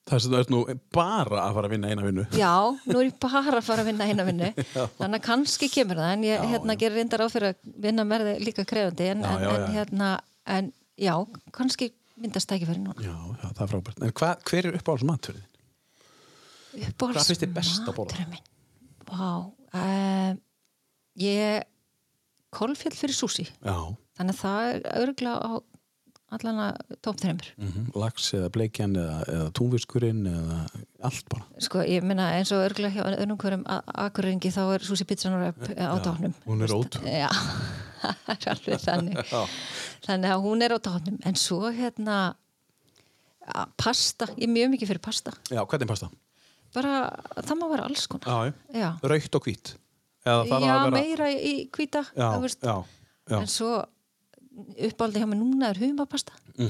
[0.10, 2.52] þess að þú ert nú bara að fara að vinna eina vinnu Já,
[2.90, 4.50] nú er ég bara að fara að vinna eina vinnu,
[4.98, 8.26] þannig að kannski kemur það, en ég hérna, gerir reyndar á fyrir að vinna með
[8.32, 9.74] þið líka krefandi, en, Já, en, já, en já.
[9.78, 10.10] hérna,
[10.58, 11.16] en já,
[11.54, 12.98] kannski myndast tækifæri núna.
[13.04, 14.02] Já, já, það er frábært.
[14.02, 15.42] En hva, hver er uppáhalds maturinn?
[15.44, 15.55] Uppáhalds
[16.76, 18.42] Hvað finnst þér best að borða?
[19.06, 19.30] Vá,
[19.78, 20.42] um,
[21.22, 21.64] ég
[22.56, 23.78] kolfjall fyrir súsi Já,
[24.18, 25.50] þannig að það er örgla á
[26.36, 30.58] allan að tóp þreymur mm lax eða bleikjan eða, eða túnfiskurinn eða
[31.06, 31.46] allt bara.
[31.64, 35.62] sko, ég minna eins og örgla hjá önnum hverjum akurrengi þá er súsi pizzan röp
[35.78, 37.06] á tóknum hún er ótrú.
[37.08, 37.30] Já,
[38.26, 39.22] það er alveg þannig.
[40.08, 42.18] Þannig að hún er á tóknum en svo hérna
[43.78, 45.34] pasta, ég er mjög mikið fyrir pasta.
[45.54, 46.10] Já, hvernig pasta?
[46.76, 46.94] Bara,
[47.42, 49.76] það má vera alls konar Já, já, Raukt og hvít.
[50.26, 50.36] Já
[50.92, 52.76] meira í Já, já,
[53.30, 53.40] já.
[53.40, 53.72] en svo
[54.88, 56.70] uppáldi hjá mig núna er humapasta Mm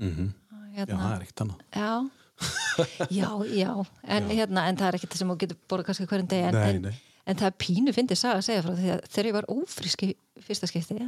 [0.00, 0.28] -hmm.
[0.72, 1.60] Já, hérna, það er ekkert annað.
[1.72, 2.10] já.
[3.20, 6.48] já, já, en, Hérna, en það er ekkert sem þú getur borðað kannski hverjum degi
[6.48, 6.94] en, Nei, en, nei.
[7.26, 10.16] en það er pínu fyndið að segja frá því að þegar ég var ófrísk í
[10.40, 10.98] fyrsta skipti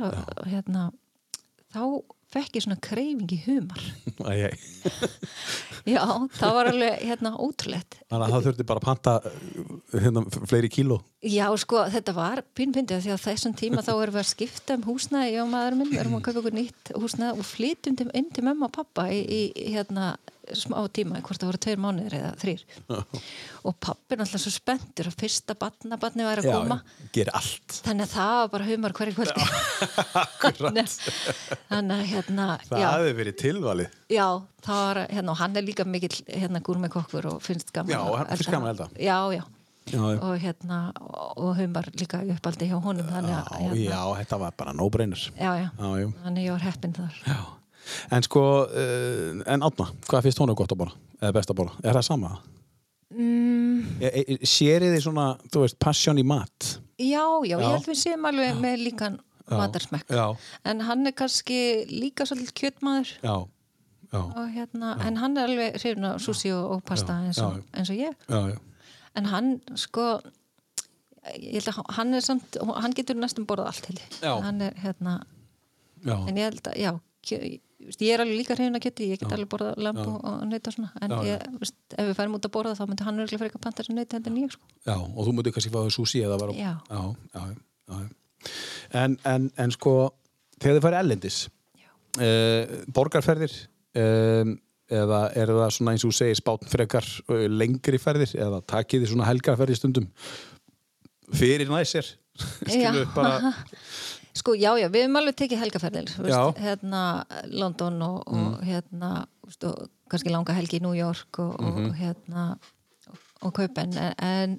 [0.47, 0.93] hérna
[1.75, 1.81] þá
[2.35, 3.83] fekk ég svona kreifing í humar.
[5.95, 6.03] Já,
[6.39, 7.99] það var alveg hérna ótrúlegt.
[8.09, 11.01] Þannig að það þurfti bara að panta uh, hérna, fleiri kíló.
[11.25, 14.87] Já, sko, þetta var pínpindið því að þessum tíma þá erum við að skipta um
[14.89, 18.45] húsnæði ég og maður minn, erum að kaupa okkur nýtt húsnæði og flytjum inn til
[18.49, 20.15] mömmu og pappa í, í hérna
[20.53, 22.65] smá tíma, hvort það voru tveir mánuðir eða þrýr
[23.65, 26.77] og pappi er alltaf svo spenntur að fyrsta batna, batni var að koma.
[27.87, 29.47] þannig að það var bara humar hverju kvöldi.
[30.65, 30.95] Þannig,
[31.71, 33.97] þannig að hérna Það já, hefði verið tilvalið.
[34.13, 34.27] já,
[34.69, 38.01] það var hérna og hann er líka mikill hérna gúrmi kokkur og finnst gaman Já,
[38.05, 38.89] að hann finnst gaman að elda.
[39.01, 39.43] já, já,
[39.85, 40.19] Já, já.
[40.25, 40.79] og hérna
[41.37, 44.73] og humar líka í uppaldi hjá honum þannig að Já, hérna, já, þetta var bara
[44.77, 46.09] já, já, Já, já.
[46.25, 47.19] þannig ég var heppin þar.
[47.29, 47.41] Já.
[48.15, 50.97] En sko, uh, en Átna, hvað finnst honum gott að borða?
[51.21, 51.77] Eða best að borða?
[51.85, 52.35] Er það sama?
[53.15, 54.01] Mm.
[54.03, 56.79] E, e, Sérið þið svona, þú veist, passion í mat?
[56.99, 57.59] já, já, Já.
[57.59, 59.17] ég held við séum alveg með líkan
[59.51, 60.37] matarsmekk Já.
[60.65, 61.59] en hann er kannski
[61.91, 63.35] líka svolítið kjötmaður Já,
[64.15, 64.23] já,
[64.55, 67.65] hérna, en hann er alveg hrifin af sushi og, og pasta Já, eins, og, já.
[67.79, 68.59] eins og ég já, já.
[69.19, 70.07] en hann sko
[71.35, 74.19] ég held að hann er samt hann getur næstum borðað allt held ég.
[74.23, 74.33] Já.
[74.47, 75.19] hann er hérna
[76.05, 76.17] já.
[76.29, 76.93] en ég held að, já
[77.93, 80.71] ég er alveg líka hrifin að geti, ég get alveg borðað lamp og, og nöyta
[80.73, 83.21] og svona, en Já, ég, veist, ef við færum út að borða þá myndi hann
[83.21, 84.69] örgulega fyrir eitthvað panta sem nöyta heldur en ég sko.
[84.87, 86.73] Já, og þú mútið kannski fáið sushi eða var Já.
[86.91, 88.01] já.
[88.95, 89.95] En, en, en sko
[90.61, 91.39] þegar þið farið ellendis
[92.21, 93.55] uh, borgarferðir
[94.01, 94.57] um,
[94.95, 99.05] eða er það svona eins og þú segir spátn frekar uh, lengri ferðir eða takið
[99.05, 100.11] þið svona helgarferði stundum
[101.35, 102.11] fyrir næsir
[102.69, 103.11] skilu Já.
[103.15, 103.55] bara
[104.35, 105.61] sko, já, já, við hefum alveg tekið
[106.19, 106.23] Já.
[106.27, 107.03] veist, hérna
[107.53, 109.13] London og, og hérna
[109.47, 112.49] veist, og kannski langa helgi í New York og, og hérna
[113.43, 114.59] og, kaupen en,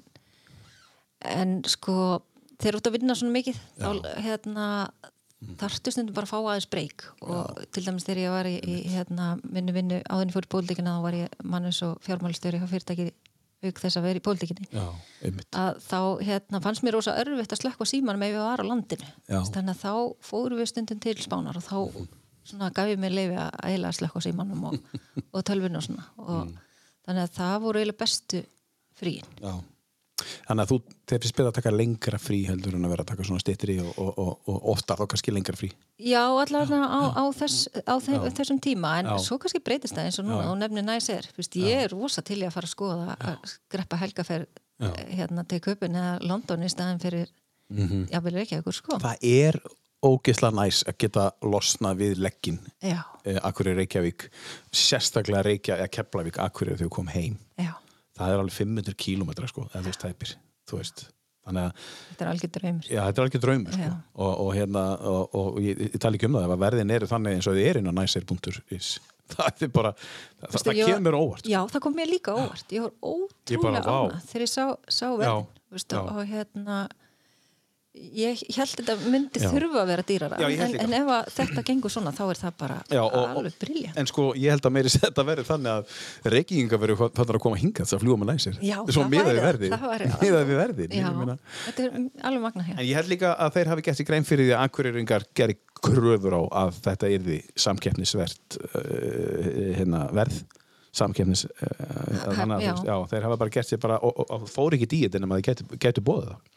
[1.20, 2.22] en sko
[2.56, 3.90] þeir eru út að vinna svona mikið þá
[4.24, 4.66] hérna
[5.60, 8.76] þarftu stundum bara að fá aðeins breyk og til dæmis þegar ég var í, í
[8.94, 13.10] hérna, vinnu áðurinn fór í pólitíkina þá var ég mannus og fjármálistjóri hjá fyrirtæki
[13.64, 14.84] auk þess að vera í pólitíkinni Já,
[15.56, 19.08] að þá hérna, fannst mér rosa örfitt að slökka síman með við var á landinu.
[19.30, 19.38] Já.
[19.54, 19.92] þannig að þá
[20.28, 21.78] fórum við stundum til spánar og þá
[22.46, 24.76] svona, gaf ég mér leifi að eiginlega slökka símanum og,
[25.34, 26.04] og tölvinu og svona.
[26.22, 26.52] Og
[27.06, 28.42] þannig að það voru eiginlega bestu
[28.96, 29.32] fríin.
[29.40, 29.54] Já.
[30.16, 30.76] Þannig að þú,
[31.10, 33.76] þeir finnst betra að taka lengra frí heldur en að vera að taka svona styttri
[33.82, 35.70] og, og, og, og ofta þá kannski lengra frí.
[36.00, 39.16] Já, allavega á, á, þess, á þeim, þessum tíma en Já.
[39.26, 40.50] svo kannski breytist það eins og núna Já.
[40.52, 43.56] og nefnir næs er, Fyrst, ég er rosa til í að fara að skoða að
[43.72, 44.92] greppa helgaferð Já.
[45.20, 47.28] hérna til Köpun eða London í staðin fyrir
[47.68, 48.08] mm -hmm.
[48.12, 48.98] jáfnvel ekki ykkur sko.
[48.98, 49.60] Það er
[50.04, 54.30] ógeðslega næs að geta losnað við leggin Já, eh, Akureyri Reykjavík
[54.72, 57.38] sérstaklega Reykjavík eða Keflavík Akureyri þegar þú kom heim.
[57.58, 57.72] Já,
[58.16, 60.32] það er alveg 500 kílómetra sko eða þú veist tæpir
[60.70, 61.04] þú veist.
[61.46, 62.86] Þannig að þetta er algjör draumur.
[62.90, 63.90] Já, þetta er alveg draumur sko.
[64.18, 67.10] Og, og hérna og, og ég, ég tala ekki um það ef að verðin eru
[67.12, 68.88] þannig eins og þið er inn á næsir.is
[69.36, 72.66] það er bara það, Veistu, það ég- kemur óvart Já, það kom mér líka óvart.
[72.74, 74.64] Ég var ótrúlega ánað þegar ég sá,
[74.98, 76.76] sá verðin og hérna
[78.16, 79.48] ég held þetta myndi Já.
[79.52, 82.78] þurfa að vera dýrara Já, en, en ef þetta gengur svona þá er það bara
[82.90, 86.80] Já, og, alveg briljant en sko ég held að meiri þetta verður þannig að reykinga
[86.82, 88.58] verður þannig að koma hingað að fljúa með læsir.
[88.60, 89.46] Það miðað við það.
[89.46, 89.84] verði Það
[91.66, 91.96] þetta er
[92.30, 94.56] alveg magna hér en ég held líka að þeir hafi gert í grein fyrir því
[94.56, 100.44] að akkurýringar gerir kröfur á að þetta yrði samkeppnisvert uh, hérna, verð.
[100.96, 101.72] Samkeppnis uh,
[102.32, 102.70] þannig að já.
[102.70, 105.28] veist, já, þeir hafa bara gert sér bara og, og, og fór ekki dýet en
[105.28, 106.55] að gætu, gætu bóðið það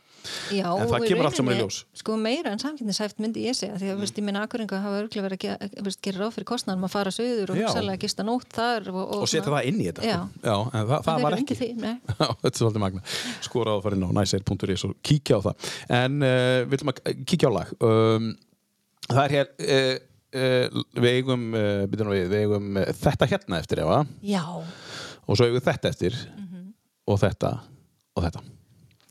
[0.54, 1.78] Já, En það og kemur allt saman í ljós.
[2.00, 4.10] Sko meira en samkynningshæft myndi ég segja því að mm.
[4.20, 7.14] ég minna akkuringa hafa örglega verið að ge- veist, gera ráð fyrir kostnæðum að fara
[7.16, 7.66] söður og Já.
[7.68, 10.18] hugsalega gista nótt þar og, og setja það inn í þetta Já.
[10.20, 10.44] sko.
[10.50, 11.70] já, en það, það þeir var ekki því.
[12.20, 13.02] Já, þetta er svolítið magna
[13.48, 15.72] skora á að fara inn á næsir.is og kíkja á það
[16.02, 18.30] en uh, við viljum að kíkja á lag um,
[19.10, 19.96] það er hér uh,
[20.44, 25.94] uh, við eigum, við, eigum þetta hérna eftir efa Já, og svo eigum við þetta
[25.96, 26.66] eftir Mhm.
[27.10, 27.54] og þetta
[28.18, 28.41] og þetta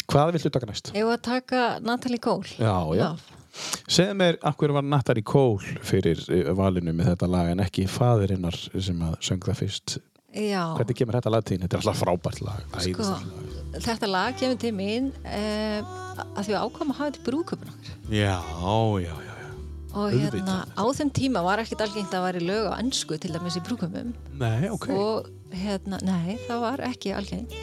[0.08, 0.92] hvað viltu taka næst?
[0.96, 2.50] Ef að taka Natalie Cole?
[2.56, 3.08] Já, já.
[3.90, 8.58] segðu mér, hverju var Natalie Cole fyrir uh, valinu með þetta lag en ekki faðirinnar
[8.72, 9.98] sem að söng það fyrst?
[10.38, 11.56] Já, hvernig kemur þetta lag til?
[11.62, 13.80] Þetta er alltaf frábært lag, sko, lag.
[13.80, 15.80] þetta lag kemur til mín eh,
[16.28, 17.96] að því að hafa þetta í brúköpun okkar.
[18.12, 18.36] Já,
[19.00, 19.38] já, já,
[19.96, 23.56] og hérna á þeim tíma var ekkit algengt að væri lög á ennsku til dæmis
[23.56, 24.88] í brúköpum Nei, ok.
[24.92, 27.56] Og hérna, nei, það var ekki algengt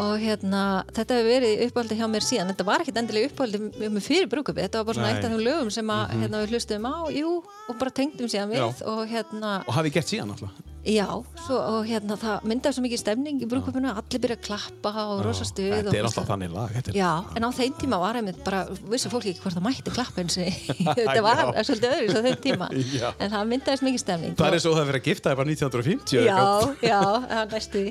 [0.00, 0.62] og hérna
[0.96, 2.52] þetta hefur verið uppáldi hjá mér síðan.
[2.54, 5.44] Þetta var ekkit endilega uppáldi með fyrir brúköpi þetta var bara svona eitt af þeim
[5.44, 7.36] lögum sem að, hérna, við hlustum á jú,
[7.68, 11.04] og bara tengdum síðan við og hérna Og hafið gert síðan alltaf Já,
[11.44, 15.18] svo, og hérna það myndaði svo mikið stemning í brúkupinu allir byrja að klappa og
[15.26, 18.38] rosa stuð Þetta er alltaf þannig lag er- Já, en á þeim tíma var einmitt
[18.46, 21.60] bara, vissi fólki ekki hvort það mætti klappa eins og þetta var Já.
[21.68, 22.68] svolítið öðru á þeim tíma.
[22.96, 23.10] Já.
[23.20, 24.34] en það myndaðist mikið stemning.
[24.40, 26.40] Það og- er svo það að vera að gifta þér bara 1950 eða Já,
[26.80, 27.84] já, það er næstu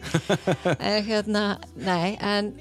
[0.90, 1.44] en hérna,
[1.76, 2.52] nei, en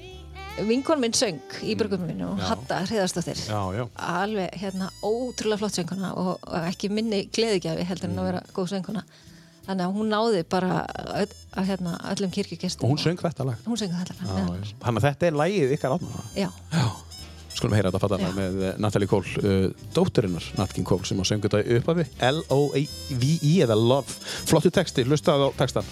[0.69, 3.85] vinkon minn söng í bruguminu og Hatta Hriðarsdóttir Já, já.
[3.95, 8.73] alveg hérna ótrúlega flott sönguna og, og ekki minni gleðigjafi heldur en að vera góð
[8.75, 9.03] sönguna
[9.69, 10.79] þannig að hún náði bara
[11.19, 12.87] öll, að, hérna, öllum kirkjugestum.
[12.87, 13.61] Og hún söng þetta lag?
[13.67, 14.73] Hún söng þetta lag, annars.
[14.81, 16.49] Þannig að þetta er lagið ykkar átna já,
[17.59, 18.35] Skulum heyra þetta fattarna Já.
[18.37, 21.99] með eh, Natalie Cole uh, dótturinnar Nat King Cole sem á söngu þetta upp af
[21.99, 24.19] við L-O-V-E eða Love.
[24.47, 25.87] Flottu texti, hlustaðu á textan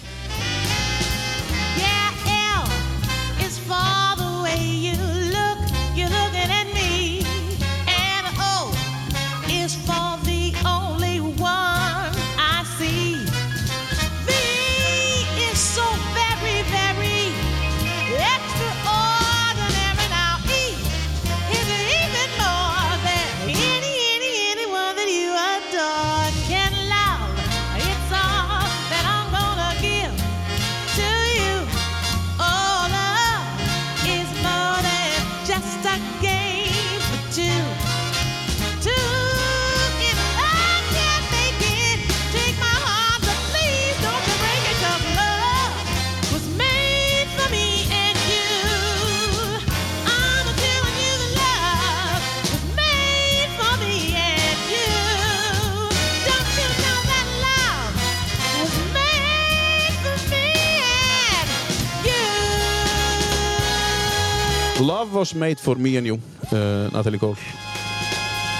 [64.88, 66.14] Love was made for me and you
[66.52, 67.36] uh, Natalie Cole.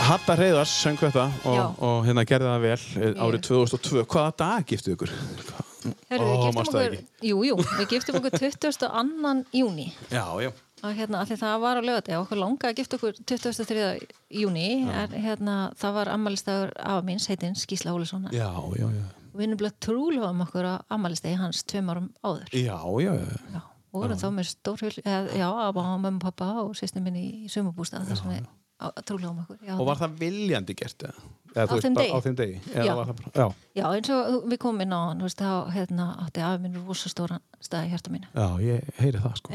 [0.08, 4.66] Hatta Hreiðars söng þetta og, og hérna gerði það vel eh, árið 2002 Hvaða dag
[4.68, 5.12] giftu ykkur?
[6.10, 6.96] Herru, Ó, við giftum okkur
[7.30, 9.34] jú, jú, við giftum okkur 22.
[9.56, 10.50] júni Já, já.
[10.84, 13.88] Og hérna, því það var á lögati og okkur langaði að gifta okkur 23.
[14.42, 17.96] júni en hérna, það var ammælistæður af míns, heitins Gísla
[18.36, 18.48] já
[19.38, 22.48] við erum blöð trúlega um okkur að ammælistæði hans tveim árum áður.
[22.52, 23.36] Já, já, já.
[23.54, 23.60] Já,
[24.02, 25.74] vorum þá með stór hull eða, já, að
[26.06, 28.46] mömmu, pappa og sýstin minni í sumabústað þar sem við
[29.08, 31.02] trúlega um okkur já, Og var það viljandi gert?
[31.02, 31.22] eða?
[31.48, 32.12] Eða, Á veist, þeim degi?
[32.14, 32.60] Á þeim degi?
[32.74, 32.94] Já.
[32.94, 36.62] bara- Já, já, eins og við komum inn á hann veist, þá hérna, átti afi
[36.62, 39.52] minn rosa stóran stað í hjarta mínu já, ég heyri það sko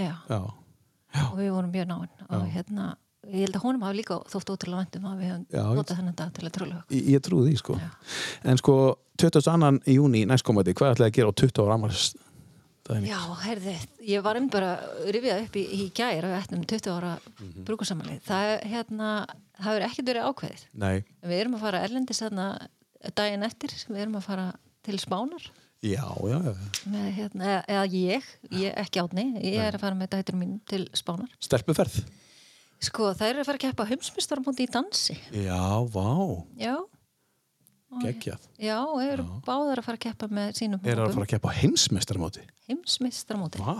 [1.13, 2.95] og við vorum mjög náinn og hérna,
[3.29, 6.33] ég held að honum hafi líka þótt ótrúlega vendum að við ég- notað þennan dag
[6.33, 7.89] til að trúlega Ég, ég trúi því sko Já.
[8.43, 9.79] En sko, 22.
[9.93, 12.32] júni næstkomandi Hvað ætlaði að gera á 20 ára daginn?
[12.83, 13.73] Já, herði,
[14.03, 14.73] ég var um bara
[15.07, 17.63] rifjað upp í, í gær og eftir 20 ára mm Mhm.
[17.65, 18.21] brúkursamalið.
[18.27, 19.09] Það er hérna,
[19.57, 20.63] það hefur ekkert verið ákveðið.
[20.73, 22.47] Nei, Við erum að fara erlendis þarna
[23.15, 24.53] daginn eftir, við erum að fara
[24.83, 25.45] til Spánar
[25.83, 26.53] já, já, já
[26.87, 30.59] með hérna, eða, eða ég, ég ekki átni, ég er að fara með dættur mín
[30.67, 31.29] til Spánar.
[31.39, 32.03] Stelpuferð
[32.83, 35.15] Sko, það er að fara að keppa heimsmyndstaramóti í dansi.
[35.31, 36.75] Já, vá, Já,
[38.01, 41.33] geggjað já, eru báðar að fara að keppa með sínum Er það að fara að
[41.35, 42.45] keppa á heimsmeistarmóti?
[42.69, 43.59] Heimsmyndstaramóti.
[43.63, 43.75] Vá,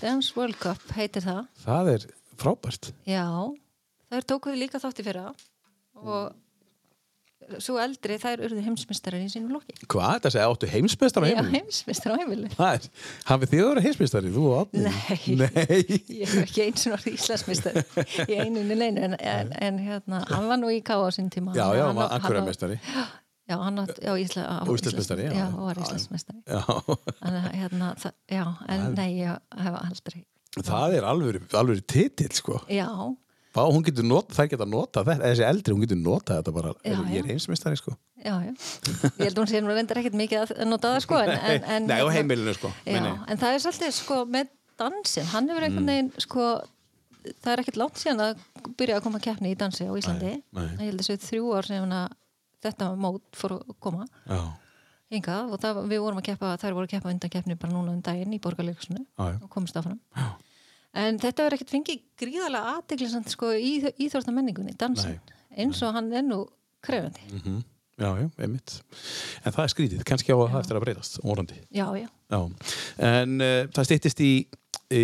[0.00, 1.42] Dance World Cup heitir það.
[1.64, 2.06] það er
[2.40, 3.26] frábært Já,
[4.12, 5.26] þær tókuðu líka þátt í fyrra
[6.00, 6.30] og
[7.58, 9.72] svo eldri þær urðu heimsmyndstarar í sínum lokki.
[9.90, 11.56] Hvað, þetta segja áttu heimsmeistar á Já, heimilinu?
[11.64, 12.50] heimsmyndstarar á heimilinu.
[12.54, 12.84] Það er,
[13.26, 14.82] hafið þið að vera heimsmeistari, þú og Átni?
[14.84, 15.34] Nei.
[15.40, 15.98] Nei.
[16.20, 17.82] Ég hef ekki eins og orðið Íslandsmyndstari
[18.30, 21.00] í einunni neinu en, en, en hérna, hann var nú í K.A.
[21.02, 21.56] á sín tíma.
[21.58, 22.78] Já, já, hann var á- akkurarmeistari.
[22.78, 23.02] Já,
[23.58, 25.32] hann var já, Ísla, á, Og Íslandsmeistari, já.
[25.34, 26.44] Já, og var.
[26.46, 26.60] Já,
[27.30, 30.22] að hérna, það, já, en nei, ég hef aldrei.
[30.66, 31.48] það er alveg,
[31.86, 32.60] titill, sko.
[32.70, 32.86] Já,
[33.86, 37.04] getur nota, þær geta nota þetta, þessi eldri, hún getur nota þetta bara, Já, er,
[37.10, 37.30] ég er já.
[37.32, 37.96] heimsmeistari, sko.
[38.22, 38.52] já, já.
[38.54, 41.18] Ég held að hún sé nú reyndar ekkert mikið að nota það, sko.
[41.24, 42.70] En, en, en, Nei, á hérna- heimilinu, sko.
[42.86, 46.46] Já, en það er svolítið sko með dansin, hann hefur einhvern veginn sko,
[47.44, 48.44] það er ekkert langt síðan að
[48.80, 51.68] byrja að koma að keppni í dansi á Íslandi ég held að séu þrjú ár
[51.68, 52.14] sem að
[52.64, 54.06] þetta mót fór að koma
[55.10, 57.96] hingað og það, við vorum að keppa, þær voru að keppa undan keppni bara núna
[57.96, 59.40] um daginn í já.
[59.42, 60.28] og komist áfram Já.
[60.94, 65.18] en þetta verður ekkert fengið gríðarlega aðteglisand sko í íþórta menningunni, dansin
[65.50, 66.44] eins og hann er nú
[66.80, 67.62] krefandi mm
[68.00, 68.76] já, já, einmitt.
[69.44, 71.60] En það er skrítið, kannski á að það eftir að breytast, orðandi.
[71.68, 72.40] já, já, Já,
[73.10, 74.32] en uh, það styttist í
[74.90, 75.00] e,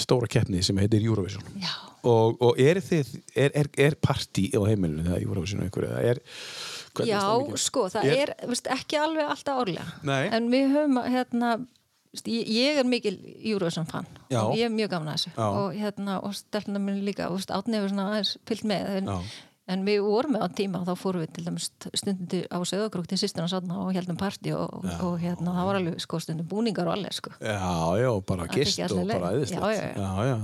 [0.00, 1.44] stóra keppni sem heitir Eurovision.
[1.60, 6.20] já Og, og er þið, er, er, er partí á heimilinu þegar Eurovision eða er,
[7.08, 7.56] Já, stemningin?
[7.58, 10.28] sko, það Er- er, veist, ekki alveg alltaf árlega Nei.
[10.36, 11.54] en við höfum hérna
[12.12, 14.44] veist, ég, ég er mikil Eurovision fan Já.
[14.44, 15.48] og ég er mjög gaman að þessu Já.
[15.48, 19.10] og hérna, og stelpuna mín líka og átni hefur svona aðeins fyllt með en.
[19.64, 22.60] En við vorum með á tíma og þá fórum við til dæmis stundum til, á
[22.68, 26.44] Söðagrúk til sýstina sanna og heldum partí og, og hérna það var alveg sko stundum
[26.50, 27.32] búningar og alveg sko.
[27.40, 27.56] Já,
[27.96, 29.40] já, bara Það gist og allir bara leið.
[29.40, 29.64] æðislegt.
[29.64, 30.36] Já, já, já.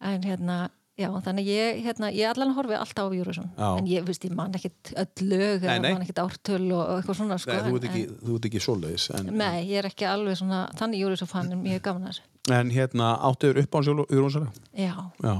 [0.00, 0.56] En hérna,
[1.00, 3.50] já, þannig ég, hérna, ég allan horfi alltaf á Júrusson.
[3.56, 3.68] Já.
[3.80, 5.92] En ég, veist, ég man ekkit öll lög nei.
[5.92, 7.52] man ekkit ártöl og og eitthvað svona sko.
[7.52, 9.06] Nei, þú ert en- ekki, þú ert ekki svoleiðis.
[9.18, 12.04] En, en- Nei, ég er ekki alveg svona, þannig Júrusson fann en ég er gaman
[12.08, 12.26] að þessu.
[12.60, 14.52] en hérna, áttuður upp á Júrónsara?
[14.76, 15.36] Já, Já.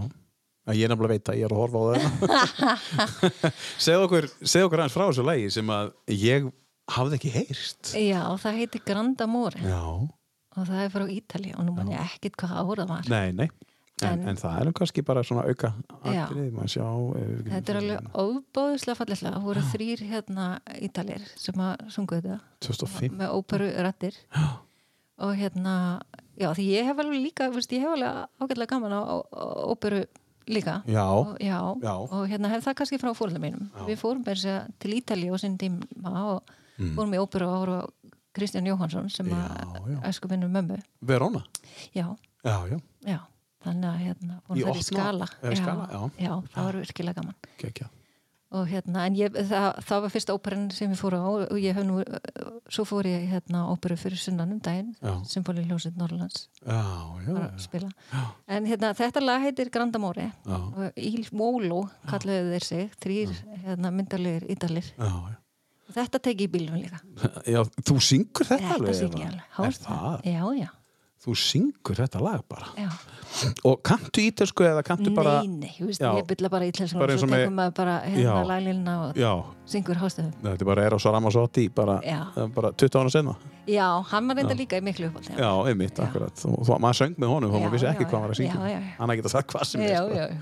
[0.74, 2.96] Ég er nefnilega veit að ég er að horfa á það.
[3.86, 6.48] segð okkur, segð okkur aðeins frá þessu lægi sem að ég
[6.96, 7.92] hafði ekki heyrst.
[7.94, 9.78] já, það heitir Grand Amore Já.
[10.56, 13.06] og það er frá Ítali og nú man ég ekkit hvað árað var.
[13.12, 13.48] Nei, nei.
[14.02, 15.70] En, en, En- það er kannski bara svona auka
[16.05, 16.27] Já.
[16.27, 16.86] atrið, maður sjá.
[17.48, 19.36] Þetta er alveg óbáðislega fallislega.
[19.39, 20.48] Það voru þrýr hérna
[20.85, 23.14] ítalir sem að sungu þetta 2005.
[23.16, 24.18] með óperu rættir.
[25.16, 26.02] Og hérna,
[26.36, 29.44] já því ég hef alveg líka, veist, ég hef alveg ágætlega gaman á, á, á
[29.73, 30.02] óperu
[30.47, 30.82] líka.
[30.86, 31.06] Já.
[31.09, 31.94] Og, já, Já.
[31.97, 33.70] og hérna hef það kannski frá fórhaldum mínum.
[33.89, 36.43] Við fórum segja, til Ítali og sinn tíma og
[36.77, 37.78] fórum í óperu og ára
[38.36, 40.77] Kristján Jóhansson sem að æsku minnum mömmu.
[41.01, 41.40] Verona.
[41.94, 42.12] Já,
[42.44, 42.78] Já,
[43.09, 43.18] já.
[43.66, 43.72] Já.
[43.72, 45.28] Þannig að hérna, þær opna- í skala.
[45.52, 46.01] í skala, já.
[46.24, 47.88] já, það var virkilega gaman Kekja.
[48.56, 51.74] og hérna, en ég, það, það var fyrsta óperan sem ég fór á og ég
[51.74, 51.97] hef nú
[52.70, 55.16] svo fór ég hérna óperu fyrir sunnan um daginn Já.
[55.26, 56.78] Symfóli Ljósið Norrlands Já,
[57.26, 57.59] já.
[57.59, 57.90] spila
[58.48, 60.56] en hérna, þetta lag heitir Grandamore Já.
[60.56, 63.34] og Il Molo kalluðu þeir sig, þrýr
[63.66, 65.36] hérna, myndarlegir ídalir Já, já.
[65.98, 67.02] þetta teki í bílum líka
[67.51, 68.94] Já, þú syngur þetta alveg?
[68.94, 70.22] þetta syng ég alveg, Er Hást það?
[70.24, 70.70] já, já,
[71.27, 72.69] Þú syngur þetta lag bara.
[72.78, 72.89] já
[73.66, 75.40] Og kanntu ítölsku eða kanntu bara...
[75.43, 76.12] nei, nei, þú veist, Já.
[76.16, 79.32] ég bylla bara ítlensku Bara og svo og tekum maður bara hérna laglilina og Já,
[79.69, 81.98] syngur hástöðum þetta er bara Eros Ramazzotti bara,
[82.55, 83.35] bara 20 ára senna.
[83.66, 86.44] já, hann var reynda líka í miklu uppáld Já, einmitt, akkurat.
[86.47, 88.55] Og, og maður söng með honum, Já, maður vissi ekki hvað hann var að syngja.
[88.55, 88.94] já, já, já.
[89.01, 90.40] Hann að sagt hvað sem er.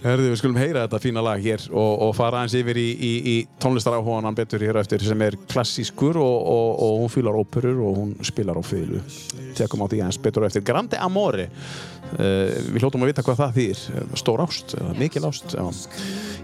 [0.00, 3.10] Herðu, við skulum heyra þetta fína lag hér og, og fara aðeins yfir í, í,
[3.20, 7.98] í tónlistaráhuganan betur hér eftir sem er klassískur og, og, og hún fýlar óperur og
[7.98, 9.02] hún spilar á fýlu.
[9.58, 10.64] Tekum á því aðeins betur eftir.
[10.64, 11.50] Grande Amore.
[12.10, 13.80] Uh, við hljóttum að vita hvað það þýðir.
[14.22, 15.52] Stór ást, eða mikil ást.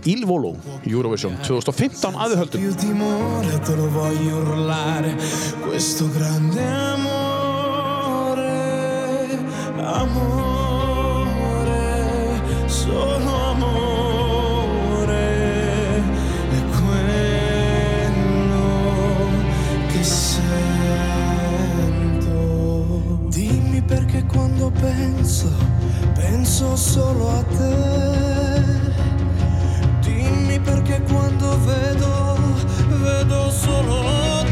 [0.06, 0.52] Il Volo,
[0.84, 2.60] Eurovision 2015 aðuhöldum.
[2.60, 5.16] più timore te lo voglio urlare
[5.64, 6.62] questo grande
[6.92, 8.52] amore
[9.80, 10.55] amore
[23.86, 25.50] perché quando penso
[26.14, 28.56] penso solo a te
[30.00, 32.36] Dimmi perché quando vedo,
[33.02, 34.02] vedo solo
[34.40, 34.45] te.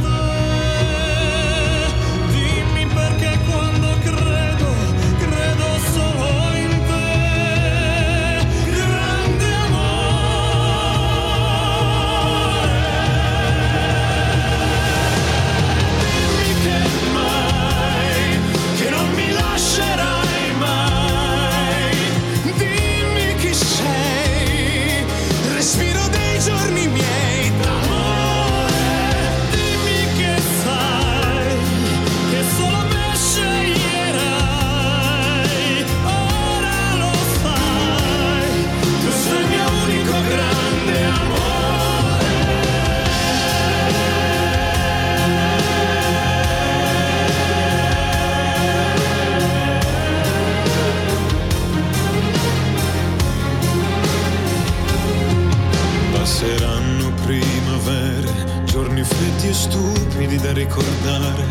[59.54, 61.44] Stupidi da ricordare,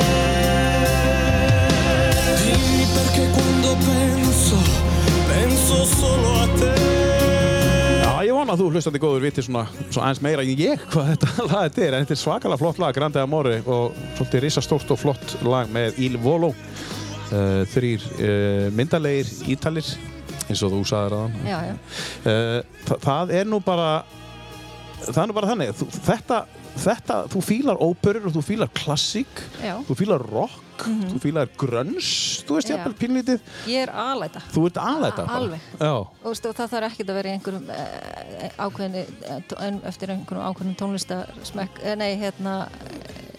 [2.44, 4.56] Dimmi perché quando penso,
[5.26, 6.85] penso solo a te.
[8.56, 11.82] Að þú hlustandi góður viti svona, svona aðeins meira en ég hvað þetta lag þetta
[11.84, 15.68] er, en þetta er svakalega flott lag, Grande Amore og svolítið risastórt og flott lag
[15.74, 16.54] með Il Volo.
[17.26, 19.88] Uh, þrýr uh, myndalegir ítalir
[20.46, 23.88] eins og þú sagðir aðan uh, þa það er nú bara
[25.02, 26.38] það er nú bara þannig þetta,
[26.82, 29.42] þetta, þú fílar óperur og þú fílar klassík
[29.88, 32.08] þú fílar rock, þú fílar grunns
[32.46, 32.76] þú veist Já.
[32.76, 35.26] jafnvel pínlítið ég er aðlæta þú ert aðlæta.
[35.36, 35.68] Alveg.
[35.80, 40.76] Og veistu, það þarf ekkert að vera í einhverjum eh, ákveðni eh, eftir einhverjum ákveðnum
[40.82, 42.56] tónlistarsmekk eh, nei, hérna,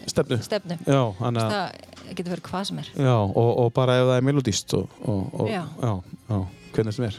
[0.09, 0.39] stefnu.
[0.45, 0.79] stefnu.
[0.87, 1.81] Já, þannig að það,
[2.17, 2.91] getur verið hvað sem er.
[3.05, 5.61] Já, og, og bara ef það er melodíst og, og, og Já.
[5.83, 5.93] já,
[6.31, 6.39] já,
[6.77, 7.17] hvernig sem er.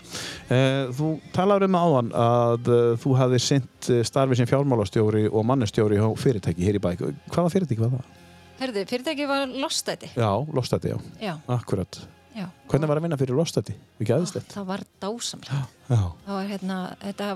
[0.54, 5.98] Eh, þú talar um áðan að uh, þú hafði sint starfi sem fjármálastjóri og mannestjóri
[6.00, 7.04] á fyrirtæki hér í bæk.
[7.34, 8.14] Hvaða fyrirtæki var það?
[8.58, 12.00] Herðu, fyrirtæki var lostæti Já, Lostæti, já, Já, akkurat.
[12.34, 13.76] já Hvernig var að vinna fyrir Lostæti?
[14.00, 14.50] Ekki aðeinslegt?
[14.54, 16.00] Það var dásamlega Já.
[16.26, 17.28] Það var hérna, þetta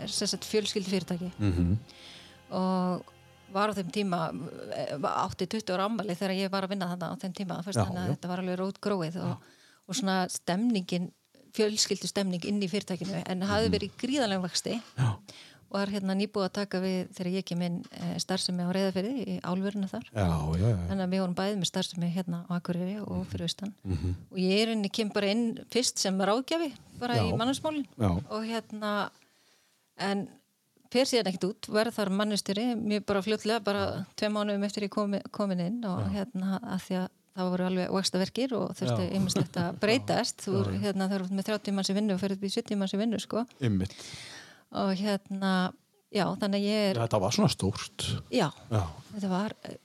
[0.00, 1.76] er sem sagt fjölskyldi fyrirtæki Mm
[2.46, 3.12] og
[3.50, 4.18] var á þeim tíma
[4.74, 7.98] eh, átti 20 ára ammali þegar ég var að vinna þarna á þeim tíma þannig
[8.02, 9.48] að þetta var alveg rót gróið og,
[9.86, 11.08] og svona stemningin
[11.56, 15.04] fjölskyldu stemning inn í fyrirtækinu en hafði verið gríðanlega vexti Mhm.
[15.04, 15.18] Já.
[15.68, 19.24] og er hérna nýbúið að taka við þegar ég kem inn e, starfsemi á reyðaferði
[19.26, 20.76] í álverinu þar Já, já, já.
[20.88, 23.26] þannig að við vorum bæðið með starfsemi hérna á Akureyri og Mhm.
[23.32, 23.72] fyrir austan
[24.30, 27.22] og ég er inni kem bara inn fyrst sem ráðgjafi bara Já.
[27.26, 28.10] í mannarsmálin Já.
[28.30, 29.10] og hérna
[29.98, 30.28] en
[30.92, 34.90] fer síðan ekkert út, verð þar mannustjóri mjög bara fljótlega, bara tvei mánuðum eftir ég
[34.94, 39.14] komi, komin inn og hérna að því að það voru alveg vakstaverkir og þurfti Já.
[39.18, 40.44] ymmislegt að breytast.
[40.46, 43.00] Þú er hérna með 30 manns í vinnu og fyrir upp í 70 manns í
[43.00, 43.44] vinnu sko.
[44.76, 45.50] Og hérna,
[46.12, 48.06] já, þannig að ég er Þetta var svona stórt.
[48.34, 48.80] já, Já.
[49.14, 49.76] þetta var eh,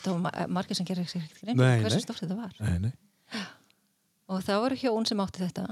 [0.00, 2.54] það var ma- margir sem gerir Nei, fyrir hversu stórt þetta var.
[2.64, 3.42] Nei, nei.
[4.30, 5.66] og það voru hjón sem átti þetta.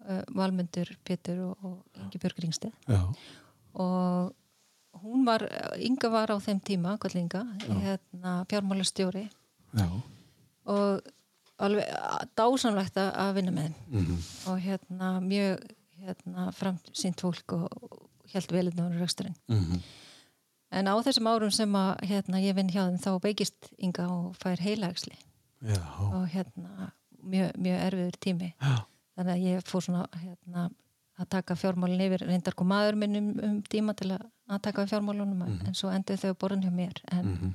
[0.00, 3.02] Uh, Valmundur, Pétur og, og Ingi Björg Ringsteð Já.
[3.78, 4.32] og
[5.04, 5.44] hún var,
[5.78, 7.42] Inga var á þeim tíma, kvöld Inga,
[7.84, 9.26] hérna fjármálastjóri.
[9.76, 9.86] Já.
[10.70, 11.00] Og
[11.60, 11.88] alveg
[12.38, 14.18] dásamlegt að vinna með þeim Mhm.
[14.48, 15.64] og hérna mjög
[16.00, 19.80] hérna, framsýnt fólk og, og held velinu á reksturinn Mhm.
[20.72, 24.36] en á þessum árum sem að hérna, ég vinn hjá þeim þá beigist Inga og
[24.38, 25.16] fær heilagsli
[25.62, 25.76] Já.
[26.00, 26.92] og hérna
[27.22, 28.84] mjög, mjög erfiður tími Já.
[29.18, 30.70] þannig að ég fór svona hérna,
[31.20, 34.86] að taka fjármálun yfir reyndar kom maður minn um, um tíma til að, að taka
[34.86, 35.66] fjármálunum Mhm.
[35.66, 37.54] en svo endur þau borðin hjá mér en,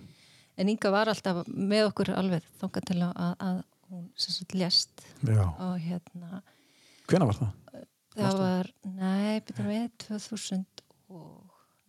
[0.58, 5.44] en Inga var alltaf með okkur alveg þókað til að, að, hún sagt lést Já.
[5.46, 6.42] og hérna
[7.06, 7.52] Hvenær var það?
[8.16, 10.64] það var, nei, byrjum við 2000
[11.14, 11.42] og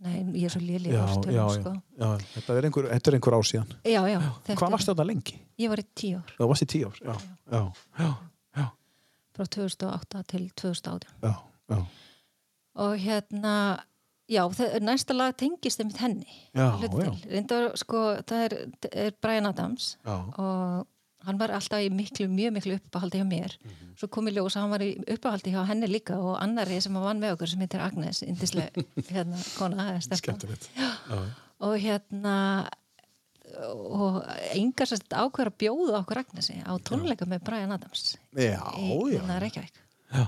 [0.04, 0.62] nei, ég er svo
[1.32, 1.44] já.
[1.54, 1.72] sko.
[2.34, 3.70] Þetta er einhver, er einhver ár síðan.
[3.86, 5.36] já, já, þetta Hvað varstu þetta lengi?
[5.62, 6.98] ég var í tíu ár, Það varst í tíu ár.
[7.00, 7.14] Já.
[7.54, 7.62] Já.
[8.02, 8.10] Já.
[8.58, 8.66] Já.
[9.36, 11.34] frá 2008 til 2018 Já.
[11.72, 11.78] Já.
[12.86, 13.54] og hérna
[14.28, 14.42] já,
[14.82, 16.88] næsta lag tengist þeim henni Já, já.
[16.88, 17.30] til.
[17.30, 18.54] reyndar sko, það er,
[18.92, 20.16] er Brian Adams Já.
[20.38, 20.86] og
[21.26, 23.94] hann var alltaf í miklu, mjög miklu uppáhaldi hjá mér Mhm.
[23.98, 26.94] svo kom í ljós að hann var í uppáhaldi hjá henni líka og annari sem
[26.94, 28.70] var með okkur sem heitir Agnes, indislega
[29.14, 29.98] hérna, kona.
[30.00, 31.18] Já.
[31.60, 32.68] og hérna
[33.72, 34.22] og
[34.58, 39.20] engar sérst ákveður að bjóða okkur Agnesi á tónleika með Brian Adams Já, í já.
[39.22, 39.38] hérna
[40.12, 40.26] Já.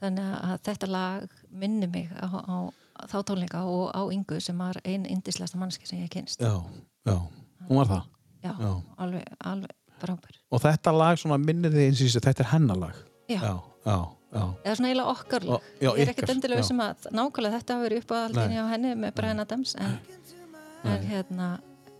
[0.00, 2.72] þannig að þetta lag minni mig á, á
[3.10, 6.52] þá tónleika og á Ingu sem var einn indislegasta mannski sem ég kynst Já.
[7.08, 7.16] Já.
[7.68, 8.02] Hún var það.
[8.44, 8.72] já, Já.
[8.98, 9.70] alveg, alveg
[10.02, 12.94] frábær Og þetta lag svona minnir þið eins og þessi, þetta er hennar lag.
[13.28, 13.40] já.
[13.40, 13.54] Já.
[13.86, 13.96] Já.
[14.32, 14.44] Já.
[14.64, 17.74] eða svona eiginlega okkar lag Ó, já, ég er ekkert endilega sem að nákvæmlega þetta
[17.76, 18.62] hafi verið uppáhaldin Nei.
[18.62, 19.98] á henni með Brian Adams en,
[20.88, 21.48] en hérna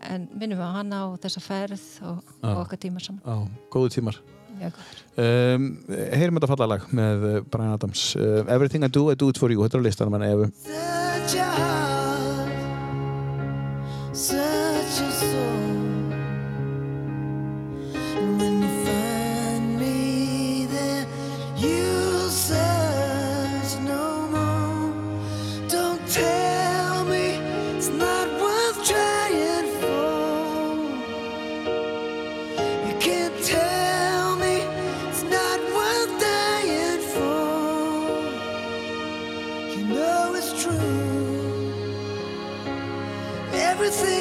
[0.03, 3.35] en minnum við á hana og þessa ferð og, og okkar tíma saman Já.
[3.71, 4.17] Góðu tímar.
[5.13, 8.01] Um, heyrum þetta falla lag með uh, Brian Adams.
[8.17, 9.61] Uh, Everything I do, I do it for you.
[9.65, 10.39] Þetta er á listanum en ef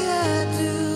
[0.04, 0.91] I do,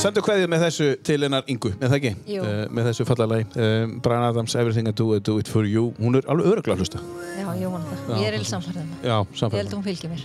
[0.00, 2.12] Sendu kveðið með þessu til hennar Ingu, með það ekki?
[2.32, 2.44] Jú.
[2.46, 3.44] Uh, með þessu fallalagi.
[3.52, 5.90] Uh, Brian Adams, Everything I Do, I Do It For You.
[6.00, 7.02] Hún er alveg öruglega að hlusta.
[7.36, 8.14] Já, ég vona það.
[8.16, 8.88] Ég er eða samfærðin.
[9.04, 9.68] Já, Ég held samfæðan.
[9.68, 10.24] að hún fylgir mér.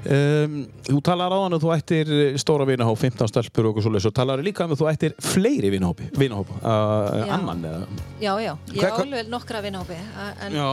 [0.00, 0.54] Um,
[0.86, 4.08] þú talar á hann að þú ættir eh, stóra vinahóp, 15 stelpur og okkur svoleiðis
[4.08, 8.00] og talar líka um að þú ættir fleiri vinahópi, vinahópa, uh, annan eða?
[8.22, 8.54] Já, já.
[8.72, 9.98] Ég á alveg nokkra vinahópi.
[10.46, 10.68] En, Já.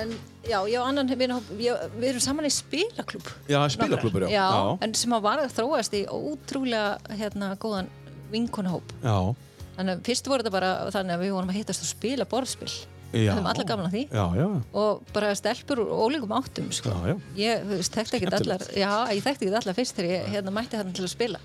[0.00, 0.14] en
[0.48, 3.30] já, ég á annan Við erum saman í spilaklúb.
[3.46, 4.34] Já, spilaklúbbur, já.
[4.34, 4.78] Já, Já.
[4.82, 7.90] en sem að var að þróast í ótrúlega hérna, góðan
[8.32, 8.94] vinkunahóp.
[9.04, 9.34] Já.
[9.76, 12.72] Þannig að fyrst voru þetta bara þannig að við vorum að hittast og spila borðspil.
[13.12, 14.02] Við höfum alla gaman að því.
[14.08, 14.46] Já, já.
[14.82, 16.92] Og bara stelpur úr ólíkum áttum, sko.
[16.92, 17.16] Já, já.
[17.42, 20.96] Ég, þekkti ekkert allar, já, ég þekkti ekkert allar fyrst þegar ég hérna, mætti þarna
[20.96, 21.42] til að spila.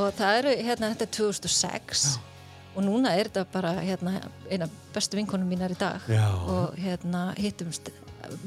[0.00, 2.04] Og það eru, hérna, þetta er 2006
[2.70, 4.12] og núna er þetta bara, hérna,
[4.48, 6.04] eina bestu vinkonum mínar í dag.
[6.46, 7.90] Og, hérna, hittumst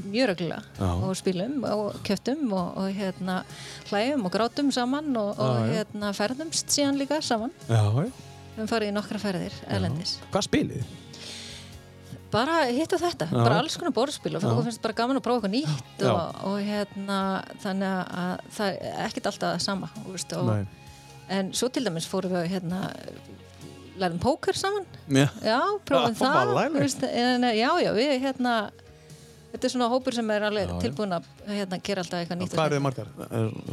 [0.05, 3.39] mjög reglulega og spilum og kjöftum og, og hérna,
[3.89, 7.51] hlæjum og grátum saman og, og hérna, ferðumst síðan líka saman.
[7.67, 10.19] Við höfum farið í nokkra ferðir, erlendis.
[10.31, 10.91] Hvað spilið?
[12.33, 13.37] Bara hitt og þetta, Já.
[13.39, 16.57] bara alls konar borðspil og það finnst bara gaman að prófa eitthvað nýtt og, og
[16.65, 17.19] hérna
[17.63, 20.35] þannig að það er ekkert alltaf sama veist,
[21.37, 22.87] en svo til dæmis fórum við hérna
[24.01, 24.85] lærum póker saman.
[25.07, 25.27] Já.
[25.43, 28.55] já, prófum það já, já, við hérna
[29.53, 30.79] þetta er svona hópur sem er alveg Já, já.
[30.83, 33.07] tilbúin að hérna, gera alltaf eitthvað nýtt Hvað eru þið margar?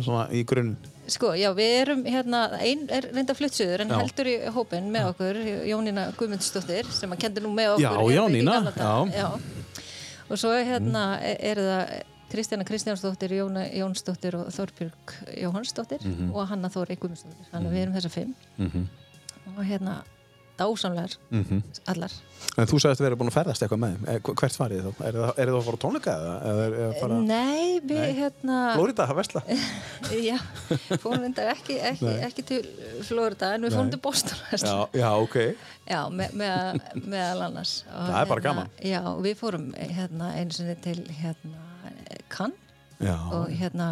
[0.05, 0.77] Svona í grunn.
[1.11, 3.97] Sko, já, við erum hérna, einn er reynda fluttsuður en Já.
[3.99, 8.15] heldur í hópin með okkur, Jónína Guðmundsdóttir sem að kendi nú með okkur Já, hérna
[8.21, 8.93] Jónína, daga.
[9.11, 9.29] já.
[10.31, 11.05] Og svo hérna
[11.41, 16.29] eru það Kristjana Kristjánsdóttir, Jóna Jónsdóttir og Þorbjörg Jóhannsdóttir Mhm.
[16.33, 17.49] og Hanna Þóri Guðmundsdóttir.
[17.51, 18.87] Þannig að við erum þessar fimm Mhm.
[19.59, 20.03] og hérna
[20.61, 21.15] dásamlegar
[21.91, 22.13] allar.
[22.59, 24.05] En þú sagðist að vera búin að ferðast eitthvað með þeim.
[24.11, 25.03] Eh, Hvert farið þið þá?
[25.11, 26.33] Er það, er það að fara tónleika eða?
[26.51, 27.19] eða er það bara...
[27.29, 28.15] Nei, við Nei.
[28.21, 29.43] hérna Flórida, að vesla?
[30.31, 30.37] já,
[31.03, 32.61] fórum reyndar ekki, ekki, ekki til
[33.09, 34.41] Florida en við fórum til Boston.
[34.57, 35.37] Já, já, ok.
[35.91, 38.73] Já, með, með, meðal annars og, Það er bara gaman.
[38.89, 41.67] Já, við fórum hérna, einu sinni til hérna,
[42.31, 42.69] Cannes
[43.01, 43.91] Já, og hérna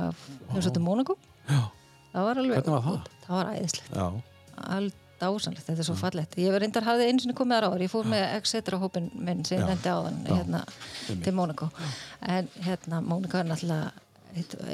[0.53, 1.15] hún svo til Monaco
[1.49, 1.63] já,
[2.13, 3.07] það var alveg Hvernig var það?
[3.25, 3.95] það var æðislegt,
[4.69, 7.85] alveg dásanlegt þetta er svo fallegt, ég var reyndar hafði einu sinni komið þar áður
[7.87, 10.35] ég fór með Exeter hópin minn sem ég nefndi áðan Já.
[10.39, 10.61] hérna,
[11.25, 11.69] til Monaco
[12.23, 13.93] en hérna Monaco er náttúrulega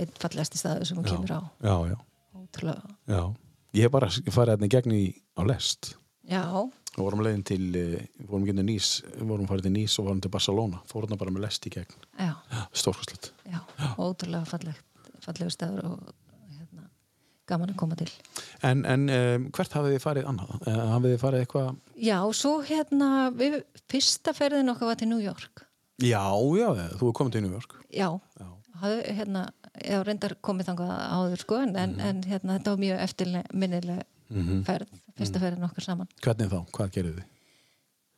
[0.01, 1.41] eitt fallegasti staður sem hún kemur á.
[1.65, 1.97] Já, já,
[2.37, 3.23] ótrúlega, já.
[3.75, 5.05] Ég hef bara farið hérna í gegn í,
[5.39, 5.95] á lest.
[6.29, 6.43] já,
[6.95, 8.89] Við vorum leiðin til, eh, við vorum ekki til Nýs,
[9.19, 10.79] við vorum farið til Nýs og vorum til Barcelona.
[10.87, 11.97] Fórum þarna bara með lest í gegn.
[13.51, 13.59] já.
[13.99, 14.85] Ótrúlega fallegt
[15.25, 16.13] fallegu staður og hérna,
[17.47, 18.09] gaman að koma til
[18.65, 20.55] En, en um, hvert hafið þið farið annað?
[20.67, 21.75] Uh, hafið þið farið eitthvað?
[22.07, 23.59] Já, svo hérna, við,
[23.93, 25.67] fyrsta ferðin okkar var til New York.
[26.03, 26.25] Já,
[26.59, 27.77] já, þú hefur komið til New York.
[27.95, 28.09] Já,
[28.41, 28.49] Já.
[28.83, 29.43] hafði, hérna,
[29.85, 32.01] ég hef reyndar komið þangað áður sko, en, Mhm.
[32.01, 34.03] en hérna, þetta var mjög eftirminnileg
[34.65, 34.89] ferð,
[35.19, 35.45] fyrsta Mhm.
[35.45, 36.09] ferðin okkar saman.
[36.23, 36.59] Hvernig þá?
[36.73, 37.25] Hvað gerir þið?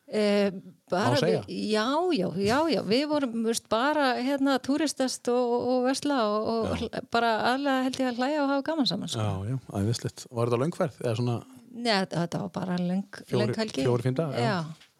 [0.06, 0.52] E,
[0.90, 1.82] bara við, já,
[2.14, 7.32] já, já, já, við vorum veist, bara hérna túristast og, og vesla og, og bara
[7.54, 9.24] aðlega held ég að hlæja og hafa gaman saman sko.
[9.26, 10.26] Já, já, æðislegt.
[10.30, 11.00] Var þetta löngferð?
[11.02, 11.36] Eða svona,
[11.76, 13.82] Nei, þetta, var bara löng, Fjóri- löng helgi.
[13.82, 14.46] fjórir, fimm dagar, já.
[14.46, 14.92] Já.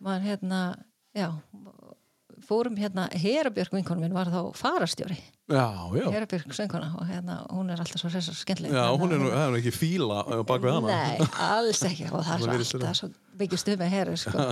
[0.00, 0.60] Man hérna,
[1.14, 1.28] já,
[2.48, 5.18] fórum hérna, Herabjörg vinkonum minn var þá farastjóri.
[5.50, 5.66] Já,
[5.98, 6.06] já.
[6.14, 8.72] Herabjörg sönguna og hérna, hún er alltaf svo hress og skemmtileg.
[8.72, 10.94] Já, hún er nú, er nú ekki fíla bak við hana.
[10.94, 12.86] Nei, alls ekki og það er svo virðist allt, vera.
[12.86, 13.10] það er svo
[13.40, 14.46] mikið stuð með Heru sko.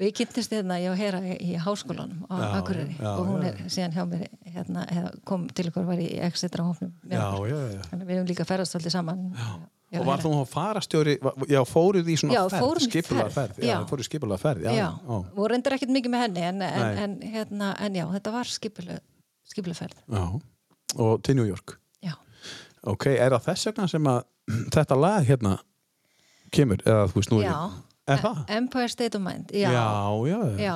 [0.00, 3.44] Við kynntumst hérna, ég og Hera í, í háskólanum á Já, Akureyri já, og hún
[3.44, 3.52] já.
[3.52, 4.26] er síðan hjá mér
[4.56, 4.88] hérna,
[5.24, 7.80] kom til ykkur var í Exeter á hófnum Já, já, já.
[7.94, 9.24] Við höfum líka ferðast svolítið saman.
[9.94, 11.14] Já, og var þú að farastjóri,
[11.52, 13.58] já, fóruð í svona Já, ferð, skipulega ferð.
[13.62, 13.76] Já, já.
[13.90, 14.72] fóruð skipulega ferð, já.
[14.74, 15.18] Já, já.
[15.22, 19.04] og reyndar ekkert mikið með henni en, en, en, hérna, en já, þetta var skipuleg,
[19.54, 20.02] skipuleg ferð.
[20.10, 20.24] já.
[20.94, 21.78] Og til New York.
[22.04, 22.12] Já,
[22.84, 24.20] Ok, er það þess vegna sem að
[24.74, 25.54] þetta lag hérna
[26.54, 27.54] kemur, eða þú veist nú já.
[28.04, 28.42] Það?
[28.52, 29.70] Empire State of Mind, já.
[29.72, 29.88] já,
[30.28, 30.40] já.
[30.60, 30.74] Já,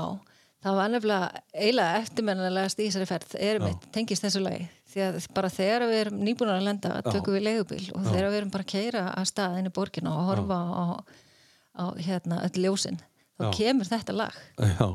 [0.65, 5.19] það var nefnilega eiginlega eftirmennilegast í þessari ferð erum við, tengist þessu lagi því að
[5.37, 8.65] bara þegar við erum nýbúin að lenda tökum við leigubíl og þegar við erum bara
[8.65, 10.85] að keira að stað inn í borgina og horfa á,
[11.77, 12.97] á hérna öll ljósin
[13.37, 14.89] þá kemur þetta lag já.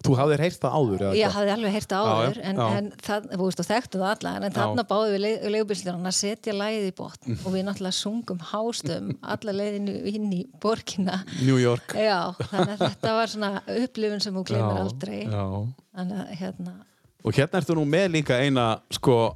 [0.00, 2.76] Þú hafðir heyrt það áður, ég hafði alveg heyrt það áður já, en, já.
[2.78, 6.54] en það, þú veist, og þekktu það alla en þarna báðum við leigubílstjónan að setja
[6.56, 11.92] lagið í botn og við náttúrulega sungum hástum alla leiðinu inn í borgina New York.
[12.00, 15.44] Já, þannig að þetta var svona upplifun sem hún glemir aldrei Já.
[15.98, 16.78] þannig að hérna
[17.20, 19.34] Og hérna ertu nú með líka eina, sko,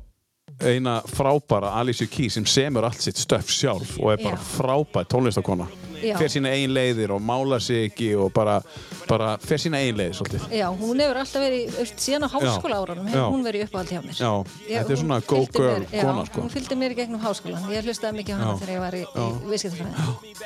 [0.64, 4.46] eina frábæra Alicia Keys sem semur allt sitt stöf sjálf og er bara Já.
[4.54, 5.68] frábæð tónlistakona.
[6.02, 6.16] Já.
[6.18, 8.60] fer sína eigin leiðir og mála sig ekki og bara,
[9.08, 10.48] bara fer sína eigin leiðir svolítið.
[10.50, 13.12] Já, hún hefur alltaf verið, síðan á háskóla árunum Já.
[13.14, 14.16] hefur hún verið uppáhaldi hjá mér.
[14.18, 14.32] Já,
[14.68, 16.40] Ég- þetta er svona go fylgdi girl mér- já, kona, sko.
[16.40, 17.68] hún fylgdi mér í gegnum háskólan.
[17.70, 18.58] Ég hlustaði mikið á hana Já.
[18.60, 19.96] þegar ég var í, í viðskiptafræðin.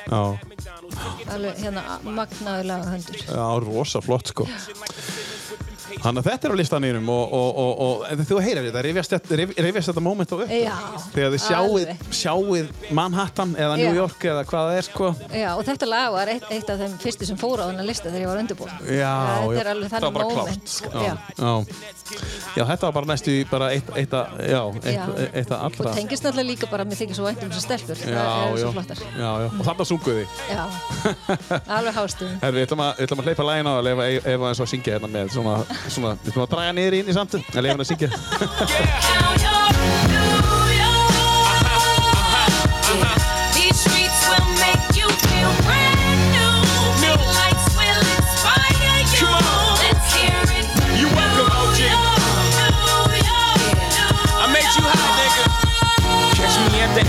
[0.09, 0.39] Já,
[1.33, 3.17] Alveg hérna magnaður laga höndur.
[3.25, 4.45] já, rosa flott sko.
[5.99, 7.81] Þannig að þetta er á listanýrum og, og, og,
[8.13, 9.37] og þú heyrir þetta, rifjast þetta,
[9.89, 10.53] þetta moment á upp?
[10.53, 10.75] Já,
[11.13, 13.97] Þegar þið sjáuð, sjáuð Manhattan eða New Já.
[13.99, 15.09] York eða hvað það er sko.
[15.35, 18.07] Já, og þetta lag var eitt, eitt af þeim fyrstu sem fóru á þennan lista
[18.09, 18.75] þegar ég var undirbúin.
[18.87, 20.35] Já, þetta já, er alveg þannig moment.
[20.39, 20.73] klárt.
[20.75, 20.93] sko.
[20.93, 21.15] Já, Já.
[21.39, 21.53] já.
[22.55, 25.27] já, þetta var bara næstu bara eitt, eitt að, já, eitt, Já.
[25.33, 25.89] eitt að allra.
[25.91, 28.01] Og tengist náttúrulega líka bara með þykir svo vænt um þessar stelpur.
[28.01, 29.03] Já, það er já, svo flottar.
[29.03, 30.25] já, já, og þarna sunguði.
[30.49, 30.63] Já,
[31.77, 32.39] alveg hástuðum.
[32.43, 34.95] Herri, við ætlum að, að hleypa lægin á það ef Eva eins og að syngja
[34.95, 35.55] hérna með svona,
[35.93, 38.09] svona, við þurfum að draga niður í henni samt að leiða henni að syngja
[56.95, 57.08] the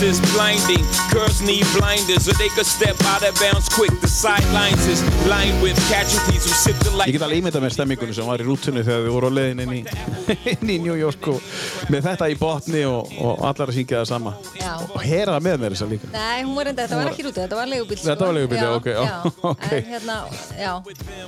[0.00, 3.92] Lights is blinding, girls need blinders so they could step out of bounds quick.
[4.00, 7.12] The sidelines is lined with casualties who sip the Ég light.
[7.12, 9.74] get alveg ímyndað með stemmingunni sem var í rútunni þegar við vorum á leiðin inn
[9.76, 9.80] í,
[10.54, 11.44] inn í New York og
[11.92, 14.72] með þetta í botni og, og allar að syngja það sama Já.
[14.86, 17.26] og hera það með mér þess að líka Nei, hún var enda, þetta var ekki
[17.28, 19.04] rútið, þetta var leigubíl Þetta var leigubíll, já, ok, já,
[19.52, 19.68] ok.
[19.68, 20.18] En hérna,
[20.56, 20.72] já,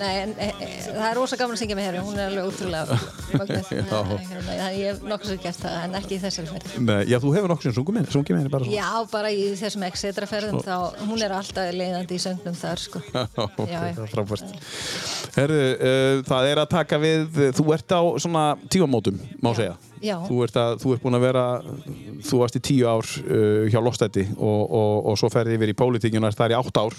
[0.01, 2.49] nei, en e, e, það er rosa gaman að syngja með herri, hún er alveg
[2.49, 3.01] ótrúlega
[3.37, 3.71] mögnuð.
[3.73, 6.75] Hérna, Ég hef nokkuð svo gert það, en ekki í þessari ferð.
[6.85, 9.87] Nei, Já, þú hefur nokkuð sem sungið með henni bara svona Já, bara í þessum
[9.89, 10.77] Exetra ferðum þá,
[11.09, 13.03] hún er alltaf leiðandi í söngnum þar, sko.
[13.47, 14.03] ok, Já, já.
[14.13, 14.55] frábært
[15.37, 20.17] Herðu, uh, það er að taka við þú ert á svona tímamótum má segja Já.
[20.27, 21.43] Þú ert, að, þú ert búin að vera
[22.27, 25.77] þú varst í tíu ár uh, hjá Lostætti og, og, og svo ferði yfir í
[25.79, 26.97] pólitíkinu og það er í átt ár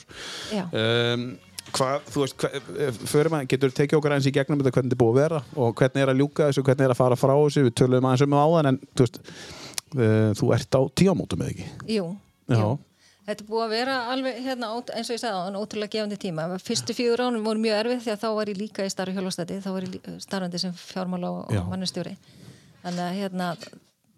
[0.53, 0.63] Já.
[0.71, 1.25] um,
[1.73, 4.97] hvað, þú veist, hvað, fyrir maður getur tekið okkur aðeins í gegnum þetta hvernig þetta
[4.97, 7.33] er búið að vera og hvernig er að ljúka þessu, hvernig er að fara frá
[7.33, 9.19] þessu við töluðum aðeins um það áðan en þú veist
[9.93, 12.09] þú ert á tímamótum eða ekki Jú,
[12.49, 12.57] Já.
[12.59, 12.73] jú.
[13.23, 16.17] Þetta er búið að vera alveg, hérna, eins og ég sagði á hann, ótrúlega gefandi
[16.19, 16.47] tíma.
[16.59, 19.59] Fyrstu fjögur ánum voru mjög erfið því að þá var ég líka í starfi hjálpastæti,
[19.63, 22.17] þá var ég starfandi sem fjármála og, og mannustjóri.
[22.83, 23.47] Þannig að hérna,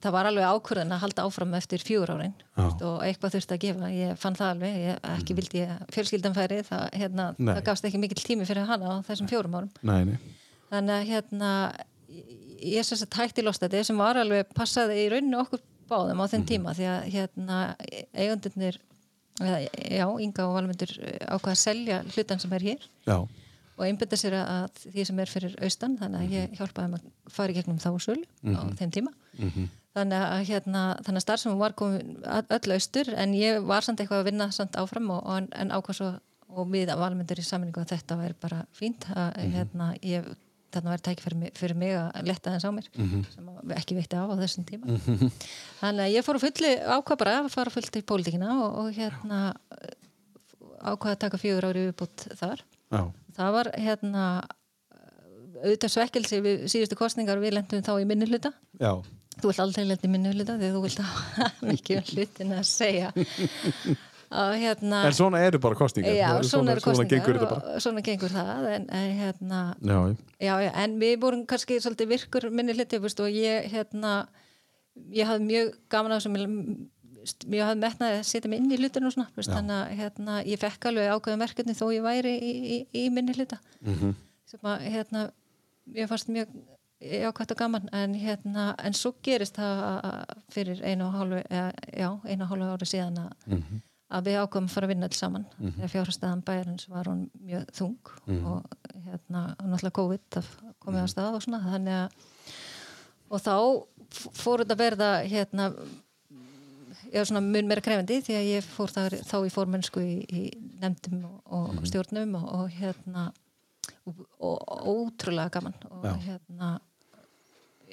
[0.01, 3.93] það var alveg ákvörðin að halda áfram eftir fjögur árin og eitthvað þurfti að gefa.
[3.93, 8.01] Ég fann það alveg, ég, ekki vildi ég fjölskyldan færi, það, hérna, það gafst ekki
[8.01, 9.61] mikill tími fyrir hana á þessum fjórum
[12.55, 15.61] að ég er sem sagt hægt í lostæti sem var alveg passaði í rauninu okkur
[15.89, 17.57] báðum á þenn tíma því að hérna
[18.17, 18.77] eigundurnir,
[19.41, 19.59] eða,
[19.91, 20.93] já, Inga og Valmundur
[21.29, 23.17] ákvaða að selja hlutan sem er hér Já,
[23.75, 27.33] og einbynda sér að því sem er fyrir austan þannig að ég hjálpaði þeim að
[27.37, 28.23] fara í gegnum þá sölu
[28.55, 29.11] á þeim tíma.
[29.95, 34.23] Þannig að hérna, að starfsefum var komin að- öll austur en ég var samt eitthvað
[34.23, 36.09] að vinna samt áfram og, og, en ákvað svo
[36.55, 40.27] og við valmyndur í saminningu að þetta væri bara fínt að hérna, ég
[40.75, 41.25] þarna væri tæki
[41.57, 42.89] fyrir mig, að letta þess á mér
[43.33, 44.99] sem að ekki veitti af á þessum tíma.
[45.81, 48.91] Þannig að ég fór að fulli ákvað bara að fara fullt í pólitíkina og, og
[48.99, 49.39] hérna
[50.85, 52.63] ákvað að taka fjögur ári viðbútt þar.
[52.93, 53.01] Já,
[53.39, 54.25] það var hérna
[55.63, 58.51] auðvitað svekkelsi við síðustu kostningar við lendum þá í minni hluta.
[58.77, 58.91] Já,
[59.39, 62.67] þú vilt aldrei lenda í minni hluta því þú vilt hafa mikið um hlutin að
[62.69, 63.11] segja
[64.61, 68.33] hérna En svona eru bara kostningar já, svona eru Svona gengur þetta og svona gengur
[68.35, 69.61] það en, en hérna
[70.39, 74.27] Já, já, en við vorum kannski svolítið virkur minni hluti og ég hérna
[75.11, 76.37] ég hafði mjög gaman á þessum
[77.49, 80.85] Mér hafði metnaði að setja mig inn í hlutinu svona, þannig að hérna, ég fekk
[80.91, 83.57] alveg ákveðum verkefni þó ég væri í, í, í minni hluta.
[83.81, 84.11] Mhm.
[84.45, 85.23] sem að hérna,
[85.97, 86.51] ég fannst mjög
[87.01, 91.41] jákvæmt og gaman en, hérna, en svo gerist það að- fyrir einu og hálfu
[92.29, 93.81] einu og hálfu ári síðan að, Mhm.
[94.11, 97.65] Að við ákveðum að fara að vinna alls saman þegar fjárhastæðan bæjarins var hún mjög
[97.73, 97.95] þung
[98.27, 98.45] Mhm.
[98.45, 98.65] og
[99.05, 100.39] hérna náttúrulega COVID
[100.79, 102.09] komið á stað og svona þannig að
[103.31, 103.55] og þá
[104.37, 105.69] fór þetta að verða hérna
[107.13, 110.43] já, svona mun meira krefandi því að ég fór þar, þá í fórmennsku í, í
[110.81, 111.39] nefndum og,
[111.79, 113.31] og stjórnum og, og hérna
[114.05, 116.13] og, og ótrúlega gaman og Já.
[116.27, 116.69] hérna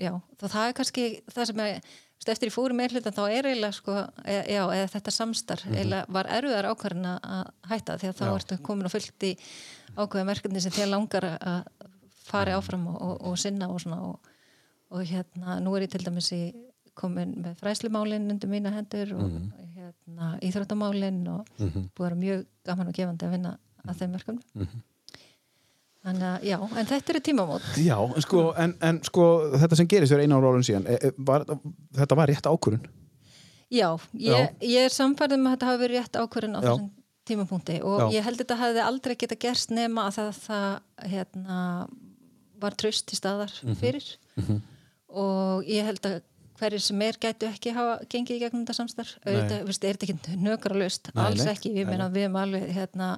[0.00, 1.92] já, þá það er kannski það sem veist,
[2.30, 3.94] eftir ég fór í meirhlutan þá er eiginlega sko,
[4.24, 8.34] e, já, eða þetta samstar eiginlega var erfiðar ákvarðin að hætta því að þá Já.
[8.34, 9.32] ertu komin og fyllt í
[9.96, 11.88] ákveðum verkefni sem þér langar að
[12.22, 14.30] fara áfram og, og, og sinna og svona og,
[14.92, 16.42] og hérna, nú er ég til dæmis í
[16.94, 19.36] komin með fræslumálin undir mína hendur og
[19.74, 23.52] hérna, íþróttamálin og búið að vera mjög gaman og gefandi að vinna
[23.88, 24.66] að þeim verkefni
[26.02, 27.66] Þannig að, já, en þetta eru tímamót.
[27.78, 30.96] Já, en sko, en, en sko þetta sem gerist fyrir einu ára árun síðan e,
[30.98, 31.44] e, var,
[31.94, 32.82] þetta var rétt ákvörun
[33.72, 33.86] Já,
[34.18, 36.66] ég, ég er samfærið með að þetta hafi verið rétt ákvörðin á Já.
[36.66, 36.90] þessum
[37.30, 38.06] tímapunkti og Já.
[38.18, 41.60] ég held að þetta hefði aldrei geta gerst nema að það, það hérna,
[42.66, 43.78] var tröst til staðar Mhm.
[43.80, 44.10] fyrir.
[45.12, 46.18] Og ég held að
[46.60, 49.14] hverjir sem er gætu ekki hafa gengið í gegnum þetta samstarf.
[49.26, 51.10] Auðvitað, er þetta ekki nökralaust?
[51.14, 53.08] Nei, alls ekki, ég meina við erum alveg hérna,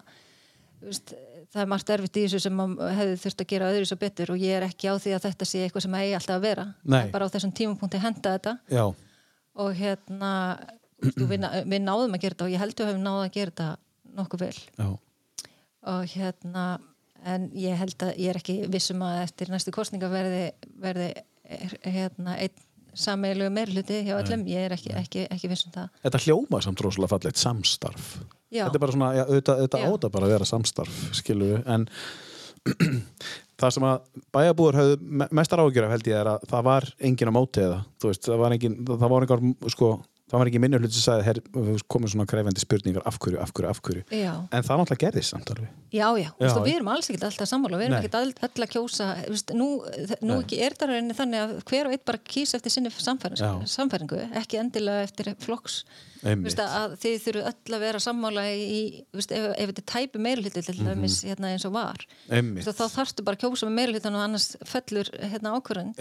[0.85, 1.13] veist,
[1.53, 2.63] það er margt erfitt í þessu sem
[2.99, 5.49] hefði þurft að gera öðru svo betur og ég er ekki á því að þetta
[5.51, 6.67] sé eitthvað sem eigi alltaf að vera.
[7.15, 8.57] Bara á þessum tímapunkti henda þetta.
[8.73, 8.85] Já,
[9.55, 10.33] og hérna
[11.05, 13.35] þú, við, við náðum að gera þetta og ég held að við höfum náðum að
[13.37, 13.69] gera þetta
[14.21, 14.59] nokkuð vel.
[14.81, 14.89] Já,
[15.95, 16.67] og hérna
[17.25, 20.45] en ég held að ég er ekki vissum að eftir næstu kostninga verði,
[20.81, 21.11] verði
[21.45, 22.65] er, hérna einn
[22.95, 25.89] sameilu meirluti hjá öllum, ég er ekki, ekki, ekki vissum það.
[26.07, 28.09] Þetta hljóma samt rosalega fallegt samstarf.
[28.55, 28.65] Já.
[28.67, 31.87] Þetta er bara svona, já, auðvitað, auðvitað áta bara að vera samstarf við, en
[33.61, 36.87] það sem að bæjarbúar höfðu me- mestar ágjör af held ég er að það var
[37.11, 39.45] engin á móti eða, þú veist, það var engin það var einhver,
[39.75, 39.91] sko,
[40.35, 41.39] það var ekki minni hlut sem sagði, her,
[41.95, 44.05] komið svona krefendi spurningar af hverju, af hverju, af hverju?
[44.11, 45.69] Já, en það náttúrulega gerðist samt alveg.
[45.95, 46.31] Já, já.
[46.43, 46.55] Já.
[46.65, 47.79] við erum alls ekkert alltaf sammála.
[47.79, 49.11] Við erum ekkert all, all að kjósa.
[49.31, 49.69] Veist, nú,
[50.27, 54.25] nú ekki er það rauninni þannig að hver og einn bara kýsa eftir sinni samfæringu,
[54.43, 55.85] ekki endilega eftir flokks.
[56.25, 56.49] Einmitt.
[56.49, 58.81] Vist, að þið þurfu öll að vera sammála í,
[59.13, 62.01] ef, ef þetta tæpi meirhluti til dæmis hérna eins og var.
[62.31, 62.65] Mhm.
[62.65, 65.93] Þá þarftu bara að kjósa með meirhlutan og annars fellur hérna ákvörðin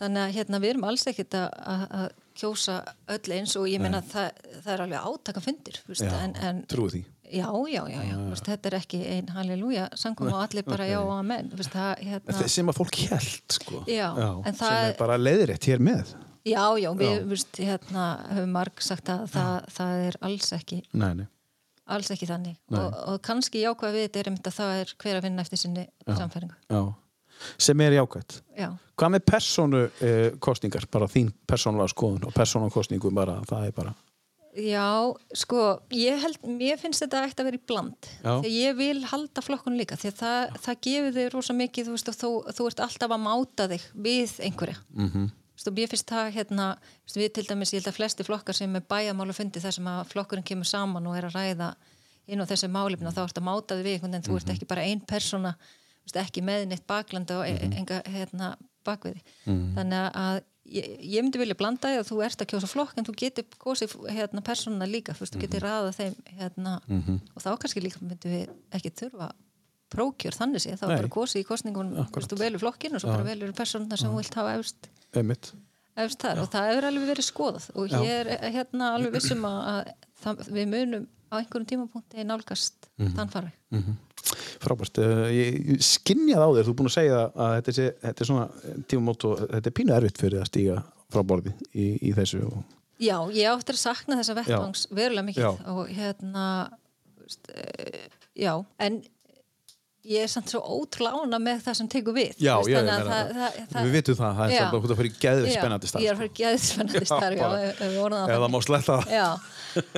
[0.00, 2.06] þannig að hérna, við erum alls ekkert að, að, að
[2.38, 2.80] kjósa
[3.14, 4.30] öll eins og ég meina það,
[4.64, 7.02] það er alveg átaka fundir já, trúi því.
[7.34, 10.98] Já, já, já, já, Vist, þetta er ekki ein halleluja sangum og allir bara já
[11.00, 13.80] og amen Vist, það, hérna, Þe- sem að fólk held sko.
[13.90, 14.08] Já,
[14.44, 16.12] en sem það- er bara leiðrétt hér með.
[16.44, 18.04] Já, já, við Vist, hérna,
[18.36, 21.26] höfum marg sagt að það, það er alls ekki nei, nei.
[21.96, 22.58] alls ekki þannig.
[22.76, 25.62] Og, og kannski jákvæð við þetta er einmitt að það er hver að vinna eftir
[25.64, 26.82] sinni samfæringu Já.
[27.58, 32.70] Sem er jákvæmt já, hvað með persónu eh, kostningar bara þín persónulega skoðun og persónu
[32.70, 33.94] kostningu bara, það er bara
[34.54, 34.86] já,
[35.34, 35.62] sko
[35.94, 38.10] ég held, mér finnst þetta ekkert að vera í bland.
[38.22, 38.32] Já.
[38.44, 41.96] því ég vil halda flokkun líka því að það, það gefur þig rosa mikið þú
[41.96, 44.76] veist þú, þú ert alltaf að máta þig við einhverja.
[44.94, 45.32] Mm -hmm.
[45.54, 46.66] Stu, mér finnst það hérna,
[47.06, 49.86] stu, við til dæmis ég held að flesti flokkar sem er bæjamála fundi þar sem
[49.86, 51.74] að flokkurinn kemur saman og er að ræða
[52.26, 54.66] inn á þessi málefna þá ert að máta þig við einhvern veginn, þú ert ekki
[54.66, 55.54] bara ein persóna
[56.24, 59.22] ekki með neitt baklanda og mm enga hérna, bakviði.
[59.46, 63.06] Þannig að ég, ég myndi vilja blanda því að þú ert að kjósa flokk en
[63.08, 66.76] þú getur kosið hérna, persónuna líka þú veist, þú getur raða þeim hérna,
[67.34, 69.32] og þá kannski líka myndi við ekki þurfa
[69.94, 73.26] prókjör þannig sé, þá er bara kosið í kostningun þú velur flokkin og svo bara
[73.28, 74.88] velur persónuna sem þú vilt hafa efst.
[75.14, 75.52] Einmitt.
[75.94, 77.98] Efst þar og það hefur alveg verið skoðað og Já.
[78.02, 79.92] ég er hérna alveg vissum að, að
[80.24, 81.04] það, við munum
[81.34, 83.14] á einhverjum tímapunkti nálgast Mhm.
[83.18, 83.52] þann farfi
[84.64, 87.96] frábært, uh, ég, ég skinjað á þér þú er búin að segja að þetta er,
[88.04, 88.46] þetta er svona
[88.88, 90.76] tímamót og þetta er pínu erfitt fyrir að stíga
[91.12, 92.62] frá borði í, í þessu og,
[93.02, 95.50] Já, ég áttur að sakna þessa vettvangs verulega mikið Já.
[95.74, 98.06] og hérna uh,
[98.38, 99.02] já, en
[100.04, 102.34] ég er samt svo ótrúlega ána með það sem tekur við.
[102.44, 104.64] Já, það, við vitum það, það er Já.
[104.74, 106.32] bara að fyrir geðið Já, spennandi starf Ég er að fara
[106.64, 109.14] spennandi starf, já, ef- ef við orðum það eða má sletta það.
[109.14, 109.26] Já,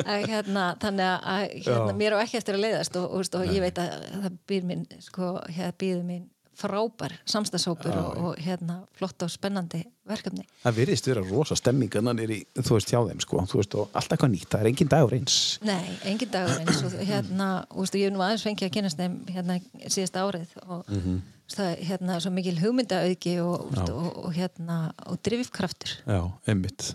[0.06, 1.98] að, hérna, þannig að hérna, Já.
[2.02, 4.68] mér á ekki eftir að leiðast og, og, veist, og ég veit að það býr
[4.70, 6.24] mín sko, hérna, býður mín
[6.56, 10.44] frábær samstagshópur og, og hérna, flott og spennandi verkefni.
[10.62, 13.96] Það virðist vera rosa stemmingan er í, þú veist, hjá þeim sko, þú veist, og
[13.98, 15.38] allt eitthvað nýtt, það er engin dagur eins.
[15.66, 15.80] Nei,
[16.12, 19.16] engin dagur eins og hérna, og veistu, ég hef nú aðeins fengið að kynast þeim
[19.36, 21.16] hérna síðasta árið og Mhm.
[21.56, 25.92] það er hérna svo mikil hugmyndaauki og, og, og hérna og drifkraftur.
[26.06, 26.94] Já, einmitt.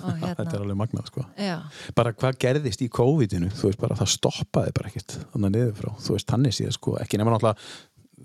[0.00, 1.22] Og Þetta er hérna, alveg magnað sko.
[1.36, 1.58] Já,
[1.94, 3.50] bara hvað gerðist í COVID-inu?
[3.52, 6.94] Þú veist bara það stoppaði bara ekkert þannig niður frá, þú veist þannig síðan sko
[7.02, 7.68] ekki nema náttúrulega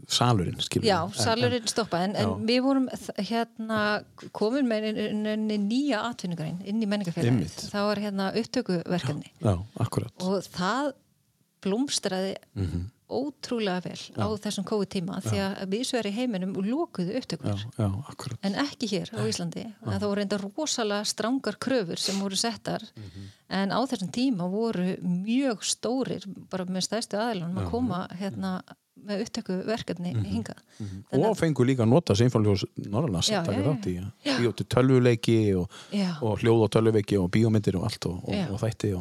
[0.07, 2.35] salurinn skilur já, salurinn stoppaði en, en Já.
[2.51, 2.89] við vorum
[3.29, 3.79] hérna
[4.31, 4.89] komin með
[5.55, 7.63] í nýja atvinnugrein inn í menningafélagið Einmitt.
[7.73, 9.31] það var hérna upptökuverkefni.
[9.41, 10.13] Já, akkurat.
[10.21, 10.93] Og það
[11.65, 12.91] blómstraði Mhm.
[13.09, 17.87] ótrúlega vel á þessum COVID tíma því að vísveri heiminum og lokuðu já, upptökur já,
[18.09, 18.39] akkurat.
[18.43, 19.65] En ekki hér á Íslandi.
[19.85, 22.81] En það voru enda rosalega strangar kröfur sem voru settar.
[22.95, 23.31] Mhm.
[23.47, 28.61] en á þessum tíma voru mjög stórir bara með stærstu aðilunum að koma hérna
[29.05, 30.25] með upptöku verkefni Mhm.
[30.25, 34.37] hingað og fengu líka að nota Sinfónljós Norrlands að taka þátt í já.
[34.39, 35.69] bíó til tölvuleiki og,
[36.21, 38.95] og hljóð og tölvuleiki og bíómyndir og allt og, og, og þætti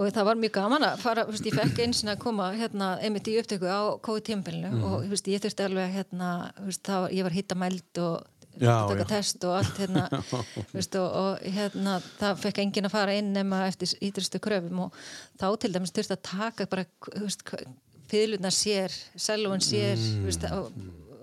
[0.00, 2.98] og það var mjög gaman að fara, veist, ég fekk eins og að koma hérna,
[3.04, 4.84] einmitt í upptöku á COVID-tímbilinu Mhm.
[4.84, 8.24] og veist, ég þurfti alveg hérna, veist, var- ég var hitta mæld og
[8.60, 9.08] Já, taka já.
[9.08, 10.08] test og allt hérna,
[10.72, 14.92] veist, og, og hérna, það fekk enginn að fara inn nema eftir ídrustu kröfum og
[15.38, 16.84] þá til dæmis þurfti að taka bara
[17.20, 17.44] veist,
[18.10, 20.26] fylgurna sér, selúin sér Mm.
[20.26, 20.70] veist, og,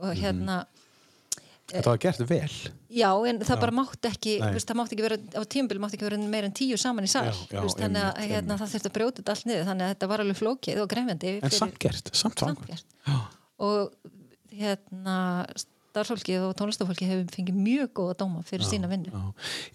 [0.02, 0.66] og hérna
[1.68, 2.52] þetta var gert vel.
[2.96, 6.08] Já, en það bara mátti ekki, veist, það mátti ekki vera, á tímbil mátti ekki
[6.08, 8.98] vera meira en tíu saman í Já, já, veist, þannig að hérna, það þurfti að
[9.00, 12.14] brjóta þetta allt niður, þannig að þetta var alveg flókið og grefjandi en samt gert,
[12.16, 12.86] samt gert.
[13.58, 13.92] Og
[14.54, 15.18] hérna,
[15.98, 19.12] starfsfólkið og tónlistafólkið hefur fengið mjög góða dóma fyrir sína vinnu.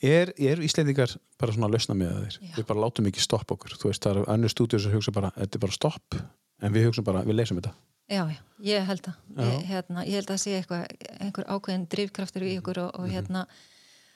[0.03, 2.53] er, er Íslendingar bara svona að lausna með þeir Já.
[2.59, 3.75] við bara látum ekki stoppa okkur.
[3.81, 6.19] Þú veist það eru önnur stúdíu sem hugsa bara þetta er bara stopp
[6.63, 7.75] en við hugsa bara, við leysum þetta
[8.13, 10.83] Já, já, ég held að, ég, hérna, ég held að það sé eitthvað,
[11.23, 13.13] einhver ákveðin drifkraftur í ykkur og, og Mhm.
[13.15, 13.45] hérna,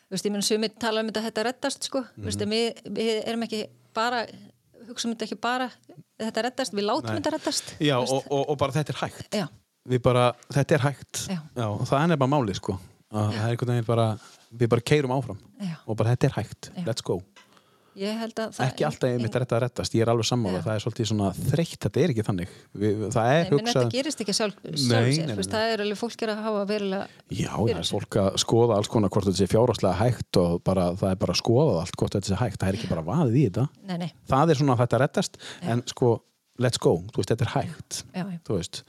[0.06, 2.50] þú veist, ég menn sumir tala um þetta að þetta reddast, sko, þú veist, en
[2.50, 3.62] við, við erum ekki
[3.94, 4.26] bara,
[4.88, 5.70] hugsaum þetta ekki bara,
[6.20, 7.20] þetta reddast, við látum Nei.
[7.20, 7.72] þetta reddast.
[7.80, 9.46] já, og, og, og bara þetta er hægt Já,
[9.88, 11.38] við bara, þetta er hægt Já.
[11.70, 12.76] og það er bara málið sko
[13.12, 14.06] að það er einhvern veginn bara,
[14.52, 15.76] við bara keirum áfram Já.
[15.86, 16.84] og bara þetta er hægt, Já.
[16.84, 17.85] let's go ég held að það...
[17.96, 21.78] ekki alltaf einmitt að þetta rettast, ég er alveg sammála það er svolítið svona þreytt,
[21.86, 22.52] þetta er ekki þannig.
[22.82, 25.84] Við, það er Nei, menn þetta hugsað gerist ekki sjálf, sjálf nei, nei, það er
[25.86, 29.30] alveg fólk er að hafa verilega, Já, það er fólk að skoða alls konar hvort
[29.30, 32.40] þetta sé fjárháslega hægt og bara, það er bara að skoða allt hvort þetta sé
[32.42, 33.66] hægt, það er ekki bara vaðið í þetta.
[33.88, 36.12] Nei, nei, það er svona að þetta rettast en sko,
[36.62, 38.40] let's go, þú veist, þetta er hægt já, já.
[38.46, 38.84] þú veist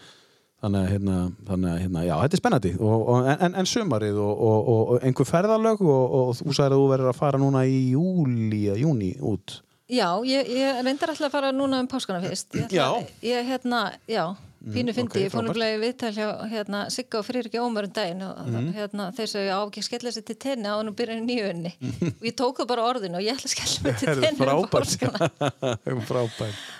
[0.63, 1.17] þannig að hérna,
[1.47, 4.41] þannig að hérna, já, þetta er spennandi og, og, en, en sumarið og,
[4.73, 8.63] og, einhver ferðalög og, og þú sagðir að þú verður að fara núna í júli
[8.65, 12.49] eða júni út Já, ég, ég reyndar alltaf að fara núna um páskana fyrst.
[12.57, 13.13] Ég, ætla, Já.
[13.23, 13.77] Ég, hérna,
[14.11, 14.25] já,
[14.73, 17.93] pínu fyndi, ok, ég fór náttúrulega í viðtal hjá hérna, Sigga og Friðriki Ómar um
[17.95, 18.67] daginn og Mhm.
[18.75, 21.71] hérna, þeir sagði á ekki skella sér til tenni á hann og byrja í nýjunni.
[22.19, 24.35] og ég tók það bara orðinu og ég ætla að skella mér til tenni um
[24.41, 24.91] frábært.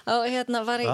[0.07, 0.87] og hérna var ég,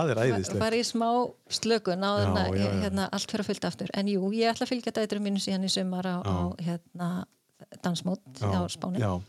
[0.59, 1.09] var ég smá
[1.49, 2.71] slökun á Já, já, já.
[2.83, 3.87] hérna, allt fyrir að fylgta aftur.
[3.93, 7.25] En jú, ég ætla að fylgja dæturum mínu síðan í sumar á, á hérna,
[7.83, 8.99] dansmót á Spáni.
[8.99, 9.21] já,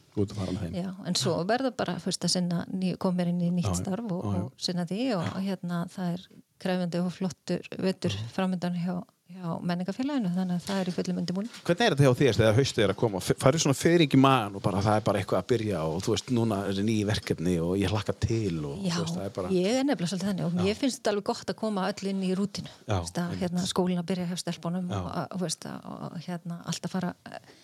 [0.75, 3.75] Já, en svo verður bara fyrst að sinna, ný, koma mér inn í nýtt Já,
[3.75, 3.81] já.
[3.83, 4.41] starf og, Já, já.
[4.45, 6.21] og sinna því og hérna það er
[6.63, 8.95] krefandi og flottur vettur framöndan hjá,
[9.35, 11.49] hjá menningafélaginu þannig að það er í fullum undirbúin.
[11.67, 13.23] Hvernig er þetta hjá þér þegar haustið er að koma?
[13.25, 16.15] Færðu svona fyrir ekki maðan og bara það er bara eitthvað að byrja og þú
[16.15, 19.53] veist, núna er þetta nýji verkefni og ég hlakka til og Já, veist, er bara
[19.55, 22.25] ég er nefnilega svolítið þannig og mér finnst þetta alveg gott að koma öll inn
[22.25, 22.73] í rútinu.
[22.87, 25.03] Já, Veist að, hérna, skólinn að byrja hjá stelpunum Já.
[25.03, 25.69] og, og,
[26.15, 27.55] og hérna allt að fara eh,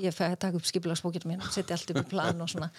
[0.00, 2.70] ég fæði að taka upp skipulagsbókir mín og setja allt upp í plan og svona.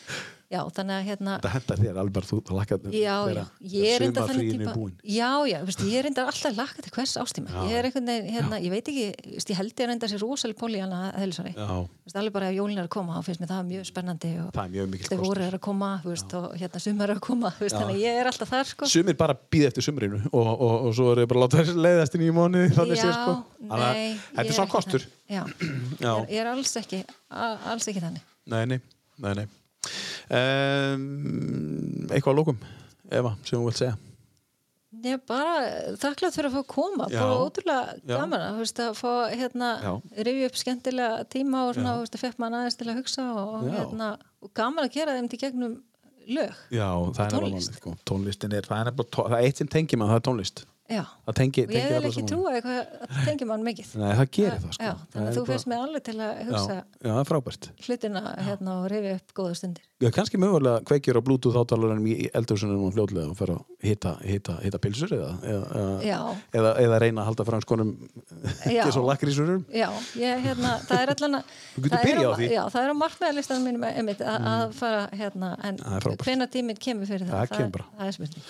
[0.46, 3.44] Já, þannig að hérna þetta hendar þér alveg þú hlakka Já, já,
[3.74, 4.74] ég er enda þannig típa.
[5.02, 7.50] Já, já, veist, ég er enda alltaf laka til hvers ástíma.
[7.66, 10.22] Ég er einhvern veginn, hérna, ég veit ekki veist, ég held ég er enda sér
[10.22, 10.58] rosalega
[11.18, 11.70] eðlisvari Já,
[12.06, 14.48] veist, alveg bara ef jólin er að koma þá finnst mér það mjög spennandi og
[14.54, 15.22] er kostur.
[15.26, 18.30] voru er að koma veist, og hérna sumar er að koma þannig að ég er
[18.30, 18.90] alltaf þar sko.
[18.90, 22.26] Sumir bara býð eftir sumrinu og, og, og svo eru bara láta þess leiðast inn
[22.26, 22.32] í
[23.02, 23.34] séð sko.
[23.66, 23.88] Þannig
[24.38, 24.46] að
[26.56, 27.04] alls ekki
[27.36, 28.80] alls ekki þannig Nei, nei,
[29.22, 29.46] nei, nei.
[30.30, 31.06] Um,
[32.10, 32.60] Eitthvað að lókum
[33.14, 33.96] Eva, sem þú vilt segja
[35.06, 35.56] Ég er bara
[36.00, 37.20] þakklátt fyrir að fá að koma Já.
[37.20, 39.72] bara ótrúlega gaman að, veist, að fá hérna,
[40.26, 43.68] rifja upp skemmtilega tíma og svona, veist, að fekk maður aðeins til að hugsa og,
[43.74, 44.08] hérna,
[44.42, 45.76] og gaman að gera þeim til gegnum
[46.32, 46.88] lög Já,
[47.18, 47.52] það er Tónlist.
[47.60, 47.94] nefnilega sko.
[48.08, 50.64] Tónlistin er, það er það er eitt sem tengir maður, það er tónlist
[51.26, 52.30] Það tengi, og ég tengir vil ekki saman.
[52.30, 52.78] trúa eitthvað
[53.10, 53.94] að tengja mann mikið.
[53.98, 54.84] Nei, það gerir það sko.
[54.86, 57.26] Já, Það þannig að þú fyrst með alveg til að hugsa Já, já, það
[57.88, 62.82] hlutina hérna, og rifja upp góða stundir kannski mögulega kveikjur á bluetooth átalarunum í eldhúsunum
[62.84, 66.18] og fljótlega og fer að hita, hita, hita pilsur eða, eða,
[66.52, 67.94] eða, eða reyna að halda franskonum
[68.68, 69.88] ekki svo lakrísurum Já,
[70.20, 71.56] ég, hérna, það er allan að
[71.96, 72.22] það er.
[72.26, 72.46] Mm.
[72.52, 76.82] Já, það er á markmiðarlistanum mínum einmitt að, að fara hérna en Það hvena tíminn
[76.88, 77.90] kemur fyrir það Það bara.
[77.96, 78.48] það er spurning.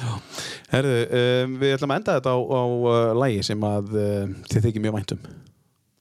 [0.73, 4.69] Herðu, um, við ætlum að enda þetta á, á uh, lægi sem að uh, þið
[4.69, 5.27] þykir mjög væntum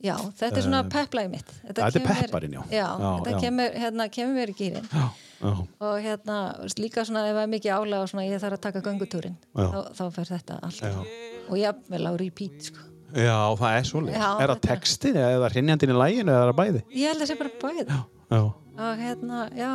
[0.05, 1.53] Já, þetta er svona peplægi mitt.
[1.65, 2.63] þetta er pepparinn, já.
[2.69, 3.39] Já, Já, þetta já.
[3.45, 4.89] Kemur, hérna, kemur mér í gýrin.
[4.93, 5.05] Já,
[5.45, 6.37] Og hérna,
[6.81, 9.67] líka svona ef það er mikið álega og svona ég þarf að taka göngutúrin, Já.
[9.73, 11.09] þá, þá fer þetta alltaf.
[11.51, 12.79] Og jafnvel á repeat, sko.
[13.13, 14.15] já, það er svolítið.
[14.15, 16.83] Er það þetta- textin eða er það hrinjandinn í læginu eða er það bæði?
[16.95, 17.87] Ég held að það sé bara bæði.
[17.89, 18.01] Já,
[18.31, 18.43] já,
[18.75, 19.73] Og hérna, já,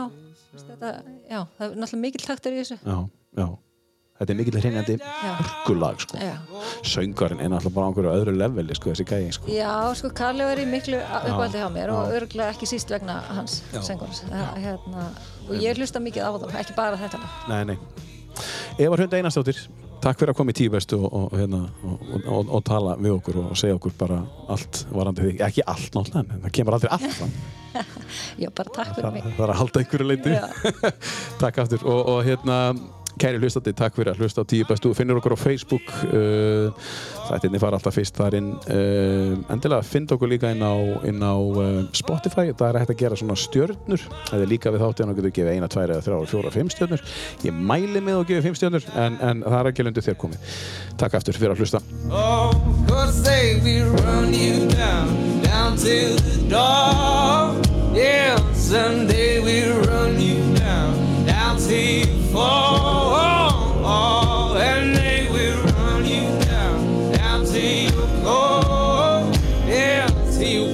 [0.59, 0.89] þetta,
[1.29, 2.77] já, það er náttúrulega mikill taktur í þessu.
[2.85, 2.97] já,
[3.37, 3.47] já.
[4.19, 6.17] Þetta er mikill hrinjandi hörkulag, sko.
[6.19, 6.33] Já.
[6.83, 9.51] Söngarinn er náttúrulega bara á einhverju öðru leveli, sko, þessi gæði, sko.
[9.55, 13.61] Já, sko, Karli var í miklu uppáldi hjá mér og örgulega ekki síst vegna hans
[13.77, 14.25] söngurins.
[14.59, 15.05] Hérna,
[15.47, 17.21] og ég hlusta mikið á það, ekki bara þetta.
[17.47, 17.77] Nei, nei.
[18.79, 19.63] Eva Hrund Einarsdóttir,
[20.03, 23.39] takk fyrir að koma í tíu bestu og, og, hérna, og, og, tala við okkur
[23.45, 24.19] og segja okkur bara
[24.51, 25.41] allt varandi þig.
[25.47, 27.33] Ekki allt náttúrulega, en það kemur aldrei allt fram.
[28.43, 29.27] Já, bara takk fyrir mig.
[29.35, 30.35] það er að halda einhverju leiti.
[30.35, 30.93] Já.
[31.43, 31.83] takk aftur.
[31.87, 32.61] Og, og hérna,
[33.19, 34.91] kæri hlustandi, takk fyrir að hlusta á tíu bestu.
[34.97, 35.87] Finnur okkur á Facebook.
[36.09, 36.71] Uh,
[37.29, 38.49] Þættinni fara alltaf fyrst þar inn.
[38.65, 40.73] Uh, endilega finn okkur líka inn á,
[41.09, 42.49] inn á uh, Spotify.
[42.53, 44.01] Það er hægt að gera svona stjörnur.
[44.31, 47.05] Það er líka við þáttið og getur gefið eina, tvær eða þrjár, fjóra, fimm stjörnur.
[47.45, 50.39] Ég mæli með að gefa fimm stjörnur en, en það er ekki lundu þér komið.
[50.99, 51.79] Takk aftur fyrir að hlusta.
[52.09, 52.49] Oh,
[70.39, 70.68] see you.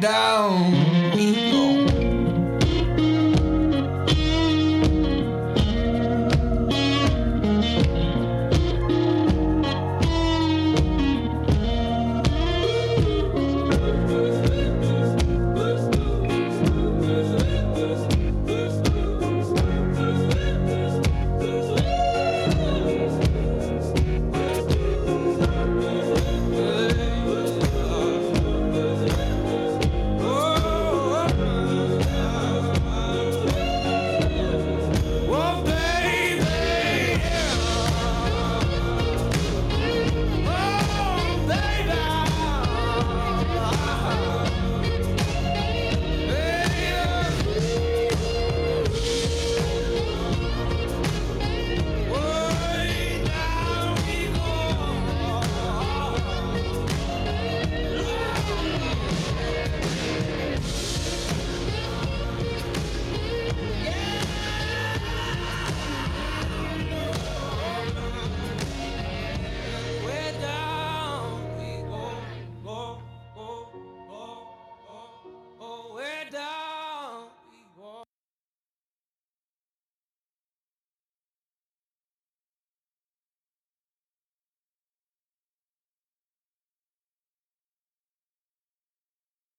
[0.00, 0.79] down.